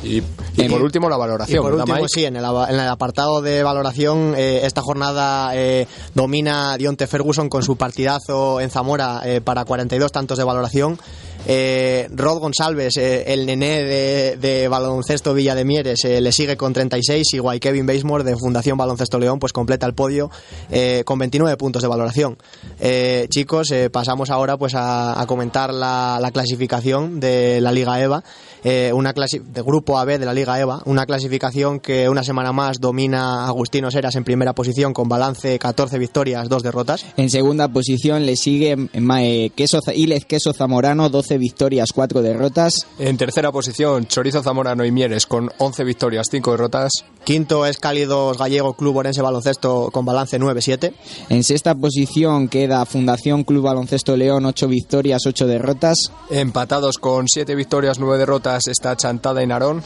Y, 0.05 0.21
por 0.69 0.81
último, 0.81 1.09
la 1.09 1.17
valoración. 1.17 1.63
por 1.63 1.73
último, 1.73 2.07
sí, 2.07 2.25
en 2.25 2.35
el, 2.35 2.45
en 2.45 2.75
el, 2.75 2.87
apartado 2.87 3.41
de 3.41 3.63
valoración, 3.63 4.33
eh, 4.37 4.61
esta 4.63 4.81
jornada 4.81 5.55
eh, 5.55 5.87
domina 6.13 6.77
Dionte 6.77 7.07
Ferguson 7.07 7.49
con 7.49 7.63
su 7.63 7.75
partidazo 7.75 8.61
en 8.61 8.69
Zamora 8.69 9.21
eh, 9.25 9.41
para 9.41 9.65
42 9.65 10.11
tantos 10.11 10.37
de 10.37 10.43
valoración. 10.43 10.99
Eh, 11.47 12.07
Rod 12.11 12.39
González, 12.39 12.97
eh, 12.97 13.25
el 13.27 13.45
nené 13.45 13.83
de, 13.83 14.67
baloncesto 14.67 15.33
Villa 15.33 15.53
de 15.53 15.63
Mieres, 15.63 16.03
eh, 16.05 16.19
le 16.19 16.31
sigue 16.31 16.57
con 16.57 16.73
36, 16.73 17.33
igual 17.33 17.59
Kevin 17.59 17.85
Basemore 17.85 18.23
de 18.23 18.35
Fundación 18.35 18.77
Baloncesto 18.77 19.19
León, 19.19 19.39
pues 19.39 19.53
completa 19.53 19.85
el 19.85 19.93
podio 19.93 20.29
con 21.05 21.19
29 21.19 21.57
puntos 21.57 21.81
de 21.81 21.87
valoración. 21.87 22.37
chicos, 23.29 23.73
pasamos 23.91 24.29
ahora 24.29 24.57
pues 24.57 24.73
a, 24.75 25.23
comentar 25.27 25.73
la, 25.73 26.29
clasificación 26.33 27.19
de 27.19 27.61
la 27.61 27.71
Liga 27.71 28.01
EVA, 28.01 28.23
una 28.93 29.13
clase 29.13 29.39
de 29.39 29.61
grupo 29.61 29.97
AB 29.99 30.17
de 30.19 30.25
la 30.25 30.33
Liga 30.33 30.59
EVA, 30.59 30.81
una 30.85 31.05
clasificación 31.05 31.79
que 31.79 32.09
una 32.09 32.23
semana 32.23 32.51
más 32.51 32.79
domina 32.79 33.45
Agustino 33.45 33.91
Seras 33.91 34.15
en 34.15 34.23
primera 34.23 34.53
posición 34.53 34.93
con 34.93 35.07
balance 35.07 35.59
14 35.59 35.97
victorias, 35.99 36.49
2 36.49 36.63
derrotas. 36.63 37.05
En 37.17 37.29
segunda 37.29 37.67
posición 37.67 38.25
le 38.25 38.35
sigue 38.35 38.89
Queso, 39.55 39.79
Ilez 39.93 40.25
Queso 40.25 40.53
Zamorano, 40.53 41.09
12 41.09 41.34
victorias, 41.37 41.89
4 41.93 42.21
derrotas. 42.21 42.73
En 42.99 43.17
tercera 43.17 43.51
posición, 43.51 44.05
Chorizo 44.07 44.43
Zamorano 44.43 44.85
y 44.85 44.91
Mieres 44.91 45.25
con 45.25 45.51
11 45.57 45.83
victorias, 45.83 46.27
5 46.29 46.51
derrotas. 46.51 46.91
Quinto 47.23 47.65
es 47.65 47.77
Cálidos 47.77 48.37
Gallego 48.37 48.73
Club 48.75 48.97
Orense 48.97 49.21
Baloncesto 49.21 49.89
con 49.91 50.05
balance 50.05 50.39
9-7. 50.39 50.93
En 51.29 51.43
sexta 51.43 51.75
posición 51.75 52.47
queda 52.47 52.85
Fundación 52.85 53.43
Club 53.43 53.63
Baloncesto 53.63 54.15
León, 54.15 54.45
8 54.45 54.67
victorias, 54.67 55.25
8 55.25 55.47
derrotas. 55.47 56.11
Empatados 56.29 56.97
con 56.97 57.27
7 57.27 57.55
victorias, 57.55 57.99
9 57.99 58.17
derrotas 58.17 58.67
está 58.67 58.95
Chantada 58.95 59.43
y 59.43 59.47
Narón. 59.47 59.83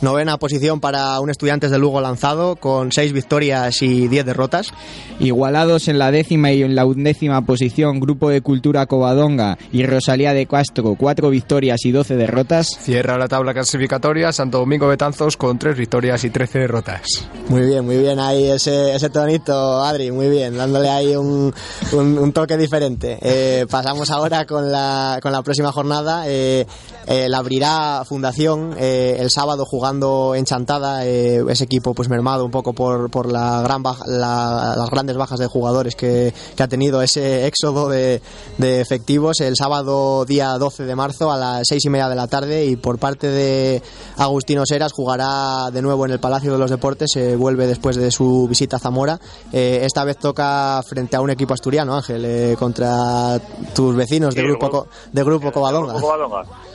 Novena 0.00 0.38
posición 0.38 0.80
para 0.80 1.18
un 1.18 1.28
Estudiantes 1.28 1.72
de 1.72 1.78
Lugo 1.78 2.00
lanzado 2.00 2.54
con 2.54 2.92
seis 2.92 3.12
victorias 3.12 3.82
y 3.82 4.06
diez 4.06 4.24
derrotas. 4.24 4.72
Igualados 5.18 5.88
en 5.88 5.98
la 5.98 6.12
décima 6.12 6.52
y 6.52 6.62
en 6.62 6.76
la 6.76 6.86
undécima 6.86 7.42
posición 7.42 7.98
Grupo 7.98 8.30
de 8.30 8.40
Cultura 8.40 8.86
Covadonga 8.86 9.58
y 9.72 9.84
Rosalía 9.84 10.34
de 10.34 10.46
Castro, 10.46 10.94
cuatro 10.96 11.30
victorias 11.30 11.84
y 11.84 11.90
doce 11.90 12.14
derrotas. 12.14 12.68
Cierra 12.80 13.18
la 13.18 13.26
tabla 13.26 13.52
clasificatoria 13.52 14.30
Santo 14.30 14.58
Domingo 14.58 14.86
Betanzos 14.86 15.36
con 15.36 15.58
tres 15.58 15.76
victorias 15.76 16.22
y 16.22 16.30
trece 16.30 16.60
derrotas. 16.60 17.28
Muy 17.48 17.62
bien, 17.66 17.84
muy 17.84 17.96
bien 17.96 18.20
ahí 18.20 18.48
ese, 18.50 18.94
ese 18.94 19.10
tonito, 19.10 19.82
Adri, 19.82 20.12
muy 20.12 20.30
bien, 20.30 20.56
dándole 20.56 20.90
ahí 20.90 21.16
un, 21.16 21.52
un, 21.92 22.32
toque 22.32 22.56
diferente. 22.56 23.18
Eh, 23.20 23.66
pasamos 23.68 24.10
ahora 24.10 24.46
con 24.46 24.70
la, 24.70 25.18
con 25.20 25.32
la 25.32 25.42
próxima 25.42 25.72
jornada. 25.72 26.28
Eh, 26.28 26.66
eh, 27.08 27.28
la 27.28 27.38
abrirá 27.38 28.04
Fundación 28.04 28.76
el 28.78 29.30
sábado 29.30 29.64
jugando 29.64 29.87
enchantada 30.34 31.06
eh, 31.06 31.42
ese 31.48 31.64
equipo 31.64 31.94
pues 31.94 32.08
mermado 32.08 32.44
un 32.44 32.50
poco 32.50 32.72
por, 32.72 33.10
por 33.10 33.30
la 33.30 33.62
gran 33.62 33.82
las 34.06 34.90
grandes 34.90 35.16
bajas 35.16 35.38
de 35.38 35.46
jugadores 35.46 35.94
que, 35.94 36.34
que 36.56 36.62
ha 36.62 36.68
tenido 36.68 37.00
ese 37.00 37.46
éxodo 37.46 37.88
de, 37.88 38.20
de, 38.58 38.80
efectivos. 38.80 39.40
El 39.40 39.56
sábado 39.56 40.24
día 40.24 40.58
12 40.58 40.84
de 40.84 40.94
marzo 40.94 41.32
a 41.32 41.36
las 41.36 41.62
seis 41.68 41.84
y 41.84 41.90
media 41.90 42.08
de 42.08 42.16
la 42.16 42.26
tarde 42.26 42.66
y 42.66 42.76
por 42.76 42.98
parte 42.98 43.28
de 43.28 43.82
Agustino 44.16 44.64
Seras 44.66 44.92
jugará 44.92 45.70
de 45.70 45.82
nuevo 45.82 46.04
en 46.04 46.12
el 46.12 46.20
Palacio 46.20 46.52
de 46.52 46.58
los 46.58 46.70
Deportes 46.70 47.10
se 47.12 47.36
vuelve 47.36 47.66
después 47.66 47.96
de 47.96 48.10
su 48.10 48.46
visita 48.48 48.76
a 48.76 48.80
Zamora. 48.80 49.18
Eh, 49.52 49.80
esta 49.84 50.04
vez 50.04 50.18
toca 50.18 50.82
frente 50.86 51.16
a 51.16 51.20
un 51.20 51.30
equipo 51.30 51.54
asturiano 51.54 51.94
Ángel 51.94 52.24
eh, 52.24 52.56
contra 52.58 53.40
tus 53.74 53.94
vecinos 53.94 54.34
de 54.34 54.42
grupo 54.42 54.86
de 55.12 55.24
grupo 55.24 55.52
Covadonga. 55.52 55.94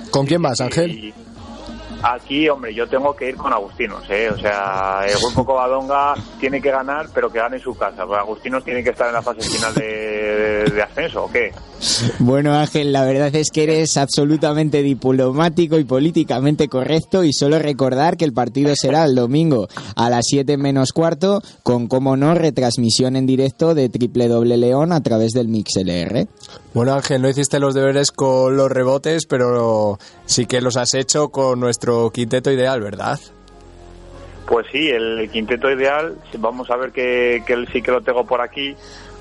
¿Con 0.09 0.25
quién 0.25 0.41
vas 0.41 0.61
Ángel? 0.61 1.13
Aquí, 2.03 2.49
hombre, 2.49 2.73
yo 2.73 2.85
tengo 2.85 3.15
que 3.15 3.29
ir 3.29 3.37
con 3.37 3.53
Agustinos, 3.53 4.03
¿eh? 4.09 4.29
O 4.29 4.37
sea, 4.37 5.05
el 5.07 5.17
Grupo 5.19 5.45
Covadonga 5.45 6.13
tiene 6.37 6.61
que 6.61 6.69
ganar, 6.69 7.07
pero 7.13 7.31
que 7.31 7.39
gane 7.39 7.55
en 7.55 7.63
su 7.63 7.75
casa. 7.77 8.05
Pues 8.05 8.19
Agustinos 8.19 8.61
tiene 8.65 8.83
que 8.83 8.89
estar 8.89 9.07
en 9.07 9.13
la 9.13 9.21
fase 9.21 9.41
final 9.49 9.73
de, 9.73 10.83
ascenso, 10.83 11.23
¿o 11.23 11.31
qué? 11.31 11.53
Bueno, 12.19 12.53
Ángel, 12.55 12.91
la 12.91 13.05
verdad 13.05 13.33
es 13.33 13.51
que 13.51 13.63
eres 13.63 13.95
absolutamente 13.95 14.81
diplomático 14.81 15.79
y 15.79 15.85
políticamente 15.85 16.67
correcto 16.67 17.23
y 17.23 17.31
solo 17.31 17.57
recordar 17.57 18.17
que 18.17 18.25
el 18.25 18.33
partido 18.33 18.73
será 18.75 19.05
el 19.05 19.15
domingo 19.15 19.69
a 19.95 20.09
las 20.09 20.25
7 20.27 20.57
menos 20.57 20.91
cuarto 20.91 21.41
con, 21.63 21.87
como 21.87 22.17
no, 22.17 22.33
retransmisión 22.35 23.15
en 23.15 23.25
directo 23.25 23.75
de 23.75 23.87
Triple 23.87 24.27
Doble 24.27 24.57
León 24.57 24.91
a 24.91 25.01
través 25.01 25.31
del 25.31 25.47
MixLR. 25.47 26.27
Bueno, 26.73 26.93
Ángel, 26.93 27.21
no 27.21 27.29
hiciste 27.29 27.59
los 27.59 27.75
deberes 27.75 28.11
con 28.11 28.57
los 28.57 28.69
rebotes, 28.69 29.25
pero 29.25 29.99
sí 30.25 30.47
que 30.47 30.59
los 30.59 30.75
has 30.75 30.95
hecho 30.95 31.29
con 31.29 31.59
nuestro 31.59 31.92
quinteto 32.13 32.51
ideal, 32.51 32.81
¿verdad? 32.81 33.19
Pues 34.47 34.67
sí, 34.71 34.89
el 34.89 35.29
quinteto 35.31 35.71
ideal, 35.71 36.17
vamos 36.37 36.69
a 36.69 36.75
ver 36.75 36.91
que, 36.91 37.43
que 37.45 37.65
sí 37.71 37.81
que 37.81 37.91
lo 37.91 38.01
tengo 38.01 38.25
por 38.25 38.41
aquí, 38.41 38.75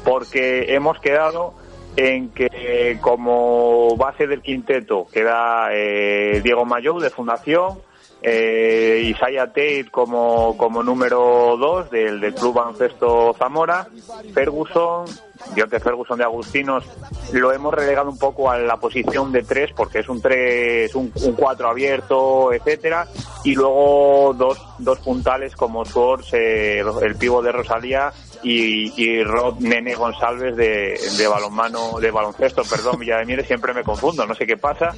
porque 0.05 0.75
hemos 0.75 0.99
quedado 0.99 1.55
en 1.97 2.31
que 2.31 2.99
como 3.01 3.97
base 3.97 4.27
del 4.27 4.43
quinteto 4.43 5.07
queda 5.13 5.69
eh, 5.73 6.41
Diego 6.43 6.65
Mayou 6.65 6.99
de 6.99 7.11
Fundación, 7.11 7.79
eh, 8.23 9.03
Isaiah 9.05 9.49
Tate 9.49 9.87
como, 9.91 10.57
como 10.57 10.83
número 10.83 11.57
2 11.59 11.91
del, 11.91 12.21
del 12.21 12.35
Club 12.35 12.55
Baloncesto 12.55 13.35
Zamora, 13.39 13.87
Ferguson, 14.33 15.07
Dionte 15.55 15.81
Ferguson 15.81 16.19
de 16.19 16.25
Agustinos 16.25 16.85
lo 17.33 17.53
hemos 17.53 17.75
relegado 17.75 18.11
un 18.11 18.19
poco 18.19 18.51
a 18.51 18.59
la 18.59 18.77
posición 18.77 19.33
de 19.33 19.43
3 19.43 19.73
porque 19.75 20.01
es 20.01 20.09
un 20.09 20.21
3, 20.21 20.95
un, 20.95 21.13
4 21.37 21.69
abierto, 21.69 22.53
etcétera, 22.53 23.07
y 23.45 23.55
luego 23.55 24.35
dos, 24.37 24.59
dos 24.83 24.99
puntales 25.01 25.55
como 25.55 25.85
Swords, 25.85 26.35
eh, 26.35 26.83
el 27.03 27.17
pivo 27.17 27.43
de 27.43 27.53
Rosalía 27.53 28.13
y, 28.43 28.93
y 29.03 29.23
Rod 29.23 29.59
Nene 29.61 29.95
González 29.95 30.57
de, 30.57 30.99
de 31.17 31.29
balonmano, 31.29 31.99
de 32.01 32.11
baloncesto, 32.11 32.63
perdón, 32.63 32.99
Villa 32.99 33.19
de 33.19 33.27
Mieres, 33.27 33.47
siempre 33.47 33.73
me 33.73 33.83
confundo, 33.83 34.27
no 34.27 34.35
sé 34.35 34.47
qué 34.47 34.57
pasa. 34.57 34.95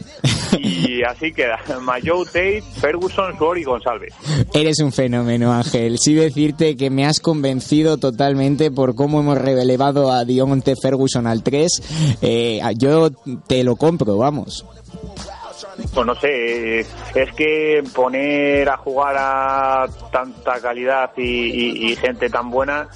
Y 0.58 1.02
así 1.02 1.32
queda, 1.32 1.58
Mayo, 1.80 2.24
Tate, 2.24 2.62
Ferguson, 2.80 3.36
Sword 3.38 3.58
y 3.58 3.64
González. 3.64 4.14
Eres 4.52 4.80
un 4.80 4.92
fenómeno, 4.92 5.52
Ángel. 5.52 5.98
Sí 5.98 6.14
decirte 6.14 6.76
que 6.76 6.90
me 6.90 7.06
has 7.06 7.20
convencido 7.20 7.98
totalmente 7.98 8.70
por 8.70 8.94
cómo 8.94 9.20
hemos 9.20 9.38
relevado 9.38 10.12
a 10.12 10.24
Dionte 10.24 10.74
Ferguson 10.76 11.26
al 11.26 11.42
3. 11.42 12.18
Eh, 12.22 12.60
yo 12.76 13.10
te 13.46 13.64
lo 13.64 13.76
compro, 13.76 14.16
vamos. 14.16 14.64
Pues 15.76 16.06
no 16.06 16.14
sé, 16.14 16.80
es 16.80 17.32
que 17.36 17.82
poner 17.94 18.68
a 18.68 18.76
jugar 18.76 19.16
a 19.18 19.86
tanta 20.12 20.60
calidad 20.60 21.10
y, 21.16 21.96
gente 21.96 22.28
tan 22.28 22.50
buena, 22.50 22.88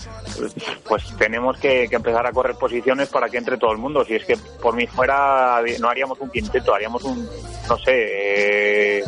pues 0.86 1.04
tenemos 1.16 1.58
que, 1.58 1.84
empezar 1.84 2.26
a 2.26 2.32
correr 2.32 2.56
posiciones 2.56 3.08
para 3.08 3.28
que 3.28 3.38
entre 3.38 3.56
todo 3.56 3.72
el 3.72 3.78
mundo. 3.78 4.04
Si 4.04 4.14
es 4.14 4.24
que 4.24 4.36
por 4.60 4.74
mí 4.74 4.86
fuera, 4.86 5.60
no 5.80 5.88
haríamos 5.88 6.20
un 6.20 6.30
quinteto, 6.30 6.74
haríamos 6.74 7.02
un, 7.04 7.28
no 7.68 7.78
sé, 7.78 9.02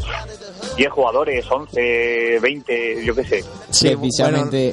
10 0.77 0.91
jugadores, 0.91 1.45
11, 1.51 2.39
20, 2.41 3.05
yo 3.05 3.15
qué 3.15 3.25
sé. 3.25 3.45
Sí, 3.71 3.97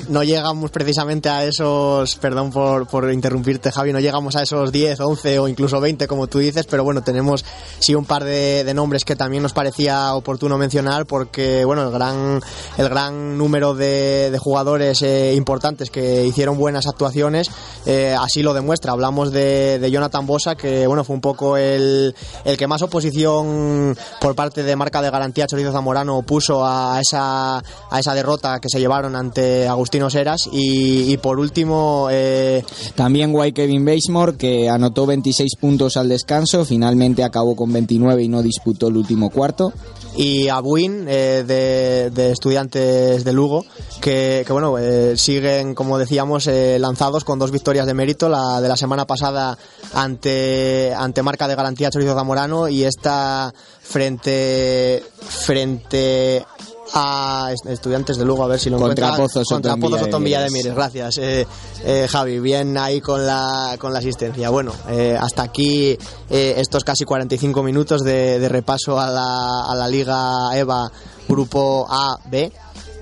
no 0.09 0.23
llegamos 0.23 0.71
precisamente 0.71 1.29
a 1.29 1.45
esos, 1.45 2.15
perdón 2.15 2.51
por, 2.51 2.87
por 2.87 3.11
interrumpirte 3.11 3.71
Javi, 3.71 3.93
no 3.93 3.99
llegamos 3.99 4.35
a 4.35 4.43
esos 4.43 4.71
10, 4.71 4.99
11 4.99 5.39
o 5.39 5.47
incluso 5.47 5.79
20 5.79 6.07
como 6.07 6.27
tú 6.27 6.39
dices, 6.39 6.65
pero 6.65 6.83
bueno, 6.83 7.03
tenemos 7.03 7.45
sí 7.79 7.95
un 7.95 8.05
par 8.05 8.23
de, 8.23 8.63
de 8.63 8.73
nombres 8.73 8.86
que 9.05 9.15
también 9.15 9.43
nos 9.43 9.53
parecía 9.53 10.13
oportuno 10.15 10.57
mencionar 10.57 11.05
porque 11.05 11.65
bueno 11.65 11.83
el 11.83 11.91
gran 11.91 12.41
el 12.77 12.89
gran 12.89 13.37
número 13.37 13.73
de, 13.73 14.29
de 14.31 14.37
jugadores 14.39 15.01
eh, 15.01 15.33
importantes 15.35 15.89
que 15.89 16.25
hicieron 16.25 16.57
buenas 16.57 16.87
actuaciones 16.87 17.49
eh, 17.85 18.15
así 18.19 18.43
lo 18.43 18.53
demuestra. 18.53 18.91
Hablamos 18.91 19.31
de, 19.31 19.79
de, 19.79 19.91
Jonathan 19.91 20.25
Bosa 20.25 20.55
que 20.55 20.87
bueno 20.87 21.03
fue 21.03 21.15
un 21.15 21.21
poco 21.21 21.57
el, 21.57 22.15
el 22.45 22.57
que 22.57 22.67
más 22.67 22.81
oposición 22.81 23.97
por 24.21 24.35
parte 24.35 24.63
de 24.63 24.75
marca 24.75 25.01
de 25.01 25.09
garantía 25.09 25.47
Chorizo 25.47 25.71
Zamorano 25.71 26.21
puso 26.21 26.65
a 26.65 26.99
esa 27.01 27.57
a 27.57 27.99
esa 27.99 28.13
derrota 28.13 28.59
que 28.59 28.69
se 28.69 28.79
llevaron 28.79 29.15
ante 29.15 29.67
Agustino 29.67 30.09
Seras. 30.09 30.49
Y, 30.51 31.11
y 31.11 31.17
por 31.17 31.39
último 31.39 32.07
eh... 32.11 32.63
también 32.95 33.31
White 33.33 33.61
Kevin 33.61 33.85
Basemore 33.85 34.37
que 34.37 34.69
anotó 34.69 35.05
26 35.05 35.55
puntos 35.59 35.97
al 35.97 36.09
descanso 36.09 36.65
finalmente 36.65 37.23
acabó 37.23 37.55
con 37.55 37.71
29 37.73 38.23
y 38.23 38.27
no 38.27 38.41
disputó 38.43 38.76
el 38.85 38.97
último 38.97 39.31
cuarto. 39.31 39.73
Y 40.15 40.47
a 40.47 40.59
Buin 40.59 41.05
eh, 41.07 41.43
de, 41.45 42.31
estudiantes 42.31 43.23
de 43.23 43.33
Lugo 43.33 43.65
que, 44.01 44.43
bueno 44.49 44.79
eh, 44.79 45.15
siguen 45.15 45.75
como 45.75 45.99
decíamos 45.99 46.47
eh, 46.47 46.79
lanzados 46.79 47.23
con 47.23 47.37
dos 47.37 47.51
victorias 47.51 47.85
de 47.85 47.93
mérito, 47.93 48.27
la 48.27 48.59
de 48.59 48.67
la 48.67 48.77
semana 48.77 49.05
pasada 49.05 49.57
ante, 49.93 50.91
ante 50.97 51.21
marca 51.21 51.47
de 51.47 51.55
garantía 51.55 51.91
Chorizo 51.91 52.15
Zamorano 52.15 52.67
y 52.67 52.83
esta 52.83 53.53
frente, 53.79 55.03
frente 55.19 56.45
a 56.93 57.51
estudiantes 57.65 58.17
de 58.17 58.25
luego 58.25 58.43
a 58.43 58.47
ver 58.47 58.59
si 58.59 58.69
lo 58.69 58.77
contra 58.77 59.07
encuentra 59.07 59.23
Pozos 59.23 59.47
contra 59.47 59.77
Pozos 59.77 60.01
Otón 60.03 60.23
Villa 60.23 60.41
de 60.41 60.49
Mieres. 60.49 60.73
Gracias 60.73 61.17
eh, 61.17 61.47
eh, 61.83 62.07
Javi. 62.09 62.39
Bien 62.39 62.77
ahí 62.77 63.01
con 63.01 63.25
la 63.25 63.75
con 63.79 63.93
la 63.93 63.99
asistencia. 63.99 64.49
Bueno 64.49 64.71
eh, 64.89 65.17
hasta 65.19 65.43
aquí 65.43 65.97
estos 66.29 66.83
casi 66.83 67.05
45 67.05 67.63
minutos 67.63 68.03
de, 68.03 68.39
de 68.39 68.49
repaso 68.49 68.99
a 68.99 69.09
la, 69.09 69.65
a 69.65 69.75
la 69.75 69.87
Liga 69.87 70.49
EVA 70.53 70.91
Grupo 71.27 71.87
A 71.89 72.19
B. 72.29 72.51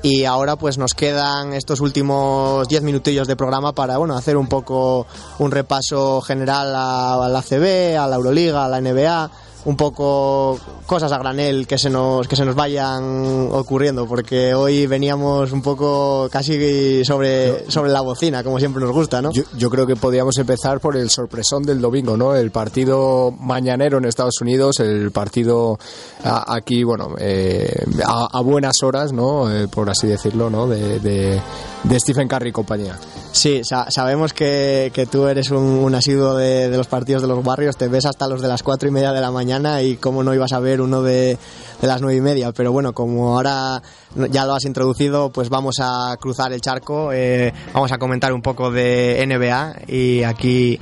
Y 0.04 0.26
ahora 0.26 0.56
pues 0.56 0.78
nos 0.78 0.94
quedan 0.94 1.54
estos 1.54 1.80
últimos 1.80 2.68
10 2.68 2.84
minutillos 2.84 3.28
de 3.28 3.36
programa 3.36 3.74
para 3.74 3.98
bueno 3.98 4.16
hacer 4.16 4.38
un 4.38 4.48
poco 4.48 5.08
un 5.40 5.50
repaso 5.50 6.22
general 6.22 6.76
a, 6.76 7.26
a 7.26 7.28
la 7.28 7.42
CB, 7.42 7.98
a 7.98 8.06
la 8.08 8.16
Euroliga, 8.16 8.66
a 8.66 8.70
la 8.70 8.82
NBA, 8.82 9.32
un 9.66 9.76
poco 9.76 10.58
cosas 10.86 11.12
a 11.12 11.18
granel 11.18 11.66
que 11.68 11.78
se 11.78 11.90
nos 11.90 12.28
que 12.28 12.36
se 12.36 12.46
nos 12.46 12.56
vayan 12.56 13.50
ocurriendo 13.52 14.06
porque 14.06 14.54
hoy 14.54 14.86
veníamos 14.86 15.52
un 15.52 15.62
poco 15.64 16.30
casi 16.32 17.04
sobre 17.04 17.70
sobre 17.72 17.92
la 17.92 18.02
bocina 18.02 18.44
como 18.44 18.60
siempre 18.60 18.84
nos 18.84 18.92
gusta, 18.94 19.22
¿no? 19.22 19.32
Yo, 19.32 19.44
yo 19.58 19.70
creo 19.72 19.88
que 19.88 19.96
podríamos 19.96 20.38
empezar 20.38 20.80
por 20.80 20.96
el 20.96 21.10
sorpresón 21.10 21.64
del 21.64 21.82
domingo, 21.82 22.16
¿no? 22.16 22.36
El 22.36 22.52
partido 22.52 23.32
mañanero 23.40 23.98
en 23.98 24.06
Estados 24.06 24.40
Unidos, 24.42 24.80
el 24.80 25.12
partido 25.12 25.80
a- 26.24 26.56
aquí, 26.56 26.84
bueno, 26.84 27.16
eh, 27.18 27.84
a, 28.06 28.28
a 28.32 28.42
buenas 28.42 28.84
horas, 28.84 29.14
¿no? 29.14 29.52
Eh, 29.52 29.68
por 29.68 29.90
así 29.90 30.06
decirlo, 30.08 30.50
¿no? 30.52 30.68
De, 30.68 31.00
de, 31.00 31.42
de 31.84 32.00
Stephen 32.00 32.28
Curry 32.28 32.50
y 32.50 32.52
compañía. 32.52 32.98
Sí, 33.32 33.62
sa- 33.66 33.90
sabemos 33.90 34.32
que, 34.32 34.92
que 34.94 35.08
tú 35.08 35.26
eres 35.28 35.50
un, 35.52 35.58
un 35.64 35.94
asiduo 35.96 36.36
de, 36.36 36.70
de 36.70 36.78
los 36.78 36.88
partidos 36.88 37.22
de 37.22 37.28
los 37.28 37.44
barrios, 37.44 37.76
te 37.76 37.88
ves 37.90 38.06
hasta 38.06 38.28
los 38.28 38.42
de 38.42 38.48
las 38.48 38.64
cuatro 38.64 38.88
y 38.88 38.92
media 38.92 39.12
de 39.12 39.20
la 39.22 39.32
mañana 39.32 39.55
y 39.82 39.96
cómo 39.98 40.24
no 40.24 40.34
ibas 40.34 40.54
a 40.54 40.60
ver 40.60 40.82
uno 40.82 41.02
de, 41.02 41.38
de 41.82 41.88
las 41.88 42.02
nueve 42.02 42.18
y 42.18 42.22
media. 42.22 42.52
Pero 42.52 42.72
bueno, 42.72 42.94
como 42.94 43.36
ahora 43.36 43.82
ya 44.30 44.46
lo 44.46 44.54
has 44.54 44.66
introducido, 44.66 45.32
pues 45.32 45.50
vamos 45.50 45.76
a 45.82 46.16
cruzar 46.20 46.54
el 46.54 46.62
charco, 46.62 47.12
eh, 47.14 47.54
vamos 47.74 47.92
a 47.92 47.98
comentar 47.98 48.34
un 48.34 48.42
poco 48.42 48.72
de 48.72 49.24
NBA 49.26 49.76
y 49.88 50.24
aquí 50.24 50.80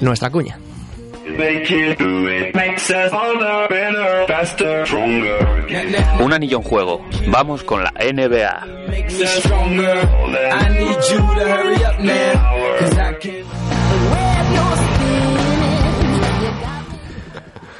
nuestra 0.00 0.30
cuña. 0.30 0.58
Un 6.20 6.32
anillo 6.32 6.56
en 6.56 6.62
juego. 6.62 7.00
Vamos 7.28 7.62
con 7.64 7.84
la 7.84 7.92
NBA. 7.92 8.66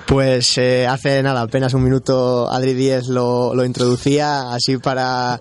Pues 0.09 0.57
eh, 0.57 0.87
hace 0.87 1.23
nada, 1.23 1.43
apenas 1.43 1.75
un 1.75 1.85
minuto 1.85 2.51
Adri 2.51 2.73
Díez 2.73 3.09
lo, 3.09 3.55
lo 3.55 3.63
introducía, 3.67 4.55
así 4.55 4.79
para, 4.79 5.39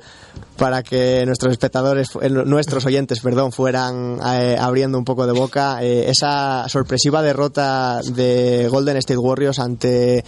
para 0.58 0.84
que 0.84 1.26
nuestros 1.26 1.54
espectadores, 1.54 2.10
eh, 2.22 2.30
nuestros 2.30 2.86
oyentes, 2.86 3.22
perdón, 3.22 3.54
fueran 3.54 4.20
eh, 4.26 4.58
abriendo 4.60 4.98
un 4.98 5.06
poco 5.06 5.26
de 5.26 5.32
boca. 5.32 5.82
esa 5.82 6.68
sorpresiva 6.68 7.22
derrota 7.22 8.02
de 8.12 8.68
Golden 8.70 8.98
State 8.98 9.18
Warriors 9.18 9.60
ante 9.60 10.26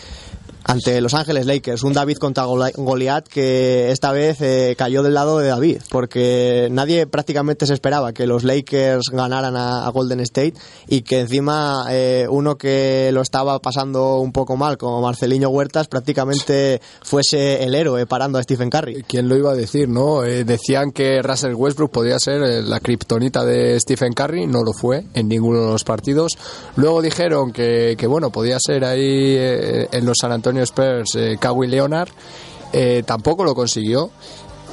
ante 0.64 1.02
Los 1.02 1.14
Ángeles 1.14 1.46
Lakers, 1.46 1.84
un 1.84 1.94
David 1.94 2.18
contra 2.18 2.46
Goliat 2.46 3.28
que 3.28 3.92
esta 3.92 4.12
vez 4.12 4.42
eh, 4.42 4.76
cayó 4.78 5.04
del 5.04 5.14
lado 5.14 5.40
de 5.40 5.48
David, 5.48 5.82
porque 5.90 6.68
nadie 6.72 7.08
prácticamente 7.08 7.66
se 7.66 7.74
esperaba 7.74 8.14
que 8.14 8.28
los 8.28 8.44
Lakers 8.44 9.06
ganaran 9.12 9.56
a, 9.56 9.86
a 9.86 9.90
Golden 9.90 10.20
State 10.20 10.54
y 10.88 11.02
que 11.02 11.22
encima 11.22 11.86
eh, 11.90 12.28
uno 12.30 12.58
que 12.58 13.10
lo 13.14 13.22
estaba 13.22 13.60
pasando 13.60 14.18
un 14.18 14.32
poco 14.32 14.58
mal, 14.58 14.78
como 14.78 15.02
Marceliño 15.02 15.50
Huertas, 15.50 15.88
prácticamente 15.88 16.82
fuese 17.02 17.64
el 17.64 17.76
héroe 17.76 18.06
parando 18.06 18.38
a 18.38 18.44
Stephen 18.44 18.70
Curry. 18.70 19.04
¿Quién 19.08 19.28
lo 19.30 19.38
iba 19.38 19.52
a 19.52 19.56
decir, 19.56 19.88
no? 19.88 20.24
Eh, 20.24 20.44
decían 20.44 20.92
que 20.92 21.22
Russell 21.22 21.54
Westbrook 21.54 21.92
podía 21.92 22.20
ser 22.20 22.44
eh, 22.44 22.62
la 22.62 22.80
kriptonita 22.80 23.44
de 23.46 23.80
Stephen 23.80 24.14
Curry, 24.14 24.48
no 24.48 24.64
lo 24.64 24.74
fue 24.74 25.06
en 25.14 25.28
ninguno 25.28 25.66
de 25.66 25.72
los 25.72 25.84
partidos. 25.84 26.34
Luego 26.76 27.02
dijeron 27.02 27.52
que, 27.52 27.96
que 27.98 28.08
bueno, 28.08 28.30
podía 28.32 28.58
ser 28.60 28.84
ahí 28.86 29.36
eh, 29.38 29.88
en 29.92 30.06
los 30.06 30.18
San 30.20 30.32
Antonio 30.32 30.49
Spurs 30.66 31.16
eh, 31.16 31.38
Kawhi 31.40 31.68
Leonard, 31.68 32.10
eh, 32.74 33.04
tampoco 33.06 33.44
lo 33.44 33.56
consiguió. 33.56 34.12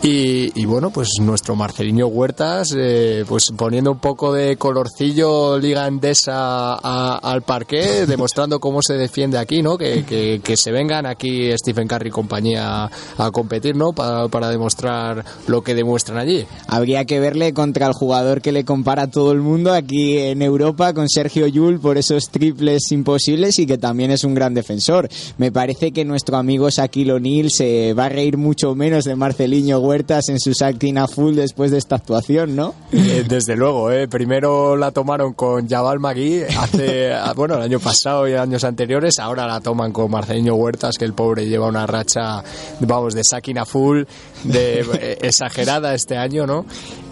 Y, 0.03 0.53
y 0.61 0.67
bueno, 0.67 0.91
pues 0.91 1.09
nuestro 1.21 1.57
Marcelinho 1.57 2.07
Huertas, 2.07 2.73
eh, 2.77 3.25
pues 3.27 3.51
poniendo 3.57 3.91
un 3.91 3.99
poco 3.99 4.33
de 4.33 4.57
colorcillo 4.57 5.59
liga 5.59 5.87
endesa 5.89 6.75
a- 6.75 7.19
al 7.23 7.43
parque, 7.43 7.81
demostrando 8.07 8.61
cómo 8.61 8.83
se 8.83 8.95
defiende 8.95 9.37
aquí, 9.39 9.63
¿no? 9.63 9.77
Que, 9.77 10.05
que- 10.05 10.41
que 10.45 10.57
se 10.57 10.71
vengan 10.71 11.07
aquí 11.07 11.51
Stephen 11.59 11.89
Curry 11.89 12.09
y 12.11 12.13
compañía 12.13 12.85
a 13.19 13.31
competir, 13.33 13.75
¿no? 13.75 13.93
Para, 13.95 14.29
para 14.29 14.49
demostrar 14.51 15.25
lo 15.49 15.63
que 15.63 15.75
demuestran 15.75 16.19
allí. 16.19 16.47
Habría 16.69 17.05
que 17.05 17.19
verle 17.19 17.53
contra 17.53 17.87
el 17.89 17.93
jugador 17.95 18.43
que 18.43 18.53
le 18.53 18.65
compara 18.65 19.05
a 19.05 19.11
todo 19.11 19.33
el 19.33 19.41
mundo 19.41 19.73
aquí 19.73 20.19
en 20.19 20.41
Europa 20.41 20.93
con 20.95 21.09
Sergio 21.09 21.49
Yul 21.49 21.81
por 21.81 21.99
esos 21.99 22.29
triples 22.29 22.93
imposibles 22.93 23.59
y 23.59 23.67
que 23.67 23.79
también 23.79 24.13
es 24.13 24.23
un 24.23 24.35
gran 24.35 24.55
defensor. 24.55 25.09
Me 25.39 25.51
parece 25.51 25.91
que 25.91 26.05
nuestro 26.05 26.37
amigo 26.37 26.69
Shaquille 26.71 27.13
O'Neal 27.15 27.51
se 27.51 27.93
va 27.95 28.05
a 28.05 28.09
reír 28.11 28.37
mucho 28.37 28.75
menos 28.77 29.05
de 29.05 29.17
Marceliño 29.17 29.81
Huertas 29.87 30.29
en 30.29 30.39
su 30.39 30.53
acting 30.63 30.99
a 30.99 31.07
full 31.07 31.35
después 31.35 31.71
de 31.71 31.79
esta 31.79 31.97
actuación, 31.97 32.57
¿no? 32.57 32.75
Eh, 32.93 33.25
desde 33.29 33.57
luego, 33.57 33.91
¿eh? 33.91 34.09
primero 34.09 34.77
la 34.77 34.91
tomaron 34.91 35.33
con 35.33 35.69
Jabal 35.69 36.01
Magui 36.01 36.43
hace, 36.43 37.13
ah, 37.15 37.33
bueno, 37.35 37.55
el 37.55 37.63
año 37.63 37.81
pasado 37.81 38.29
y 38.29 38.35
años 38.35 38.65
anteriores, 38.65 39.19
ahora 39.19 39.47
la 39.47 39.61
toman 39.61 39.93
con 39.93 40.11
Marcelinho 40.11 40.55
Huertas, 40.55 40.99
que 40.99 41.05
el 41.05 41.15
pobre 41.15 41.47
lleva 41.47 41.69
una 41.69 41.87
racha, 41.87 42.43
vamos, 42.81 43.15
de 43.15 43.25
sacking 43.25 43.59
a 43.59 43.65
full, 43.65 44.03
de 44.45 44.81
eh, 44.81 45.19
exagerada 45.23 45.95
este 45.95 46.17
año, 46.17 46.47
¿no? 46.47 46.67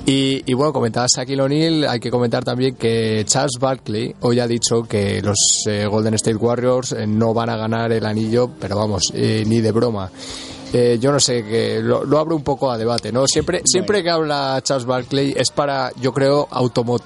Y, 0.07 0.43
y 0.45 0.53
bueno, 0.53 0.73
comentaba 0.75 1.07
Shaquille 1.09 1.41
O'Neal, 1.41 1.89
hay 1.89 1.99
que 1.99 2.11
comentar 2.11 2.45
también 2.45 2.75
que 2.75 3.25
Charles 3.27 3.59
Barkley 3.59 4.15
hoy 4.21 4.39
ha 4.39 4.47
dicho 4.47 4.83
que 4.83 5.23
los 5.23 5.65
eh, 5.67 5.87
Golden 5.87 6.13
State 6.15 6.37
Warriors 6.37 6.93
eh, 6.93 7.07
no 7.07 7.33
van 7.33 7.49
a 7.49 7.57
ganar 7.57 7.91
el 7.91 8.05
anillo, 8.05 8.51
pero 8.61 8.77
vamos, 8.77 9.05
eh, 9.15 9.45
ni 9.47 9.63
de 9.63 9.73
broma. 9.73 10.11
Eh, 10.77 10.99
yo 11.01 11.13
no 11.13 11.21
sé, 11.21 11.45
que 11.45 11.81
lo, 11.81 12.05
lo 12.05 12.19
abro 12.19 12.35
un 12.35 12.43
poco 12.43 12.69
a 12.69 12.77
debate, 12.77 13.13
¿no? 13.13 13.29
Siempre, 13.29 13.63
siempre 13.65 14.03
que 14.03 14.11
habla 14.11 14.61
Charles 14.65 14.85
Barkley 14.87 15.33
es 15.37 15.51
para, 15.53 15.93
yo 16.01 16.13
creo, 16.13 16.49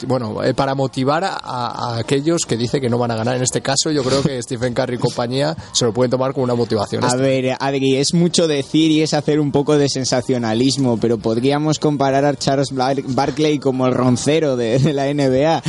bueno, 0.07 0.43
eh, 0.43 0.55
para 0.55 0.75
motivar 0.75 1.23
a, 1.25 1.35
a 1.37 1.99
aquellos 1.99 2.47
que 2.47 2.57
dice 2.57 2.81
que 2.81 2.89
no 2.89 2.97
van 2.97 3.11
a 3.11 3.17
ganar. 3.17 3.37
En 3.37 3.43
este 3.43 3.61
caso, 3.61 3.91
yo 3.91 4.03
creo 4.03 4.23
que 4.23 4.43
Stephen 4.43 4.73
Curry 4.73 4.95
y 4.95 4.99
compañía 4.99 5.55
se 5.73 5.85
lo 5.85 5.93
pueden 5.93 6.11
tomar 6.11 6.33
como 6.33 6.45
una 6.45 6.55
motivación. 6.55 7.05
A 7.05 7.15
ver, 7.17 7.57
Adri, 7.61 7.97
es 7.97 8.15
mucho 8.15 8.49
decir 8.49 8.91
y 8.91 9.03
es 9.03 9.13
hacer 9.13 9.39
un 9.39 9.53
poco 9.53 9.77
de 9.77 9.89
sensacionalismo, 9.91 10.99
pero 10.99 11.19
podríamos 11.19 11.79
comparar 11.79 12.25
a 12.25 12.35
Charles 12.37 12.73
Bar- 12.73 13.03
Barkley 13.07 13.59
como 13.59 13.87
el 13.87 13.93
roncero 13.95 14.57
de, 14.57 14.79
de 14.79 14.93
la 14.95 15.13
NBA. 15.13 15.63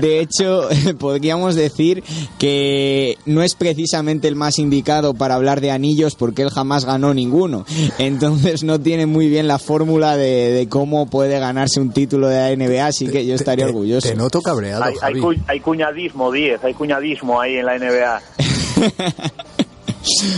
De 0.00 0.18
hecho, 0.20 0.68
podríamos 0.98 1.54
decir 1.54 2.02
que 2.38 3.16
no 3.26 3.42
es 3.42 3.54
precisamente 3.54 4.28
el 4.28 4.34
más 4.36 4.58
indicado 4.58 5.14
para 5.14 5.34
hablar 5.36 5.60
de 5.60 5.70
anillos 5.70 6.14
porque 6.16 6.42
él 6.42 6.50
jamás 6.50 6.84
ganó 6.84 7.14
ninguno. 7.14 7.43
Entonces 7.98 8.62
no 8.64 8.80
tiene 8.80 9.06
muy 9.06 9.28
bien 9.28 9.48
la 9.48 9.58
fórmula 9.58 10.16
de, 10.16 10.50
de 10.52 10.68
cómo 10.68 11.06
puede 11.06 11.38
ganarse 11.38 11.80
un 11.80 11.90
título 11.92 12.28
de 12.28 12.36
la 12.36 12.56
NBA, 12.66 12.86
así 12.86 13.08
que 13.08 13.26
yo 13.26 13.34
estaría 13.34 13.64
Te- 13.64 13.70
orgulloso. 13.70 14.08
Te 14.08 14.14
noto 14.14 14.40
cabreado, 14.42 14.84
Hay, 14.84 14.94
hay, 14.94 14.98
Javi. 15.00 15.20
cu- 15.20 15.42
hay 15.46 15.60
cuñadismo, 15.60 16.30
10, 16.32 16.64
hay 16.64 16.74
cuñadismo 16.74 17.40
ahí 17.40 17.56
en 17.56 17.66
la 17.66 17.78
NBA. 17.78 18.22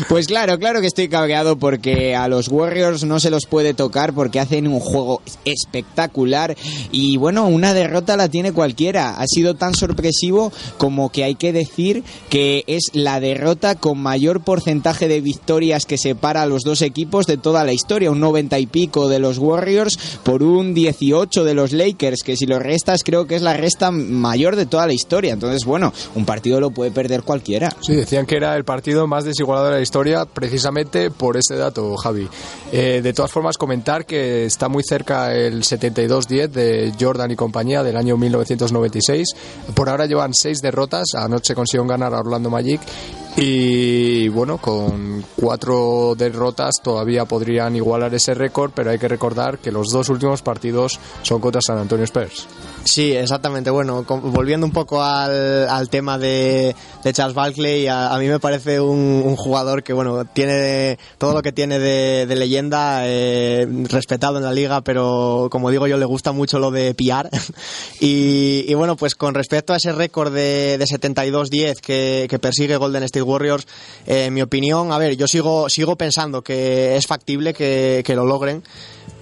Pues 0.08 0.26
claro, 0.26 0.58
claro 0.58 0.80
que 0.80 0.86
estoy 0.86 1.08
cabreado 1.08 1.58
porque 1.58 2.14
a 2.14 2.28
los 2.28 2.48
Warriors 2.48 3.04
no 3.04 3.18
se 3.20 3.30
los 3.30 3.46
puede 3.46 3.74
tocar 3.74 4.12
porque 4.12 4.40
hacen 4.40 4.68
un 4.68 4.80
juego 4.80 5.22
espectacular 5.44 6.56
y 6.92 7.16
bueno, 7.16 7.46
una 7.46 7.74
derrota 7.74 8.16
la 8.16 8.28
tiene 8.28 8.52
cualquiera. 8.52 9.18
Ha 9.18 9.26
sido 9.26 9.54
tan 9.54 9.74
sorpresivo 9.74 10.52
como 10.78 11.10
que 11.10 11.24
hay 11.24 11.34
que 11.34 11.52
decir 11.52 12.04
que 12.30 12.64
es 12.66 12.90
la 12.92 13.20
derrota 13.20 13.74
con 13.74 13.98
mayor 13.98 14.42
porcentaje 14.42 15.08
de 15.08 15.20
victorias 15.20 15.86
que 15.86 15.98
separa 15.98 16.42
a 16.42 16.46
los 16.46 16.62
dos 16.62 16.82
equipos 16.82 17.26
de 17.26 17.36
toda 17.36 17.64
la 17.64 17.72
historia. 17.72 18.10
Un 18.10 18.20
90 18.20 18.58
y 18.58 18.66
pico 18.66 19.08
de 19.08 19.18
los 19.18 19.38
Warriors 19.38 19.98
por 20.22 20.42
un 20.42 20.74
18 20.74 21.44
de 21.44 21.54
los 21.54 21.72
Lakers, 21.72 22.22
que 22.22 22.36
si 22.36 22.46
lo 22.46 22.58
restas 22.58 23.02
creo 23.02 23.26
que 23.26 23.34
es 23.36 23.42
la 23.42 23.54
resta 23.54 23.90
mayor 23.90 24.56
de 24.56 24.66
toda 24.66 24.86
la 24.86 24.92
historia. 24.92 25.32
Entonces, 25.32 25.64
bueno, 25.64 25.92
un 26.14 26.24
partido 26.24 26.60
lo 26.60 26.70
puede 26.70 26.90
perder 26.90 27.22
cualquiera. 27.22 27.74
Sí, 27.80 27.94
decían 27.94 28.26
que 28.26 28.36
era 28.36 28.56
el 28.56 28.64
partido 28.64 29.06
más 29.06 29.24
desigualado 29.24 29.55
de 29.64 29.70
la 29.70 29.80
historia 29.80 30.24
precisamente 30.24 31.10
por 31.10 31.36
ese 31.36 31.56
dato, 31.56 31.96
Javi. 31.96 32.28
Eh, 32.72 33.00
de 33.02 33.12
todas 33.12 33.30
formas, 33.30 33.56
comentar 33.56 34.06
que 34.06 34.44
está 34.44 34.68
muy 34.68 34.82
cerca 34.82 35.34
el 35.34 35.62
72-10 35.62 36.48
de 36.48 36.92
Jordan 36.98 37.30
y 37.30 37.36
compañía 37.36 37.82
del 37.82 37.96
año 37.96 38.16
1996. 38.16 39.28
Por 39.74 39.88
ahora 39.88 40.06
llevan 40.06 40.34
seis 40.34 40.60
derrotas. 40.60 41.14
Anoche 41.14 41.54
consiguieron 41.54 41.88
ganar 41.88 42.14
a 42.14 42.20
Orlando 42.20 42.50
Magic. 42.50 42.80
Y 43.38 44.28
bueno, 44.28 44.56
con 44.56 45.22
cuatro 45.36 46.14
derrotas 46.16 46.76
todavía 46.82 47.26
podrían 47.26 47.76
igualar 47.76 48.14
ese 48.14 48.32
récord, 48.32 48.70
pero 48.74 48.90
hay 48.90 48.98
que 48.98 49.08
recordar 49.08 49.58
que 49.58 49.70
los 49.70 49.88
dos 49.90 50.08
últimos 50.08 50.40
partidos 50.40 50.98
son 51.20 51.40
contra 51.42 51.60
San 51.60 51.76
Antonio 51.76 52.04
Spurs. 52.04 52.46
Sí, 52.84 53.12
exactamente. 53.12 53.68
Bueno, 53.68 54.04
volviendo 54.08 54.64
un 54.64 54.72
poco 54.72 55.02
al, 55.02 55.68
al 55.68 55.90
tema 55.90 56.16
de, 56.16 56.74
de 57.04 57.12
Charles 57.12 57.34
Barkley, 57.34 57.88
a, 57.88 58.14
a 58.14 58.18
mí 58.18 58.26
me 58.26 58.40
parece 58.40 58.80
un, 58.80 59.22
un 59.26 59.36
jugador 59.36 59.82
que, 59.82 59.92
bueno, 59.92 60.24
tiene 60.24 60.98
todo 61.18 61.34
lo 61.34 61.42
que 61.42 61.52
tiene 61.52 61.78
de, 61.78 62.24
de 62.26 62.36
leyenda, 62.36 63.00
eh, 63.02 63.66
respetado 63.90 64.38
en 64.38 64.44
la 64.44 64.52
liga, 64.52 64.80
pero 64.80 65.48
como 65.50 65.70
digo 65.70 65.86
yo, 65.86 65.98
le 65.98 66.06
gusta 66.06 66.32
mucho 66.32 66.58
lo 66.58 66.70
de 66.70 66.94
piar. 66.94 67.28
y, 68.00 68.64
y 68.66 68.74
bueno, 68.74 68.96
pues 68.96 69.14
con 69.14 69.34
respecto 69.34 69.74
a 69.74 69.76
ese 69.76 69.92
récord 69.92 70.32
de, 70.32 70.78
de 70.78 70.84
72-10 70.86 71.80
que, 71.80 72.26
que 72.30 72.38
persigue 72.38 72.76
Golden 72.76 73.02
State 73.02 73.25
Warriors, 73.26 73.66
eh, 74.06 74.26
en 74.26 74.34
mi 74.34 74.42
opinión, 74.42 74.92
a 74.92 74.98
ver, 74.98 75.16
yo 75.16 75.26
sigo, 75.26 75.68
sigo 75.68 75.96
pensando 75.96 76.42
que 76.42 76.96
es 76.96 77.06
factible 77.06 77.52
que, 77.54 78.02
que 78.04 78.14
lo 78.14 78.24
logren 78.24 78.62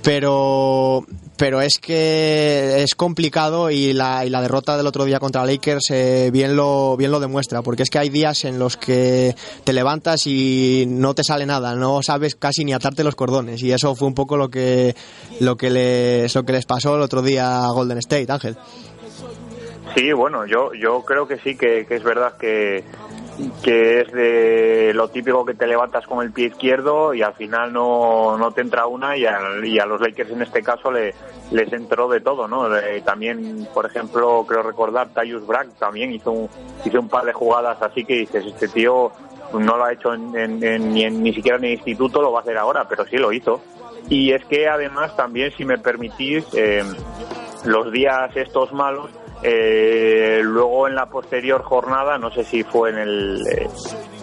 pero 0.05 1.05
pero 1.36 1.61
es 1.61 1.78
que 1.78 2.82
es 2.82 2.94
complicado 2.94 3.70
y 3.70 3.92
la, 3.92 4.24
y 4.24 4.30
la 4.30 4.40
derrota 4.40 4.76
del 4.76 4.86
otro 4.86 5.05
día 5.05 5.18
contra 5.18 5.44
Lakers 5.44 5.90
eh, 5.90 6.30
bien 6.32 6.55
lo 6.55 6.96
bien 6.96 7.11
lo 7.11 7.18
demuestra 7.18 7.62
porque 7.62 7.82
es 7.82 7.90
que 7.90 7.98
hay 7.98 8.11
días 8.11 8.44
en 8.44 8.59
los 8.59 8.76
que 8.76 9.34
te 9.64 9.72
levantas 9.72 10.26
y 10.26 10.84
no 10.86 11.14
te 11.14 11.24
sale 11.24 11.46
nada 11.46 11.74
no 11.74 12.02
sabes 12.02 12.36
casi 12.36 12.64
ni 12.64 12.72
atarte 12.72 13.02
los 13.02 13.16
cordones 13.16 13.62
y 13.62 13.72
eso 13.72 13.96
fue 13.96 14.07
un 14.07 14.14
poco 14.14 14.36
lo 14.36 14.50
que 14.50 14.94
lo 15.40 15.57
que 15.57 15.70
les 15.70 16.34
lo 16.34 16.44
que 16.44 16.52
les 16.52 16.66
pasó 16.66 16.94
el 16.94 17.02
otro 17.02 17.22
día 17.22 17.64
a 17.64 17.70
Golden 17.70 17.98
State 17.98 18.30
Ángel. 18.30 18.57
Sí, 19.96 20.12
bueno, 20.12 20.44
yo 20.46 20.74
yo 20.74 21.05
creo 21.05 21.28
que 21.28 21.38
sí, 21.38 21.57
que, 21.57 21.86
que 21.86 21.94
es 21.94 22.02
verdad 22.02 22.36
que, 22.36 22.82
que 23.62 24.01
es 24.01 24.12
de 24.12 24.93
lo 24.95 25.09
típico 25.09 25.45
que 25.45 25.55
te 25.55 25.66
levantas 25.66 26.07
con 26.07 26.24
el 26.24 26.32
pie 26.32 26.47
izquierdo 26.47 27.14
y 27.14 27.22
al 27.22 27.35
final 27.35 27.72
no, 27.72 28.37
no 28.39 28.53
te 28.53 28.61
entra 28.61 28.87
una 28.87 29.16
y 29.16 29.26
a, 29.26 29.39
y 29.64 29.78
a 29.78 29.87
los 29.87 30.01
Lakers 30.01 30.30
en 30.30 30.43
este 30.43 30.62
caso 30.62 30.91
le, 30.93 31.14
les 31.51 31.72
entró 31.72 32.09
de 32.09 32.20
todo, 32.20 32.47
¿no? 32.47 32.66
También, 33.05 33.66
por 33.74 33.87
ejemplo, 33.87 34.45
creo 34.47 34.62
recordar, 34.62 35.09
Tyus 35.14 35.47
Bragg 35.47 35.68
también 35.78 36.12
hizo 36.12 36.30
un, 36.30 36.49
hizo 36.85 37.01
un 37.01 37.09
par 37.09 37.24
de 37.24 37.32
jugadas 37.32 37.80
así 37.82 38.05
que 38.05 38.14
dices, 38.18 38.45
este 38.47 38.68
tío 38.68 39.11
no 39.53 39.76
lo 39.76 39.85
ha 39.85 39.93
hecho 39.93 40.14
en, 40.14 40.37
en- 40.37 40.62
en- 40.64 40.93
ni, 40.93 41.09
ni 41.11 41.32
siquiera 41.32 41.59
en 41.59 41.64
el 41.64 41.72
instituto, 41.72 42.20
lo 42.22 42.32
va 42.32 42.41
a 42.41 42.43
hacer 42.43 42.57
ahora, 42.57 42.87
pero 42.89 43.05
sí 43.05 43.16
lo 43.16 43.32
hizo. 43.32 43.61
Y 44.09 44.32
es 44.32 44.45
que 44.47 44.68
además 44.68 45.16
también, 45.16 45.53
si 45.57 45.64
me 45.64 45.78
permitís, 45.78 46.45
eh, 46.55 46.82
los 47.64 47.91
días 47.93 48.37
estos 48.37 48.72
malos, 48.72 49.11
eh, 49.47 50.40
luego 50.42 50.88
en 50.88 50.95
la 50.95 51.07
posterior 51.07 51.62
jornada, 51.62 52.16
no 52.16 52.30
sé 52.30 52.45
si 52.45 52.62
fue 52.62 52.88
en 52.90 52.99
el, 52.99 53.47
eh, 53.47 53.68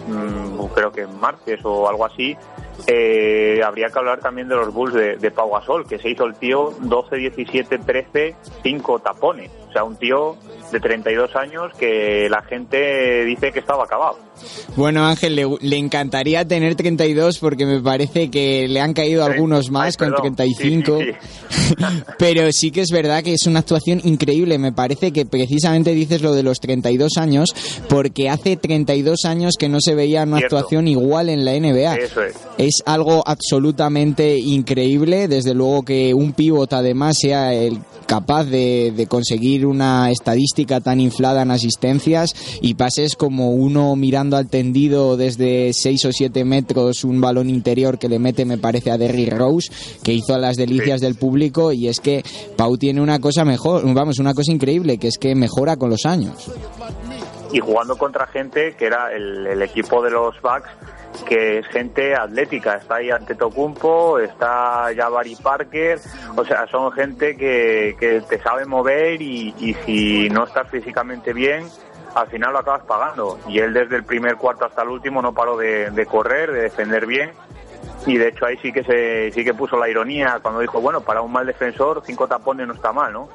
mm, 0.08 0.58
creo 0.74 0.90
que 0.90 1.02
en 1.02 1.20
martes 1.20 1.60
o 1.64 1.88
algo 1.88 2.04
así, 2.04 2.36
eh, 2.88 3.62
habría 3.64 3.88
que 3.88 3.98
hablar 4.00 4.18
también 4.18 4.48
de 4.48 4.56
los 4.56 4.74
Bulls 4.74 4.94
de, 4.94 5.16
de 5.16 5.30
Pau 5.30 5.52
que 5.88 5.98
se 5.98 6.10
hizo 6.10 6.24
el 6.24 6.34
tío 6.34 6.72
12, 6.80 7.16
17, 7.16 7.78
13, 7.78 8.36
5 8.64 8.98
tapones. 8.98 9.50
O 9.68 9.72
sea, 9.72 9.84
un 9.84 9.96
tío 9.96 10.36
de 10.72 10.80
32 10.80 11.30
años 11.36 11.70
que 11.78 12.28
la 12.30 12.42
gente 12.42 13.24
dice 13.24 13.52
que 13.52 13.58
estaba 13.60 13.84
acabado. 13.84 14.18
Bueno, 14.76 15.04
Ángel, 15.06 15.36
le, 15.36 15.46
le 15.60 15.76
encantaría 15.76 16.46
tener 16.48 16.74
32 16.74 17.38
porque 17.38 17.66
me 17.66 17.80
parece 17.80 18.30
que 18.30 18.66
le 18.66 18.80
han 18.80 18.94
caído 18.94 19.24
algunos 19.24 19.70
más 19.70 19.88
Ay, 19.88 19.92
con 19.98 20.08
perdón. 20.16 20.34
35. 20.34 20.98
Sí, 20.98 21.06
sí, 21.50 21.74
Pero 22.18 22.50
sí 22.52 22.70
que 22.70 22.80
es 22.80 22.90
verdad 22.90 23.22
que 23.22 23.34
es 23.34 23.46
una 23.46 23.60
actuación 23.60 24.00
increíble. 24.04 24.58
Me 24.58 24.72
parece 24.72 25.12
que 25.12 25.26
precisamente 25.26 25.92
dices 25.92 26.22
lo 26.22 26.32
de 26.32 26.42
los 26.42 26.58
32 26.58 27.12
años 27.18 27.50
porque 27.88 28.30
hace 28.30 28.56
32 28.56 29.24
años 29.26 29.54
que 29.58 29.68
no 29.68 29.78
se 29.80 29.94
veía 29.94 30.22
una 30.24 30.38
Cierto. 30.38 30.56
actuación 30.56 30.88
igual 30.88 31.28
en 31.28 31.44
la 31.44 31.52
NBA. 31.52 31.96
Eso 31.96 32.22
es. 32.22 32.34
Es 32.58 32.82
algo 32.86 33.22
absolutamente 33.26 34.38
increíble. 34.38 35.28
Desde 35.28 35.54
luego 35.54 35.82
que 35.84 36.14
un 36.14 36.32
pívot 36.32 36.72
además 36.72 37.16
sea 37.20 37.52
el 37.52 37.78
capaz 38.06 38.44
de, 38.44 38.92
de 38.94 39.06
conseguir 39.06 39.64
una 39.66 40.10
estadística 40.10 40.61
tan 40.66 41.00
inflada 41.00 41.42
en 41.42 41.50
asistencias 41.50 42.34
y 42.60 42.74
pases 42.74 43.16
como 43.16 43.52
uno 43.52 43.94
mirando 43.96 44.36
al 44.36 44.48
tendido 44.48 45.16
desde 45.16 45.72
6 45.72 46.04
o 46.06 46.12
7 46.12 46.44
metros 46.44 47.04
un 47.04 47.20
balón 47.20 47.50
interior 47.50 47.98
que 47.98 48.08
le 48.08 48.18
mete 48.18 48.44
me 48.44 48.58
parece 48.58 48.90
a 48.90 48.98
Derrick 48.98 49.32
Rose 49.32 49.70
que 50.02 50.12
hizo 50.12 50.34
a 50.34 50.38
las 50.38 50.56
delicias 50.56 51.00
del 51.00 51.14
público 51.14 51.72
y 51.72 51.88
es 51.88 52.00
que 52.00 52.24
Pau 52.56 52.76
tiene 52.78 53.00
una 53.00 53.18
cosa 53.18 53.44
mejor, 53.44 53.82
vamos, 53.94 54.18
una 54.18 54.34
cosa 54.34 54.52
increíble 54.52 54.98
que 54.98 55.08
es 55.08 55.18
que 55.18 55.34
mejora 55.34 55.76
con 55.76 55.90
los 55.90 56.06
años. 56.06 56.50
Y 57.52 57.60
jugando 57.60 57.96
contra 57.96 58.26
gente 58.26 58.74
que 58.74 58.86
era 58.86 59.12
el, 59.12 59.62
equipo 59.62 60.02
de 60.02 60.10
los 60.10 60.40
Bucks 60.40 60.70
que 61.26 61.58
es 61.58 61.66
gente 61.68 62.14
atlética. 62.14 62.76
Está 62.76 62.96
ahí 62.96 63.10
Antetokounmpo 63.10 64.18
está 64.18 64.90
Jabari 64.96 65.36
Parker 65.36 66.00
o 66.36 66.44
sea 66.44 66.66
son 66.66 66.90
gente 66.92 67.36
que, 67.36 67.94
que 68.00 68.22
te 68.22 68.38
sabe 68.40 68.64
mover 68.64 69.20
y, 69.20 69.54
y 69.58 69.74
si 69.84 70.30
no 70.30 70.44
estás 70.44 70.68
físicamente 70.70 71.32
bien 71.32 71.64
al 72.14 72.28
final 72.28 72.52
lo 72.52 72.58
acabas 72.58 72.84
pagando. 72.84 73.38
Y 73.48 73.58
él 73.58 73.72
desde 73.72 73.96
el 73.96 74.04
primer 74.04 74.36
cuarto 74.36 74.64
hasta 74.64 74.82
el 74.82 74.88
último 74.88 75.22
no 75.22 75.32
paró 75.32 75.56
de, 75.56 75.90
de 75.90 76.06
correr 76.06 76.52
de 76.52 76.62
defender 76.62 77.06
bien. 77.06 77.32
Y 78.06 78.16
de 78.16 78.28
hecho 78.28 78.46
ahí 78.46 78.56
sí 78.60 78.72
que 78.72 78.82
se 78.84 79.30
sí 79.32 79.44
que 79.44 79.54
puso 79.54 79.76
la 79.78 79.88
ironía 79.88 80.40
cuando 80.42 80.60
dijo 80.60 80.80
bueno 80.80 81.02
para 81.02 81.20
un 81.20 81.30
mal 81.30 81.46
defensor 81.46 82.02
cinco 82.04 82.26
tapones 82.26 82.66
no 82.66 82.74
está 82.74 82.92
mal 82.92 83.12
no 83.12 83.28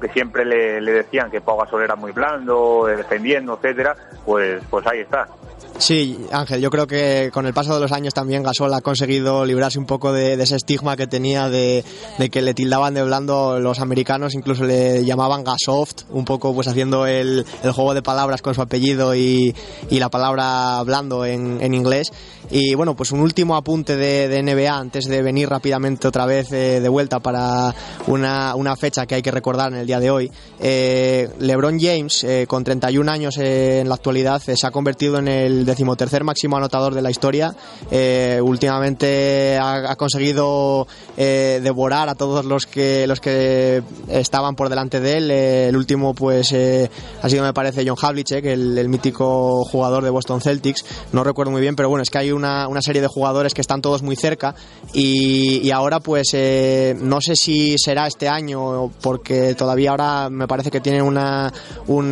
que 0.00 0.08
siempre 0.08 0.44
le, 0.44 0.80
le 0.80 0.92
decían 0.92 1.30
que 1.30 1.40
Pau 1.40 1.58
Gasol 1.58 1.82
era 1.82 1.96
muy 1.96 2.12
blando 2.12 2.88
eh, 2.88 2.96
defendiendo 2.96 3.54
etcétera 3.54 3.96
pues 4.24 4.62
pues 4.70 4.86
ahí 4.86 5.00
está 5.00 5.28
Sí, 5.78 6.24
Ángel, 6.30 6.60
yo 6.60 6.70
creo 6.70 6.86
que 6.86 7.30
con 7.32 7.46
el 7.46 7.52
paso 7.52 7.74
de 7.74 7.80
los 7.80 7.90
años 7.90 8.14
también 8.14 8.44
Gasol 8.44 8.72
ha 8.74 8.80
conseguido 8.80 9.44
librarse 9.44 9.78
un 9.78 9.86
poco 9.86 10.12
de, 10.12 10.36
de 10.36 10.44
ese 10.44 10.54
estigma 10.54 10.96
que 10.96 11.08
tenía 11.08 11.48
de, 11.48 11.84
de 12.16 12.30
que 12.30 12.42
le 12.42 12.54
tildaban 12.54 12.94
de 12.94 13.02
blando 13.02 13.58
los 13.58 13.80
americanos, 13.80 14.34
incluso 14.34 14.64
le 14.64 15.04
llamaban 15.04 15.42
Gasoft, 15.42 16.04
un 16.10 16.24
poco 16.24 16.54
pues 16.54 16.68
haciendo 16.68 17.06
el, 17.06 17.44
el 17.62 17.72
juego 17.72 17.92
de 17.92 18.02
palabras 18.02 18.40
con 18.40 18.54
su 18.54 18.62
apellido 18.62 19.16
y, 19.16 19.54
y 19.90 19.98
la 19.98 20.10
palabra 20.10 20.80
blando 20.84 21.24
en, 21.24 21.60
en 21.60 21.74
inglés. 21.74 22.12
Y 22.50 22.74
bueno, 22.74 22.94
pues 22.94 23.10
un 23.10 23.20
último 23.20 23.56
apunte 23.56 23.96
de, 23.96 24.28
de 24.28 24.42
NBA 24.42 24.72
antes 24.72 25.06
de 25.06 25.22
venir 25.22 25.48
rápidamente 25.48 26.06
otra 26.06 26.24
vez 26.26 26.52
eh, 26.52 26.80
de 26.80 26.88
vuelta 26.88 27.18
para 27.18 27.74
una, 28.06 28.54
una 28.54 28.76
fecha 28.76 29.06
que 29.06 29.16
hay 29.16 29.22
que 29.22 29.30
recordar 29.34 29.72
en 29.72 29.80
el 29.80 29.86
día 29.86 30.00
de 30.00 30.10
hoy. 30.10 30.30
Eh, 30.60 31.28
LeBron 31.38 31.78
James, 31.78 32.24
eh, 32.24 32.46
con 32.48 32.64
31 32.64 33.10
años 33.10 33.36
eh, 33.38 33.80
en 33.80 33.88
la 33.88 33.96
actualidad, 33.96 34.40
se 34.40 34.54
ha 34.66 34.70
convertido 34.70 35.18
en 35.18 35.28
el 35.28 35.66
decimotercer 35.66 36.24
máximo 36.24 36.56
anotador 36.56 36.94
de 36.94 37.02
la 37.02 37.10
historia. 37.10 37.54
Últimamente 38.40 39.58
ha, 39.60 39.96
conseguido 39.96 40.86
devorar 41.16 42.08
a 42.08 42.14
todos 42.14 42.44
los 42.44 42.66
que 42.66 43.06
los 43.06 43.20
que 43.20 43.82
estaban 44.08 44.54
por 44.54 44.68
delante 44.68 45.00
de 45.00 45.16
él. 45.18 45.30
El 45.30 45.76
último, 45.76 46.14
pues, 46.14 46.52
ha 46.52 47.28
sido, 47.28 47.44
me 47.44 47.52
parece, 47.52 47.84
John 47.86 47.96
Havlicek, 48.00 48.44
el, 48.44 48.78
el 48.78 48.88
mítico 48.88 49.64
jugador 49.64 50.04
de 50.04 50.10
Boston 50.10 50.40
Celtics. 50.40 50.84
No 51.12 51.24
recuerdo 51.24 51.50
muy 51.50 51.60
bien, 51.60 51.76
pero 51.76 51.88
bueno, 51.88 52.02
es 52.02 52.10
que 52.10 52.18
hay 52.18 52.32
una, 52.32 52.68
una 52.68 52.82
serie 52.82 53.02
de 53.02 53.08
jugadores 53.08 53.54
que 53.54 53.60
están 53.60 53.82
todos 53.82 54.02
muy 54.02 54.16
cerca 54.16 54.54
y, 54.92 55.60
y 55.62 55.70
ahora, 55.70 56.00
pues, 56.00 56.28
no 57.00 57.20
sé 57.20 57.36
si 57.36 57.76
será 57.78 58.06
este 58.06 58.28
año 58.28 58.90
porque 59.24 59.54
todavía 59.54 59.90
ahora 59.90 60.28
me 60.28 60.46
parece 60.46 60.70
que 60.70 60.80
tiene 60.82 61.00
una, 61.00 61.50
un, 61.86 62.04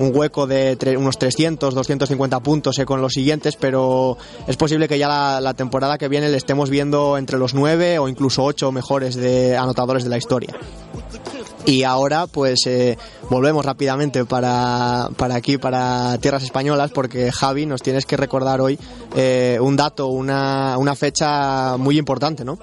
un 0.00 0.12
hueco 0.14 0.46
de 0.46 0.78
tre- 0.78 0.96
unos 0.96 1.18
300, 1.18 1.74
250 1.74 2.38
puntos 2.40 2.78
eh, 2.78 2.86
con 2.86 3.02
los 3.02 3.12
siguientes, 3.12 3.56
pero 3.56 4.16
es 4.46 4.56
posible 4.56 4.86
que 4.86 4.96
ya 4.96 5.08
la, 5.08 5.40
la 5.40 5.54
temporada 5.54 5.98
que 5.98 6.06
viene 6.06 6.28
le 6.28 6.36
estemos 6.36 6.70
viendo 6.70 7.18
entre 7.18 7.38
los 7.38 7.54
9 7.54 7.98
o 7.98 8.06
incluso 8.08 8.44
8 8.44 8.70
mejores 8.70 9.16
de 9.16 9.56
anotadores 9.56 10.04
de 10.04 10.10
la 10.10 10.18
historia. 10.18 10.54
Y 11.70 11.84
ahora 11.84 12.26
pues 12.26 12.66
eh, 12.66 12.98
volvemos 13.30 13.64
rápidamente 13.64 14.24
para, 14.24 15.08
para 15.16 15.36
aquí, 15.36 15.56
para 15.56 16.18
tierras 16.18 16.42
españolas, 16.42 16.90
porque 16.90 17.30
Javi 17.30 17.64
nos 17.66 17.80
tienes 17.80 18.06
que 18.06 18.16
recordar 18.16 18.60
hoy 18.60 18.76
eh, 19.14 19.58
un 19.60 19.76
dato, 19.76 20.08
una, 20.08 20.76
una 20.78 20.96
fecha 20.96 21.76
muy 21.76 21.96
importante, 21.96 22.44
¿no? 22.44 22.58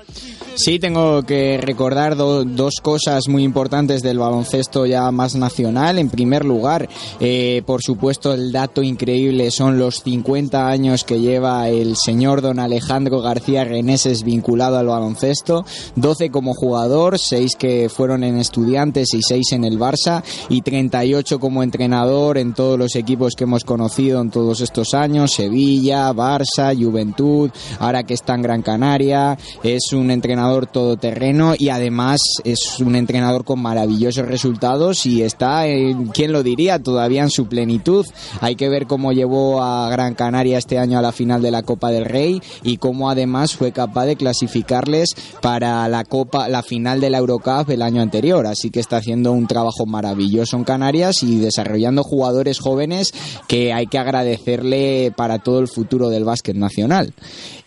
Sí, 0.55 0.80
tengo 0.80 1.22
que 1.24 1.60
recordar 1.62 2.16
do- 2.16 2.43
dos 2.43 2.76
cosas 2.82 3.28
muy 3.28 3.43
importantes 3.43 4.01
del 4.01 4.18
baloncesto 4.18 4.86
ya 4.88 5.10
más 5.12 5.36
nacional. 5.36 5.99
En 5.99 6.10
primer 6.10 6.43
lugar, 6.43 6.89
eh, 7.20 7.62
por 7.66 7.82
supuesto, 7.84 8.34
el 8.34 8.51
dato 8.51 8.82
increíble 8.82 9.51
son 9.51 9.78
los 9.78 10.01
50 10.01 10.68
años 10.68 11.03
que 11.03 11.20
lleva 11.20 11.70
el 11.70 11.95
señor 11.95 12.41
don 12.41 12.58
Alejandro 12.60 13.22
García 13.22 13.64
Reneses 13.66 14.24
vinculado 14.24 14.78
al 14.80 14.88
baloncesto. 14.88 15.64
12 15.95 16.32
como 16.32 16.55
jugador, 16.55 17.20
6 17.20 17.51
que 17.58 17.88
fueron 17.88 18.24
en 18.24 18.38
estudiantes 18.39 18.97
y 18.98 19.22
6 19.22 19.52
en 19.52 19.64
el 19.64 19.78
Barça 19.78 20.24
y 20.50 20.62
38 20.62 21.39
como 21.39 21.62
entrenador 21.62 22.38
en 22.38 22.54
todos 22.54 22.80
los 22.80 22.95
equipos 22.95 23.34
que 23.36 23.43
hemos 23.43 23.64
conocido 23.64 24.22
en 24.22 24.32
todos 24.32 24.62
estos 24.62 24.93
años, 24.93 25.34
Sevilla, 25.34 26.12
Barça, 26.14 26.76
Juventud, 26.76 27.52
ahora 27.80 28.04
que 28.04 28.16
está 28.16 28.34
en 28.34 28.41
Gran 28.41 28.62
Canaria, 28.64 29.38
es 29.64 29.93
un 29.93 30.10
entrenador 30.10 30.66
todoterreno 30.66 31.54
y 31.58 31.70
además 31.70 32.20
es 32.43 32.80
un 32.80 32.95
entrenador 32.95 33.43
con 33.43 33.62
maravillosos 33.62 34.28
resultados 34.28 35.06
y 35.06 35.22
está, 35.22 35.68
en, 35.68 36.08
¿quién 36.08 36.32
lo 36.32 36.41
diría?, 36.41 36.80
todavía 36.80 37.24
en 37.24 37.30
su 37.30 37.48
plenitud. 37.48 38.06
Hay 38.41 38.56
que 38.56 38.70
ver 38.70 38.88
cómo 38.88 39.12
llevó 39.12 39.62
a 39.62 39.89
Gran 39.89 40.16
Canaria 40.16 40.58
este 40.58 40.80
año 40.80 40.98
a 40.98 41.02
la 41.02 41.12
final 41.12 41.41
de 41.41 41.52
la 41.52 41.64
Copa 41.64 41.91
del 41.91 42.06
Rey 42.06 42.41
y 42.64 42.78
cómo 42.78 43.10
además 43.10 43.56
fue 43.56 43.72
capaz 43.72 44.06
de 44.06 44.16
clasificarles 44.16 45.16
para 45.41 45.88
la 45.88 46.04
Copa, 46.04 46.50
la 46.50 46.64
final 46.64 47.00
de 47.00 47.10
la 47.10 47.20
Eurocup 47.20 47.70
el 47.70 47.82
año 47.82 48.02
anterior. 48.02 48.48
Así 48.48 48.70
que 48.70 48.77
está 48.80 48.98
haciendo 48.98 49.32
un 49.32 49.48
trabajo 49.48 49.86
maravilloso 49.86 50.58
en 50.58 50.64
Canarias 50.64 51.24
y 51.24 51.38
desarrollando 51.38 52.04
jugadores 52.04 52.60
jóvenes 52.60 53.14
que 53.48 53.74
hay 53.74 53.88
que 53.88 53.98
agradecerle 53.98 55.12
para 55.16 55.40
todo 55.40 55.60
el 55.60 55.68
futuro 55.68 56.10
del 56.10 56.24
básquet 56.24 56.56
nacional. 56.56 57.14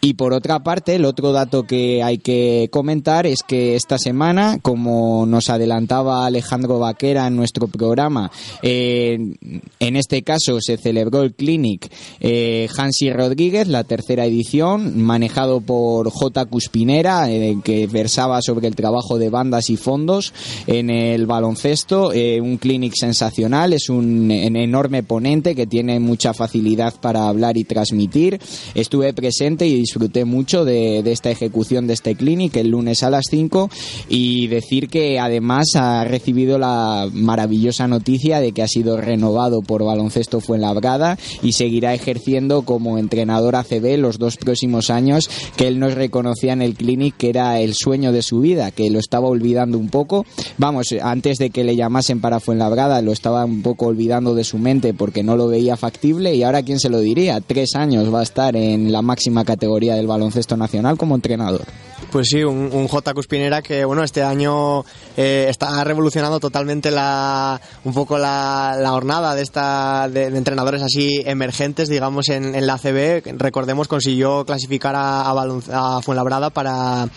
Y 0.03 0.15
por 0.15 0.33
otra 0.33 0.61
parte, 0.61 0.95
el 0.95 1.05
otro 1.05 1.33
dato 1.33 1.65
que 1.65 2.03
hay 2.03 2.19
que 2.19 2.69
comentar 2.73 3.27
es 3.27 3.43
que 3.47 3.77
esta 3.77 3.99
semana, 3.99 4.59
como 4.63 5.27
nos 5.27 5.51
adelantaba 5.51 6.25
Alejandro 6.25 6.79
Vaquera 6.79 7.27
en 7.27 7.37
nuestro 7.37 7.69
programa, 7.69 8.31
en 8.63 9.37
este 9.79 10.23
caso 10.23 10.59
se 10.61 10.79
celebró 10.79 11.23
el 11.23 11.35
Clinic 11.35 11.93
eh, 12.21 12.69
Hansi 12.75 13.13
Rodríguez, 13.13 13.69
la 13.69 13.85
tercera 13.85 14.25
edición, 14.25 15.03
manejado 15.03 15.61
por 15.61 16.11
J. 16.11 16.47
Cuspinera, 16.47 17.27
que 17.63 17.87
versaba 17.87 18.41
sobre 18.41 18.69
el 18.69 18.77
trabajo 18.77 19.19
de 19.19 19.29
bandas 19.29 19.69
y 19.69 19.77
fondos 19.77 20.33
en 20.67 20.89
el 20.89 20.99
baloncesto. 21.26 22.12
Eh, 22.12 22.40
un 22.40 22.57
clinic 22.57 22.94
sensacional, 22.94 23.72
es 23.72 23.88
un, 23.88 24.30
un 24.30 24.57
enorme 24.57 25.03
ponente 25.03 25.55
que 25.55 25.66
tiene 25.66 26.01
mucha 26.01 26.34
facilidad 26.34 26.94
para 27.01 27.28
hablar 27.28 27.57
y 27.57 27.64
transmitir. 27.64 28.40
Estuve 28.74 29.12
presente 29.12 29.66
y 29.66 29.74
disfruté 29.74 30.24
mucho 30.24 30.64
de, 30.64 31.03
de, 31.03 31.12
esta 31.12 31.30
ejecución 31.30 31.86
de 31.86 31.94
este 31.94 32.14
clinic 32.14 32.57
el 32.57 32.70
lunes 32.70 33.03
a 33.03 33.11
las 33.11 33.26
5 33.30 33.70
y 34.09 34.46
decir 34.48 34.88
que 34.88 35.18
además 35.18 35.76
ha 35.76 36.05
recibido 36.05 36.59
la 36.59 37.09
maravillosa 37.12 37.88
noticia 37.88 38.40
de 38.40 38.53
que 38.53 38.62
ha 38.62 38.68
sido 38.68 39.01
renovado 39.01 39.62
por 39.62 39.84
Baloncesto 39.84 40.40
Fuenlabrada 40.40 41.18
y 41.42 41.53
seguirá 41.53 41.94
ejerciendo 41.94 42.62
como 42.62 42.98
entrenador 42.98 43.57
ACB 43.57 43.98
los 43.98 44.18
dos 44.18 44.36
próximos 44.36 44.90
años 44.90 45.28
que 45.57 45.68
él 45.68 45.78
nos 45.78 45.94
reconocía 45.94 46.53
en 46.53 46.62
el 46.62 46.74
clinic 46.74 47.16
que 47.16 47.30
era 47.30 47.61
el 47.61 47.74
sueño 47.74 48.12
de 48.12 48.22
su 48.22 48.40
vida, 48.40 48.70
que 48.70 48.90
lo 48.90 48.98
estaba 48.98 49.28
olvidando 49.28 49.78
un 49.78 49.88
poco. 49.88 50.24
Vamos, 50.59 50.89
antes 51.03 51.38
de 51.38 51.51
que 51.51 51.64
le 51.64 51.76
llamasen 51.76 52.20
para 52.20 52.41
Fuenlabrada 52.41 53.03
lo 53.03 53.12
estaba 53.12 53.45
un 53.45 53.62
poco 53.62 53.86
olvidando 53.86 54.34
de 54.34 54.45
su 54.45 54.59
mente 54.59 54.95
porque 54.95 55.22
no 55.22 55.36
lo 55.36 55.49
veía 55.49 55.76
factible 55.76 56.34
y 56.34 56.43
ahora 56.43 56.62
quién 56.62 56.80
se 56.80 56.88
lo 56.88 57.01
diría, 57.01 57.41
tres 57.41 57.74
años 57.74 58.12
va 58.12 58.20
a 58.20 58.24
estar 58.24 58.57
en 58.57 58.93
la 58.93 59.03
máxima 59.03 59.45
categoría 59.45 59.95
del 59.95 60.07
baloncesto 60.07 60.57
nacional 60.57 60.97
como 60.97 61.14
entrenador. 61.14 61.66
Pues 62.11 62.29
sí, 62.29 62.43
un, 62.43 62.71
un 62.73 62.89
J. 62.89 63.15
Cuspinera 63.15 63.63
que 63.63 63.85
bueno 63.85 64.03
este 64.03 64.23
año 64.23 64.85
eh, 65.17 65.47
está 65.49 65.83
revolucionando 65.85 66.41
totalmente 66.41 66.91
la 66.91 67.61
un 67.85 67.95
poco 67.95 68.19
la, 68.19 68.77
la 68.81 68.91
jornada 68.91 69.35
de 69.35 69.43
esta 69.43 70.09
de, 70.09 70.27
entrenadores 70.27 70.83
así 70.83 71.23
emergentes, 71.25 71.89
digamos 71.89 72.29
en, 72.29 72.55
en 72.55 72.67
la 72.67 72.79
CB. 72.79 73.39
Recordemos 73.39 73.87
consiguió 73.87 74.45
clasificar 74.45 74.97
a, 74.97 75.31
a, 75.31 75.99
a 75.99 76.03
Fuenlabrada 76.03 76.51
para 76.51 77.09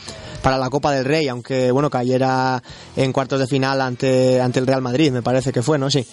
para 0.43 0.57
la 0.57 0.69
Copa 0.69 0.91
del 0.91 1.05
Rey, 1.05 1.29
aunque 1.29 1.71
bueno 1.71 1.89
cayera 1.89 2.61
en 2.97 3.13
cuartos 3.13 3.39
de 3.39 3.47
final 3.47 3.79
ante, 3.81 4.41
ante 4.41 4.59
el 4.59 4.67
Real 4.67 4.81
Madrid, 4.81 5.09
me 5.09 5.23
parece 5.23 5.53
que 5.53 5.63
fue, 5.63 5.79
¿no? 5.79 5.89
Sí. 5.89 6.05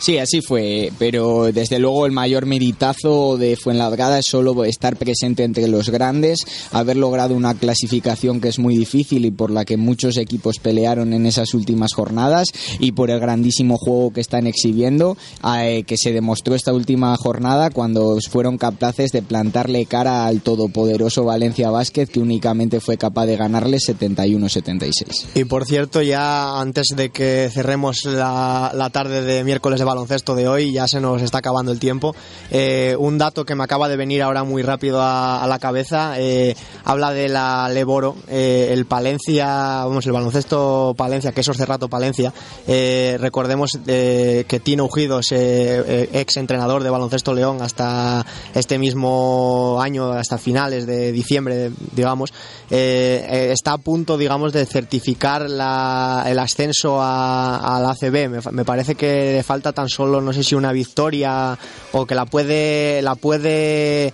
Sí, 0.00 0.18
así 0.18 0.42
fue, 0.42 0.92
pero 0.98 1.50
desde 1.52 1.78
luego 1.78 2.04
el 2.04 2.12
mayor 2.12 2.44
meritazo 2.44 3.38
de 3.38 3.56
Fuenlabrada 3.56 4.18
es 4.18 4.26
solo 4.26 4.64
estar 4.64 4.96
presente 4.96 5.44
entre 5.44 5.68
los 5.68 5.90
grandes, 5.90 6.44
haber 6.72 6.96
logrado 6.96 7.34
una 7.34 7.54
clasificación 7.54 8.17
que 8.18 8.48
es 8.48 8.58
muy 8.58 8.76
difícil 8.76 9.24
y 9.24 9.30
por 9.30 9.50
la 9.50 9.64
que 9.64 9.76
muchos 9.76 10.16
equipos 10.16 10.58
pelearon 10.58 11.12
en 11.12 11.24
esas 11.24 11.54
últimas 11.54 11.94
jornadas 11.94 12.48
y 12.80 12.92
por 12.92 13.10
el 13.10 13.20
grandísimo 13.20 13.76
juego 13.78 14.12
que 14.12 14.20
están 14.20 14.46
exhibiendo, 14.46 15.16
eh, 15.60 15.84
que 15.86 15.96
se 15.96 16.12
demostró 16.12 16.56
esta 16.56 16.72
última 16.72 17.16
jornada 17.16 17.70
cuando 17.70 18.18
fueron 18.28 18.58
capaces 18.58 19.12
de 19.12 19.22
plantarle 19.22 19.86
cara 19.86 20.26
al 20.26 20.40
todopoderoso 20.40 21.24
Valencia 21.24 21.70
Basket 21.70 22.06
que 22.06 22.20
únicamente 22.20 22.80
fue 22.80 22.96
capaz 22.96 23.26
de 23.26 23.36
ganar 23.36 23.68
71-76. 23.76 25.26
Y 25.34 25.44
por 25.44 25.64
cierto, 25.66 26.02
ya 26.02 26.60
antes 26.60 26.88
de 26.96 27.10
que 27.10 27.50
cerremos 27.52 28.04
la, 28.04 28.72
la, 28.74 28.90
tarde 28.90 29.22
de 29.22 29.44
miércoles 29.44 29.78
de 29.78 29.84
baloncesto 29.84 30.34
de 30.34 30.48
hoy, 30.48 30.72
ya 30.72 30.88
se 30.88 31.00
nos 31.00 31.22
está 31.22 31.38
acabando 31.38 31.72
el 31.72 31.78
tiempo. 31.78 32.14
Eh, 32.50 32.96
un 32.98 33.18
dato 33.18 33.44
que 33.44 33.54
me 33.54 33.64
acaba 33.64 33.88
de 33.88 33.96
venir 33.96 34.22
ahora 34.22 34.44
muy 34.44 34.62
rápido 34.62 35.02
a, 35.02 35.42
a 35.42 35.46
la 35.46 35.58
cabeza, 35.58 36.14
eh, 36.18 36.56
habla 36.84 37.12
de 37.12 37.28
la 37.28 37.68
Leboro, 37.68 38.07
eh, 38.28 38.68
el 38.72 38.86
Palencia, 38.86 39.46
vamos, 39.84 40.06
el 40.06 40.12
baloncesto 40.12 40.94
Palencia, 40.96 41.32
que 41.32 41.40
es 41.40 41.50
Cerrato 41.56 41.88
Palencia. 41.88 42.32
Eh, 42.66 43.16
recordemos 43.20 43.78
que 43.86 44.60
Tino 44.62 44.84
Ujidos, 44.84 45.32
ex 45.32 46.36
entrenador 46.36 46.82
de 46.82 46.90
baloncesto 46.90 47.34
León 47.34 47.62
hasta 47.62 48.24
este 48.54 48.78
mismo 48.78 49.78
año, 49.80 50.12
hasta 50.12 50.38
finales 50.38 50.86
de 50.86 51.12
diciembre, 51.12 51.70
digamos, 51.94 52.32
está 52.70 53.72
a 53.72 53.78
punto, 53.78 54.18
digamos, 54.18 54.52
de 54.52 54.66
certificar 54.66 55.48
la, 55.48 56.24
el 56.26 56.38
ascenso 56.38 56.98
a, 57.00 57.80
la 57.82 57.90
ACB. 57.90 58.28
Me, 58.28 58.52
me, 58.52 58.64
parece 58.64 58.94
que 58.94 59.32
le 59.32 59.42
falta 59.42 59.72
tan 59.72 59.88
solo, 59.88 60.20
no 60.20 60.32
sé 60.32 60.42
si 60.42 60.54
una 60.54 60.72
victoria 60.72 61.58
o 61.92 62.06
que 62.06 62.14
la 62.14 62.26
puede, 62.26 63.02
la 63.02 63.14
puede 63.14 64.12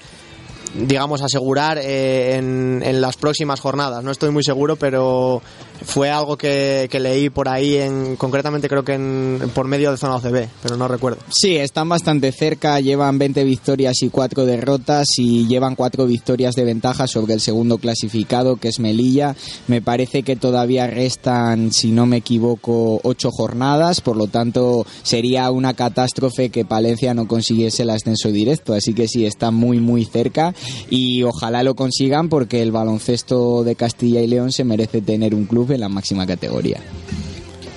digamos, 0.74 1.22
asegurar 1.22 1.78
eh, 1.80 2.36
en, 2.36 3.00
las 3.00 3.16
próximas 3.16 3.60
jornadas. 3.60 4.02
No 4.04 4.10
estoy 4.10 4.30
muy 4.30 4.42
seguro, 4.42 4.76
pero 4.76 5.42
fue 5.84 6.10
algo 6.10 6.36
que, 6.36 6.88
que 6.90 7.00
leí 7.00 7.30
por 7.30 7.48
ahí, 7.48 7.76
en, 7.76 8.16
concretamente 8.16 8.68
creo 8.68 8.84
que 8.84 8.94
en, 8.94 9.50
por 9.54 9.66
medio 9.66 9.90
de 9.90 9.96
zona 9.96 10.16
OCB, 10.16 10.48
pero 10.62 10.76
no 10.76 10.88
recuerdo. 10.88 11.18
Sí, 11.30 11.56
están 11.56 11.88
bastante 11.88 12.32
cerca, 12.32 12.80
llevan 12.80 13.18
20 13.18 13.44
victorias 13.44 14.02
y 14.02 14.08
4 14.08 14.46
derrotas 14.46 15.06
y 15.16 15.46
llevan 15.46 15.74
4 15.74 16.06
victorias 16.06 16.54
de 16.54 16.64
ventaja 16.64 17.06
sobre 17.06 17.34
el 17.34 17.40
segundo 17.40 17.78
clasificado, 17.78 18.56
que 18.56 18.68
es 18.68 18.80
Melilla. 18.80 19.36
Me 19.66 19.82
parece 19.82 20.22
que 20.22 20.36
todavía 20.36 20.86
restan, 20.86 21.72
si 21.72 21.90
no 21.90 22.06
me 22.06 22.18
equivoco, 22.18 23.00
8 23.02 23.30
jornadas, 23.30 24.00
por 24.00 24.16
lo 24.16 24.28
tanto 24.28 24.86
sería 25.02 25.50
una 25.50 25.74
catástrofe 25.74 26.50
que 26.50 26.64
Palencia 26.64 27.14
no 27.14 27.26
consiguiese 27.26 27.82
el 27.82 27.90
ascenso 27.90 28.30
directo, 28.30 28.74
así 28.74 28.94
que 28.94 29.08
sí, 29.08 29.26
está 29.26 29.50
muy, 29.50 29.80
muy 29.80 30.04
cerca 30.04 30.54
y 30.90 31.22
ojalá 31.22 31.62
lo 31.62 31.74
consigan 31.74 32.28
porque 32.28 32.62
el 32.62 32.72
baloncesto 32.72 33.64
de 33.64 33.74
Castilla 33.74 34.20
y 34.20 34.26
León 34.26 34.52
se 34.52 34.64
merece 34.64 35.00
tener 35.00 35.34
un 35.34 35.46
club 35.46 35.72
en 35.72 35.80
la 35.80 35.88
máxima 35.88 36.26
categoría. 36.26 36.80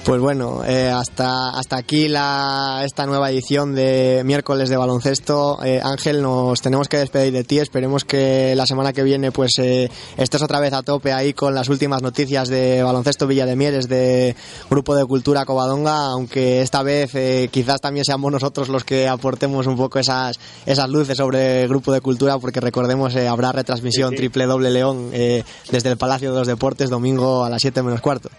Pues 0.08 0.22
bueno, 0.22 0.64
eh, 0.66 0.88
hasta, 0.88 1.49
hasta 1.49 1.76
aquí 1.76 2.08
la, 2.08 2.84
esta 2.86 3.05
nueva 3.05 3.30
edición 3.30 3.76
de 3.76 4.22
miércoles 4.24 4.70
de 4.70 4.78
baloncesto. 4.78 5.62
Eh, 5.62 5.82
Ángel, 5.84 6.22
nos 6.22 6.62
tenemos 6.62 6.88
que 6.88 6.95
despedir 6.95 7.34
de 7.34 7.43
ti. 7.43 7.60
Esperemos 7.60 8.05
que 8.05 8.55
la 8.55 8.66
semana 8.66 8.93
que 8.93 9.03
viene 9.03 9.34
pues 9.34 9.60
eh, 9.60 9.91
estés 10.16 10.41
otra 10.41 10.62
vez 10.62 10.72
a 10.72 10.82
tope 10.82 11.12
ahí 11.12 11.34
con 11.34 11.53
las 11.53 11.68
últimas 11.68 12.03
noticias 12.03 12.47
de 12.47 12.84
baloncesto 12.84 13.28
Villa 13.28 13.45
de 13.45 13.58
Mieres, 13.58 13.89
de 13.89 14.38
Grupo 14.70 14.95
de 14.95 15.03
Cultura 15.03 15.43
Covadonga, 15.43 16.05
aunque 16.05 16.62
esta 16.62 16.84
vez 16.84 17.14
eh, 17.14 17.49
quizás 17.51 17.82
también 17.82 18.05
seamos 18.05 18.32
nosotros 18.32 18.70
los 18.70 18.86
que 18.86 19.10
aportemos 19.10 19.68
un 19.68 19.76
poco 19.76 19.99
esas, 19.99 20.39
esas 20.66 20.88
luces 20.88 21.18
sobre 21.18 21.64
el 21.64 21.68
Grupo 21.68 21.91
de 21.91 21.99
Cultura, 21.99 22.39
porque 22.39 22.62
recordemos 22.62 23.14
eh, 23.18 23.28
habrá 23.28 23.51
retransmisión 23.51 24.12
sí, 24.12 24.16
sí. 24.16 24.20
triple 24.22 24.45
doble 24.45 24.72
León 24.72 25.10
eh, 25.12 25.43
desde 25.70 25.89
el 25.89 25.97
Palacio 25.97 26.32
de 26.32 26.39
los 26.39 26.47
Deportes 26.47 26.89
domingo 26.89 27.43
a 27.43 27.49
las 27.49 27.62
7 27.62 27.84
menos 27.84 27.99
cuarto. 27.99 28.30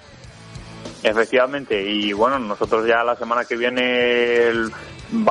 Efectivamente, 1.02 1.80
y 1.80 2.12
bueno, 2.12 2.38
nosotros 2.38 2.86
ya 2.86 3.04
la 3.04 3.16
semana 3.16 3.44
que 3.44 3.56
viene 3.56 4.48
el, 4.48 4.70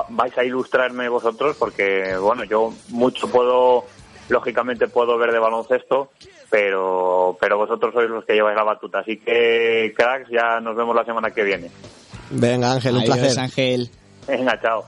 vais 0.09 0.37
a 0.37 0.43
ilustrarme 0.43 1.09
vosotros 1.09 1.57
porque, 1.57 2.15
bueno, 2.17 2.43
yo 2.45 2.73
mucho 2.89 3.29
puedo, 3.29 3.85
lógicamente 4.29 4.87
puedo 4.87 5.17
ver 5.17 5.31
de 5.31 5.39
baloncesto, 5.39 6.11
pero, 6.49 7.37
pero 7.39 7.57
vosotros 7.57 7.93
sois 7.93 8.09
los 8.09 8.23
que 8.25 8.33
lleváis 8.33 8.55
la 8.55 8.63
batuta. 8.63 8.99
Así 8.99 9.17
que, 9.17 9.93
cracks, 9.95 10.29
ya 10.29 10.59
nos 10.61 10.75
vemos 10.75 10.95
la 10.95 11.03
semana 11.05 11.31
que 11.31 11.43
viene. 11.43 11.69
Venga, 12.29 12.71
Ángel, 12.71 12.95
un 12.95 13.01
Adiós, 13.01 13.17
placer. 13.17 13.39
Ángel. 13.39 13.89
Venga, 14.27 14.59
chao. 14.61 14.85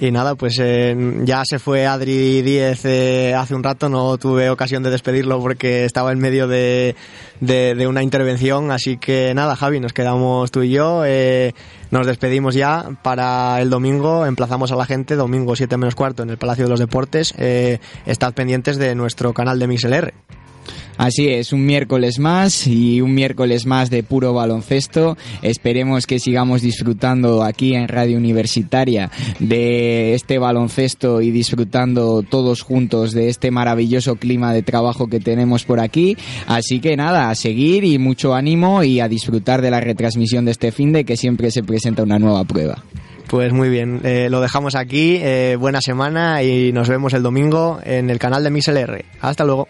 Y 0.00 0.10
nada, 0.12 0.34
pues 0.34 0.56
eh, 0.58 0.96
ya 1.24 1.42
se 1.44 1.58
fue 1.58 1.86
Adri 1.86 2.40
Díez 2.40 2.86
eh, 2.86 3.34
hace 3.34 3.54
un 3.54 3.62
rato, 3.62 3.90
no 3.90 4.16
tuve 4.16 4.48
ocasión 4.48 4.82
de 4.82 4.88
despedirlo 4.88 5.38
porque 5.40 5.84
estaba 5.84 6.10
en 6.10 6.18
medio 6.18 6.48
de, 6.48 6.96
de, 7.40 7.74
de, 7.74 7.86
una 7.86 8.02
intervención, 8.02 8.70
así 8.70 8.96
que 8.96 9.34
nada, 9.34 9.56
Javi, 9.56 9.78
nos 9.78 9.92
quedamos 9.92 10.50
tú 10.50 10.62
y 10.62 10.70
yo, 10.70 11.02
eh, 11.04 11.52
nos 11.90 12.06
despedimos 12.06 12.54
ya 12.54 12.88
para 13.02 13.60
el 13.60 13.68
domingo, 13.68 14.24
emplazamos 14.24 14.72
a 14.72 14.76
la 14.76 14.86
gente, 14.86 15.16
domingo 15.16 15.54
7 15.54 15.76
menos 15.76 15.94
cuarto 15.94 16.22
en 16.22 16.30
el 16.30 16.38
Palacio 16.38 16.64
de 16.64 16.70
los 16.70 16.80
Deportes, 16.80 17.34
eh, 17.36 17.78
estad 18.06 18.32
pendientes 18.32 18.78
de 18.78 18.94
nuestro 18.94 19.34
canal 19.34 19.58
de 19.58 19.66
MixLR. 19.66 20.14
Así 21.00 21.30
es, 21.30 21.54
un 21.54 21.64
miércoles 21.64 22.18
más 22.18 22.66
y 22.66 23.00
un 23.00 23.14
miércoles 23.14 23.64
más 23.64 23.88
de 23.88 24.02
puro 24.02 24.34
baloncesto. 24.34 25.16
Esperemos 25.40 26.06
que 26.06 26.18
sigamos 26.18 26.60
disfrutando 26.60 27.42
aquí 27.42 27.74
en 27.74 27.88
Radio 27.88 28.18
Universitaria 28.18 29.10
de 29.38 30.12
este 30.12 30.38
baloncesto 30.38 31.22
y 31.22 31.30
disfrutando 31.30 32.22
todos 32.22 32.60
juntos 32.60 33.12
de 33.12 33.30
este 33.30 33.50
maravilloso 33.50 34.16
clima 34.16 34.52
de 34.52 34.60
trabajo 34.60 35.06
que 35.06 35.20
tenemos 35.20 35.64
por 35.64 35.80
aquí. 35.80 36.18
Así 36.46 36.80
que 36.80 36.98
nada, 36.98 37.30
a 37.30 37.34
seguir 37.34 37.82
y 37.84 37.96
mucho 37.96 38.34
ánimo 38.34 38.84
y 38.84 39.00
a 39.00 39.08
disfrutar 39.08 39.62
de 39.62 39.70
la 39.70 39.80
retransmisión 39.80 40.44
de 40.44 40.50
este 40.50 40.70
fin 40.70 40.92
de 40.92 41.04
que 41.04 41.16
siempre 41.16 41.50
se 41.50 41.62
presenta 41.62 42.02
una 42.02 42.18
nueva 42.18 42.44
prueba. 42.44 42.84
Pues 43.26 43.54
muy 43.54 43.70
bien, 43.70 44.02
eh, 44.04 44.28
lo 44.28 44.42
dejamos 44.42 44.74
aquí. 44.74 45.16
eh, 45.18 45.56
buena 45.58 45.80
semana 45.80 46.42
y 46.42 46.74
nos 46.74 46.90
vemos 46.90 47.14
el 47.14 47.22
domingo 47.22 47.80
en 47.84 48.10
el 48.10 48.18
canal 48.18 48.44
de 48.44 48.50
MixLR. 48.50 49.02
Hasta 49.22 49.44
luego. 49.46 49.66